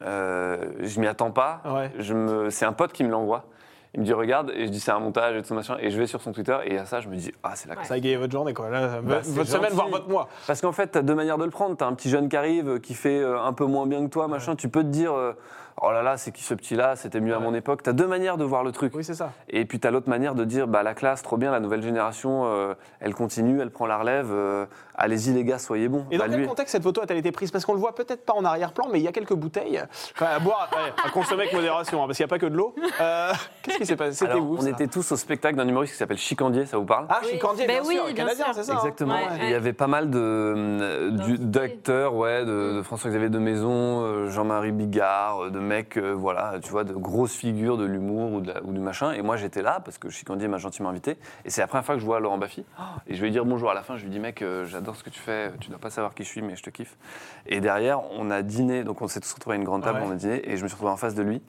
euh, 0.03 0.57
je 0.81 0.99
m'y 1.01 1.07
attends 1.07 1.31
pas. 1.31 1.61
Ouais. 1.67 1.91
Je 1.99 2.15
me- 2.15 2.49
C'est 2.49 2.65
un 2.65 2.73
pote 2.73 2.93
qui 2.93 3.05
me 3.05 3.11
l'envoie. 3.11 3.45
Il 3.95 4.01
me 4.01 4.05
dit 4.05 4.13
regarde, 4.13 4.51
et 4.55 4.67
je 4.67 4.71
dis 4.71 4.81
c'est 4.81 4.91
un 4.91 4.99
montage 4.99 5.37
et 5.37 5.43
tout 5.43 5.55
machin, 5.55 5.77
et 5.81 5.91
je 5.91 5.99
vais 5.99 6.07
sur 6.09 6.21
son 6.21 6.33
Twitter, 6.33 6.57
et 6.65 6.79
à 6.79 6.85
ça 6.85 7.01
je 7.01 7.09
me 7.09 7.15
dis 7.15 7.31
ah 7.45 7.53
c'est 7.55 7.69
la 7.69 7.77
classe. 7.77 7.87
Ça 7.89 7.95
a 7.95 7.97
égayé 7.97 8.17
votre 8.17 8.33
journée, 8.33 8.53
quoi. 8.53 8.69
Là, 8.69 9.01
Bah, 9.01 9.21
votre 9.25 9.49
semaine, 9.49 9.65
gentil. 9.67 9.75
voire 9.77 9.89
votre 9.89 10.09
mois. 10.09 10.29
Parce 10.49 10.61
qu'en 10.61 10.73
fait, 10.73 10.91
tu 10.93 10.99
as 10.99 11.03
deux 11.03 11.15
manières 11.15 11.39
de 11.39 11.45
le 11.45 11.51
prendre. 11.51 11.77
Tu 11.77 11.85
as 11.85 11.87
un 11.87 11.95
petit 11.95 12.11
jeune 12.11 12.29
qui 12.29 12.37
arrive, 12.37 12.69
euh, 12.69 12.79
qui 12.81 12.95
fait 12.95 13.21
euh, 13.21 13.41
un 13.41 13.53
peu 13.53 13.67
moins 13.67 13.87
bien 13.87 14.03
que 14.05 14.11
toi, 14.11 14.27
machin. 14.27 14.57
Tu 14.57 14.69
peux 14.69 14.83
te 14.83 14.89
dire, 14.89 15.13
euh, 15.15 15.33
oh 15.81 15.91
là 15.93 16.03
là, 16.03 16.17
c'est 16.17 16.33
qui 16.33 16.43
ce 16.43 16.55
petit-là? 16.55 16.97
C'était 16.97 17.21
mieux 17.21 17.35
à 17.35 17.39
mon 17.39 17.55
époque. 17.55 17.83
Tu 17.83 17.91
as 17.91 17.93
deux 17.93 18.07
manières 18.07 18.37
de 18.37 18.45
voir 18.45 18.63
le 18.65 18.73
truc. 18.73 18.93
Oui, 18.95 19.05
c'est 19.05 19.15
ça. 19.15 19.33
Et 19.49 19.65
puis 19.65 19.81
tu 19.81 19.87
as 19.87 19.91
l'autre 19.91 20.09
manière 20.09 20.35
de 20.35 20.45
dire, 20.45 20.67
bah, 20.67 20.83
la 20.83 20.95
classe, 20.95 21.23
trop 21.23 21.37
bien, 21.37 21.51
la 21.51 21.61
nouvelle 21.61 21.83
génération, 21.83 22.43
euh, 22.47 22.75
elle 23.01 23.15
continue, 23.15 23.61
elle 23.61 23.71
prend 23.71 23.87
la 23.87 23.99
relève. 23.99 24.29
euh, 24.31 24.67
Allez-y 24.97 25.33
les 25.33 25.43
gars, 25.45 25.59
soyez 25.59 25.89
bons. 25.89 26.07
Et 26.13 26.19
dans 26.19 26.25
Bah, 26.25 26.31
quel 26.31 26.41
lui- 26.41 26.47
contexte 26.47 26.71
cette 26.73 26.85
photo 26.85 27.01
a-t-elle 27.03 27.19
été 27.19 27.33
prise? 27.33 27.51
Parce 27.51 27.65
qu'on 27.65 27.73
le 27.75 27.81
voit 27.81 27.95
peut-être 27.97 28.25
pas 28.25 28.33
en 28.35 28.45
arrière-plan, 28.45 28.87
mais 28.93 29.01
il 29.01 29.03
y 29.05 29.09
a 29.09 29.13
quelques 29.13 29.35
bouteilles 29.35 29.83
Enfin, 30.15 30.27
à 30.37 30.39
boire, 30.39 30.71
ouais, 30.73 30.93
à 31.05 31.11
consommer 31.11 31.43
avec 31.43 31.53
modération, 31.55 32.01
hein, 32.03 32.07
parce 32.07 32.17
qu'il 32.17 32.25
n'y 32.25 32.29
a 32.29 32.33
pas 32.35 32.39
que 32.39 32.47
de 32.47 32.55
l'eau. 32.57 32.75
Euh, 33.01 33.33
Qu'est-ce 33.63 33.79
qui 33.79 33.87
s'est 33.87 33.97
passé? 33.97 34.13
C'était 34.13 34.35
où 34.39 34.57
on 34.57 34.61
ça? 34.61 34.69
était 34.71 34.87
tous 34.87 35.11
au 35.11 35.17
spectacle 35.17 35.57
d'un 35.57 35.67
humoriste 35.67 35.95
qui 35.95 35.99
s'appelle 35.99 36.19
Chicandier, 36.19 36.67
ça 36.67 36.77
vous 36.79 36.85
parle? 36.85 37.07
Ah, 37.09 37.19
Oui. 37.25 37.31
Chicandier, 37.31 37.67
bien 37.67 37.81
oui, 37.85 37.95
sûr, 37.97 38.05
bien 38.05 38.15
canadien, 38.15 38.47
c'est 38.53 38.63
ça 38.63 38.75
hein? 38.75 38.77
Exactement. 38.79 39.15
Ouais, 39.15 39.21
Il 39.43 39.51
y 39.51 39.55
avait 39.55 39.73
pas 39.73 39.89
mal 39.89 40.09
euh, 40.15 41.11
d'acteurs, 41.39 42.15
ouais, 42.15 42.45
de, 42.45 42.75
de 42.77 42.83
François-Xavier 42.83 43.29
de 43.31 43.39
Maison, 43.39 44.03
euh, 44.05 44.31
Jean-Marie 44.31 44.73
Bigard, 44.73 45.51
de 45.51 45.59
mecs, 45.65 45.97
euh, 45.97 46.13
voilà, 46.13 46.61
tu 46.63 46.71
vois, 46.71 46.85
de 46.85 46.93
grosses 46.93 47.35
figures 47.35 47.77
de 47.77 47.85
l'humour 47.85 48.33
ou, 48.33 48.41
de 48.41 48.53
la- 48.53 48.63
ou 48.63 48.73
du 48.73 48.79
machin. 48.79 49.13
Et 49.13 49.23
moi, 49.23 49.37
j'étais 49.37 49.63
là 49.63 49.81
parce 49.85 49.99
que 49.99 50.09
Chicandier 50.11 50.47
m'a 50.47 50.59
gentiment 50.59 50.91
invité. 50.91 51.17
Et 51.45 51.51
c'est 51.51 51.61
la 51.61 51.67
première 51.67 51.85
fois 51.85 51.95
que 51.97 52.01
je 52.01 52.07
vois 52.07 52.21
Laurent 52.21 52.39
Baffy. 52.39 52.65
Et 53.09 53.15
je 53.15 53.21
vais 53.21 53.27
lui 53.27 53.33
dire 53.33 53.45
bonjour 53.45 53.71
à 53.71 53.75
la 53.75 53.83
fin. 53.83 53.97
Je 53.97 54.05
lui 54.05 54.11
dis, 54.11 54.21
mec, 54.21 54.43
euh, 54.43 54.65
j'adore 54.67 54.95
ce 54.95 55.03
que 55.03 55.11
tu 55.11 55.19
fais. 55.19 55.51
Tu 55.61 55.71
dois 55.71 55.79
pas 55.81 55.91
savoir 55.91 56.15
qui 56.15 56.23
je 56.23 56.29
suis, 56.29 56.43
mais 56.43 56.55
je 56.55 56.63
te 56.63 56.71
kiffe. 56.71 56.97
Et 57.47 57.61
derrière, 57.61 58.01
on 58.13 58.31
a 58.31 58.43
dîné. 58.43 58.85
Donc, 58.85 59.03
on 59.03 59.09
s'est 59.09 59.21
tous 59.21 59.33
retrouvés 59.33 59.57
à 59.57 59.59
une 59.59 59.65
grande 59.65 59.83
table, 59.83 59.99
Ouais. 59.99 60.07
on 60.07 60.13
a 60.13 60.17
dîné. 60.17 60.49
Et 60.51 60.57
je 60.57 60.63
me 60.63 60.69
suis 60.69 60.75
retrouvé 60.77 60.93
en 60.93 60.97
face 60.97 61.15
de 61.15 61.23
lui. 61.23 61.43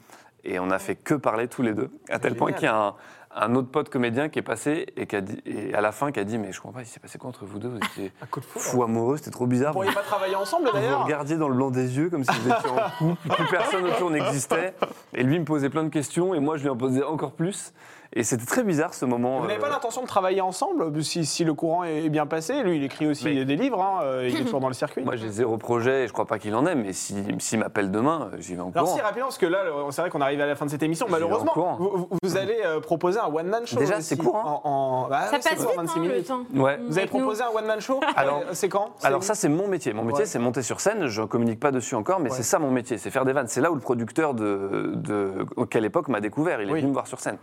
Et 0.43 0.60
on 0.60 0.69
a 0.71 0.80
fait 0.80 0.95
que 0.95 1.13
parler 1.15 1.47
tous 1.47 1.62
les 1.63 1.73
deux. 1.73 1.89
À 2.10 2.19
tel 2.19 2.36
point 2.36 2.49
Génial. 2.49 2.60
qu'il 2.60 2.65
y 2.67 2.71
a 2.71 2.75
un, 2.78 2.93
un 3.38 3.54
autre 3.56 3.69
pote 3.69 3.89
comédien 3.89 4.30
qui 4.30 4.39
est 4.39 4.43
passé 4.43 4.88
et, 4.98 5.08
qui 5.08 5.15
a 5.15 5.21
dit, 5.21 5.38
et 5.45 5.74
à 5.74 5.82
la 5.82 5.91
fin 5.91 6.12
qui 6.12 6.19
a 6.19 6.24
dit 6.24 6.38
Mais 6.38 6.52
je 6.52 6.62
comprends 6.62 6.78
pas, 6.80 6.84
il 6.84 6.88
s'est 6.88 7.00
passé 7.00 7.17
quoi 7.17 7.30
entre 7.30 7.45
vous 7.45 7.60
deux 7.60 7.67
Vous 7.69 7.78
étiez 7.78 8.12
de 8.36 8.41
fou 8.41 8.84
amoureux, 8.84 9.17
c'était 9.17 9.32
trop 9.32 9.45
bizarre. 9.48 9.74
Vous 9.74 9.80
Vous 9.80 9.86
pourriez 9.86 9.95
pas 9.95 10.04
travailler 10.06 10.36
ensemble 10.36 10.67
vous 10.69 10.74
d'ailleurs 10.78 11.04
regardiez 11.04 11.38
dans 11.38 11.50
le 11.50 11.56
blanc 11.56 11.71
des 11.71 11.98
yeux 11.98 12.10
comme 12.10 12.24
si 12.24 12.32
vous 12.39 12.50
étiez 12.50 12.69
en 12.69 12.89
couple, 12.98 13.30
plus 13.36 13.48
personne 13.48 13.86
autour 13.86 14.10
n'existait. 14.12 14.74
Et 15.13 15.24
lui 15.24 15.36
il 15.36 15.41
me 15.41 15.45
posait 15.45 15.69
plein 15.69 15.84
de 15.84 15.89
questions 15.89 16.34
et 16.34 16.39
moi 16.39 16.58
je 16.58 16.63
lui 16.63 16.69
en 16.69 16.78
posais 16.78 17.04
encore 17.04 17.34
plus. 17.34 17.74
Et 18.17 18.24
c'était 18.24 18.45
très 18.45 18.63
bizarre 18.63 18.93
ce 18.93 19.04
moment. 19.04 19.39
Vous 19.41 19.48
n'avez 19.48 19.58
euh, 19.58 19.62
pas 19.62 19.67
l'intention 19.69 20.02
de 20.02 20.08
travailler 20.08 20.39
ensemble 20.39 21.04
si, 21.04 21.26
si 21.26 21.43
le 21.43 21.54
courant 21.54 21.84
est 21.84 22.08
bien 22.08 22.26
passé 22.26 22.63
Lui, 22.63 22.78
il 22.78 22.84
écrit 22.84 23.08
aussi 23.08 23.26
Mais- 23.26 23.43
des 23.43 23.56
livres, 23.58 23.82
hein, 23.82 24.00
euh, 24.04 24.30
il 24.30 24.39
est 24.39 24.43
toujours 24.45 24.62
dans 24.62 24.69
le 24.69 24.74
circuit. 24.74 25.04
Moi, 25.04 25.17
j'ai 25.17 25.28
zéro 25.28 25.58
projet 25.58 26.04
et 26.04 26.08
je 26.08 26.13
crois 26.13 26.24
pas 26.26 26.39
qu'il 26.39 26.56
en 26.56 26.65
ait, 26.65 26.76
mais 26.76 26.93
s'il 26.93 27.41
s'il 27.41 27.60
m'appelle 27.60 27.91
demain, 27.91 28.30
euh, 28.32 28.38
j'y 28.39 28.56
vais 28.56 28.62
en 28.62 28.71
Alors 28.71 28.86
courant. 28.86 28.95
si 28.95 29.02
rapidement, 29.02 29.26
parce 29.26 29.38
que 29.38 29.48
là, 29.48 29.63
c'est 29.89 30.00
vrai 30.02 30.10
qu'on 30.12 30.21
arrive 30.21 30.39
à 30.39 30.45
la 30.45 30.56
fin 30.56 30.65
de 30.65 30.71
cette 30.71 30.84
émission, 30.84 31.08
malheureusement, 31.10 31.52
vous, 31.78 31.89
vous- 31.89 32.10
vous 32.24 32.38
allez 32.38 32.62
euh, 32.63 32.80
proposer 32.80 33.19
un 33.19 33.24
one-man 33.27 33.65
show. 33.67 33.77
Déjà, 33.77 34.01
c'est 34.01 34.17
court, 34.17 34.35
hein. 34.35 34.59
en, 34.63 34.69
en- 34.69 35.07
bah, 35.09 35.21
Ça 35.31 35.38
c'est 35.41 35.49
passe 35.55 35.59
vite, 35.59 35.75
26 35.75 35.91
hein, 35.91 35.93
le 36.01 36.01
minutes. 36.09 36.27
temps. 36.27 36.43
Ouais. 36.55 36.77
Vous 36.88 36.97
avez 36.97 37.07
nous. 37.07 37.19
proposé 37.19 37.43
un 37.43 37.49
one-man 37.49 37.79
show? 37.81 37.99
Alors- 38.15 38.39
Euh, 38.47 38.53
C'est 38.53 38.69
quand? 38.69 38.91
Alors 39.03 39.23
ça 39.23 39.35
c'est 39.35 39.49
mon 39.49 39.67
métier. 39.67 39.93
Mon 39.93 40.03
métier 40.03 40.21
Ouais. 40.21 40.25
c'est 40.25 40.39
monter 40.39 40.61
sur 40.61 40.79
scène. 40.79 41.07
Je 41.07 41.21
communique 41.23 41.59
pas 41.59 41.71
dessus 41.71 41.95
encore, 41.95 42.19
mais 42.19 42.29
Ouais. 42.31 42.35
c'est 42.38 42.43
ça 42.43 42.59
mon 42.59 42.71
métier, 42.71 42.97
c'est 42.97 43.09
faire 43.11 43.25
des 43.25 43.33
vannes. 43.33 43.47
C'est 43.47 43.61
là 43.61 43.71
où 43.71 43.75
le 43.75 43.81
producteur 43.81 44.33
de, 44.33 44.91
de 44.95 45.45
auquel 45.55 45.85
époque 45.85 46.07
m'a 46.07 46.21
découvert. 46.21 46.61
Il 46.61 46.69
est 46.69 46.73
Oui. 46.73 46.79
venu 46.79 46.89
me 46.89 46.93
voir 46.93 47.07
sur 47.07 47.19
scène. 47.19 47.38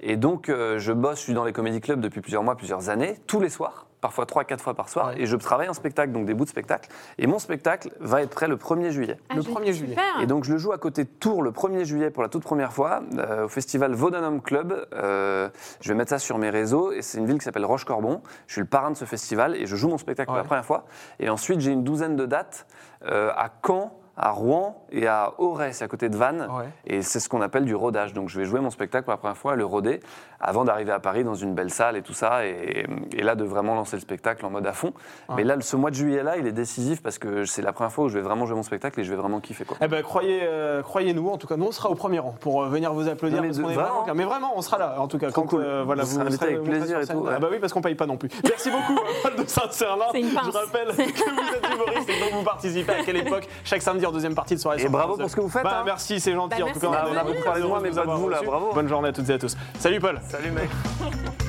Et 0.00 0.16
donc 0.16 0.48
euh, 0.48 0.78
je 0.78 0.92
bosse, 0.92 1.18
je 1.18 1.22
suis 1.24 1.34
dans 1.34 1.44
les 1.44 1.52
comédie 1.52 1.80
clubs 1.80 2.00
depuis 2.00 2.20
plusieurs 2.20 2.42
mois, 2.42 2.56
plusieurs 2.56 2.88
années, 2.88 3.16
tous 3.26 3.40
les 3.40 3.48
soirs, 3.50 3.86
parfois 4.00 4.26
trois, 4.26 4.44
quatre 4.44 4.62
fois 4.62 4.74
par 4.74 4.88
soir, 4.88 5.08
Ouais. 5.08 5.22
et 5.22 5.26
je 5.26 5.36
travaille 5.36 5.68
en 5.68 5.74
spectacle, 5.74 6.12
donc 6.12 6.24
des 6.26 6.34
bouts 6.34 6.44
de 6.44 6.50
spectacle. 6.50 6.88
Et 7.18 7.26
mon 7.26 7.38
spectacle 7.38 7.90
va 8.00 8.22
être 8.22 8.30
prêt 8.30 8.46
le 8.48 8.56
1er 8.56 8.90
juillet. 8.92 9.18
Ah, 9.28 9.34
Le 9.34 9.42
je- 9.42 9.48
1er 9.50 9.72
juillet. 9.72 9.94
Super. 9.96 10.20
Et 10.22 10.26
donc 10.26 10.44
je 10.44 10.52
le 10.52 10.58
joue 10.58 10.72
à 10.72 10.78
côté 10.78 11.04
de 11.04 11.08
Tours 11.08 11.42
le 11.42 11.50
1er 11.50 11.84
juillet 11.84 12.10
pour 12.10 12.22
la 12.22 12.28
toute 12.28 12.42
première 12.42 12.72
fois 12.72 13.02
euh, 13.18 13.46
au 13.46 13.48
festival 13.48 13.92
Vaudanum 13.94 14.40
Club. 14.40 14.86
Euh, 14.94 15.48
je 15.80 15.88
vais 15.88 15.94
mettre 15.94 16.10
ça 16.10 16.18
sur 16.18 16.38
mes 16.38 16.50
réseaux 16.50 16.92
et 16.92 17.02
c'est 17.02 17.18
une 17.18 17.26
ville 17.26 17.38
qui 17.38 17.44
s'appelle 17.44 17.64
Roche-Corbon. 17.64 18.22
Je 18.46 18.52
suis 18.52 18.60
le 18.60 18.66
parrain 18.68 18.90
de 18.90 18.96
ce 18.96 19.04
festival 19.04 19.56
et 19.56 19.66
je 19.66 19.74
joue 19.76 19.88
mon 19.88 19.98
spectacle 19.98 20.28
pour 20.28 20.36
la 20.36 20.44
première 20.44 20.64
fois. 20.64 20.84
Et 21.18 21.28
ensuite 21.28 21.60
j'ai 21.60 21.72
une 21.72 21.82
douzaine 21.84 22.14
de 22.16 22.26
dates 22.26 22.66
euh, 23.06 23.30
à 23.36 23.50
Caen, 23.66 23.97
à 24.20 24.30
Rouen 24.30 24.84
et 24.90 25.06
à 25.06 25.32
Auray, 25.38 25.72
c'est 25.72 25.84
à 25.84 25.88
côté 25.88 26.08
de 26.08 26.16
Vannes. 26.16 26.48
Ouais. 26.50 26.64
Et 26.86 27.02
c'est 27.02 27.20
ce 27.20 27.28
qu'on 27.28 27.40
appelle 27.40 27.64
du 27.64 27.74
rodage. 27.74 28.12
Donc 28.14 28.28
je 28.28 28.38
vais 28.38 28.44
jouer 28.44 28.58
mon 28.60 28.70
spectacle 28.70 29.04
pour 29.04 29.12
la 29.12 29.16
première 29.18 29.36
fois, 29.36 29.54
le 29.54 29.64
roder, 29.64 30.00
avant 30.40 30.64
d'arriver 30.64 30.90
à 30.92 30.98
Paris 30.98 31.22
dans 31.24 31.34
une 31.34 31.54
belle 31.54 31.70
salle 31.70 31.96
et 31.96 32.02
tout 32.02 32.12
ça. 32.14 32.44
Et, 32.46 32.84
et 33.12 33.22
là, 33.22 33.34
de 33.36 33.44
vraiment 33.44 33.74
lancer 33.74 33.96
le 33.96 34.00
spectacle 34.00 34.44
en 34.44 34.50
mode 34.50 34.66
à 34.66 34.72
fond. 34.72 34.92
Mais 35.36 35.44
là, 35.44 35.54
ce 35.60 35.76
mois 35.76 35.90
de 35.90 35.94
juillet-là, 35.94 36.36
il 36.36 36.46
est 36.46 36.52
décisif 36.52 37.02
parce 37.02 37.18
que 37.18 37.44
c'est 37.44 37.62
la 37.62 37.72
première 37.72 37.92
fois 37.92 38.04
où 38.06 38.08
je 38.08 38.14
vais 38.18 38.24
vraiment 38.24 38.44
jouer 38.46 38.56
mon 38.56 38.62
spectacle 38.62 38.98
et 39.00 39.04
je 39.04 39.10
vais 39.10 39.16
vraiment 39.16 39.38
kiffer. 39.40 39.64
Quoi. 39.64 39.76
Eh 39.80 39.86
ben, 39.88 40.02
croyez, 40.02 40.40
euh, 40.42 40.82
croyez-nous, 40.82 41.28
en 41.28 41.36
tout 41.38 41.46
cas, 41.46 41.56
nous 41.56 41.66
on 41.66 41.72
sera 41.72 41.88
au 41.90 41.94
premier 41.94 42.18
rang 42.18 42.34
pour 42.40 42.62
euh, 42.64 42.68
venir 42.68 42.92
vous 42.92 43.08
applaudir. 43.08 43.36
Non, 43.38 43.42
mais 43.42 43.48
parce 43.48 43.58
de- 43.58 43.62
vraiment 43.62 43.78
vraiment- 44.02 44.14
mais 44.14 44.24
vraiment, 44.24 44.52
on 44.56 44.62
sera 44.62 44.78
là, 44.78 44.96
en 44.98 45.06
tout 45.06 45.18
cas. 45.18 45.30
Trop 45.30 45.42
quand, 45.42 45.48
cool. 45.48 45.62
euh, 45.62 45.82
voilà, 45.84 46.02
Vous 46.02 46.10
serez 46.14 46.22
invité 46.22 46.36
serez- 46.36 46.46
avec 46.54 46.58
vous 46.58 46.64
plaisir 46.70 47.00
et 47.00 47.06
tout, 47.06 47.18
ouais. 47.18 47.32
Ah 47.36 47.38
bah 47.38 47.48
oui, 47.50 47.58
parce 47.60 47.72
qu'on 47.72 47.80
paye 47.82 47.94
pas 47.94 48.06
non 48.06 48.16
plus. 48.16 48.28
Merci 48.42 48.70
beaucoup, 48.70 48.96
Paul 49.22 49.36
de 49.36 49.42
pince. 49.42 49.78
Je 49.78 49.84
rappelle 49.84 50.88
que 50.88 50.92
vous 50.94 51.54
êtes 51.54 51.74
humoriste 51.74 52.08
et 52.08 52.20
donc 52.20 52.32
vous 52.32 52.42
participez 52.44 52.92
à 52.92 53.04
quelle 53.04 53.16
époque? 53.16 53.46
Chaque 53.64 53.82
samedi 53.82 54.06
en 54.08 54.12
deuxième 54.12 54.34
partie 54.34 54.54
de 54.54 54.60
soirée. 54.60 54.78
Et 54.78 54.82
sur 54.82 54.90
bravo 54.90 55.08
France 55.14 55.20
pour 55.20 55.30
ce 55.30 55.36
que 55.36 55.40
vous 55.40 55.48
faites, 55.48 55.62
Bah, 55.64 55.78
hein. 55.80 55.82
Merci, 55.84 56.20
c'est 56.20 56.32
gentil. 56.34 56.60
Bah, 56.60 56.66
en 56.68 56.72
tout 56.72 56.80
cas, 56.80 56.88
on 56.88 56.92
a 56.92 57.22
venu. 57.22 57.32
beaucoup 57.32 57.44
parlé 57.44 57.62
de 57.62 57.66
moi, 57.66 57.80
mais 57.82 57.90
pas 57.90 58.04
de 58.06 58.10
vous, 58.10 58.28
là, 58.28 58.40
bravo. 58.44 58.70
Bonne 58.74 58.88
journée 58.88 59.08
à 59.08 59.12
toutes 59.12 59.28
et 59.30 59.34
à 59.34 59.38
tous. 59.38 59.56
Salut 59.78 60.00
Paul. 60.00 60.20
Salut 60.28 60.50
mec 60.50 60.68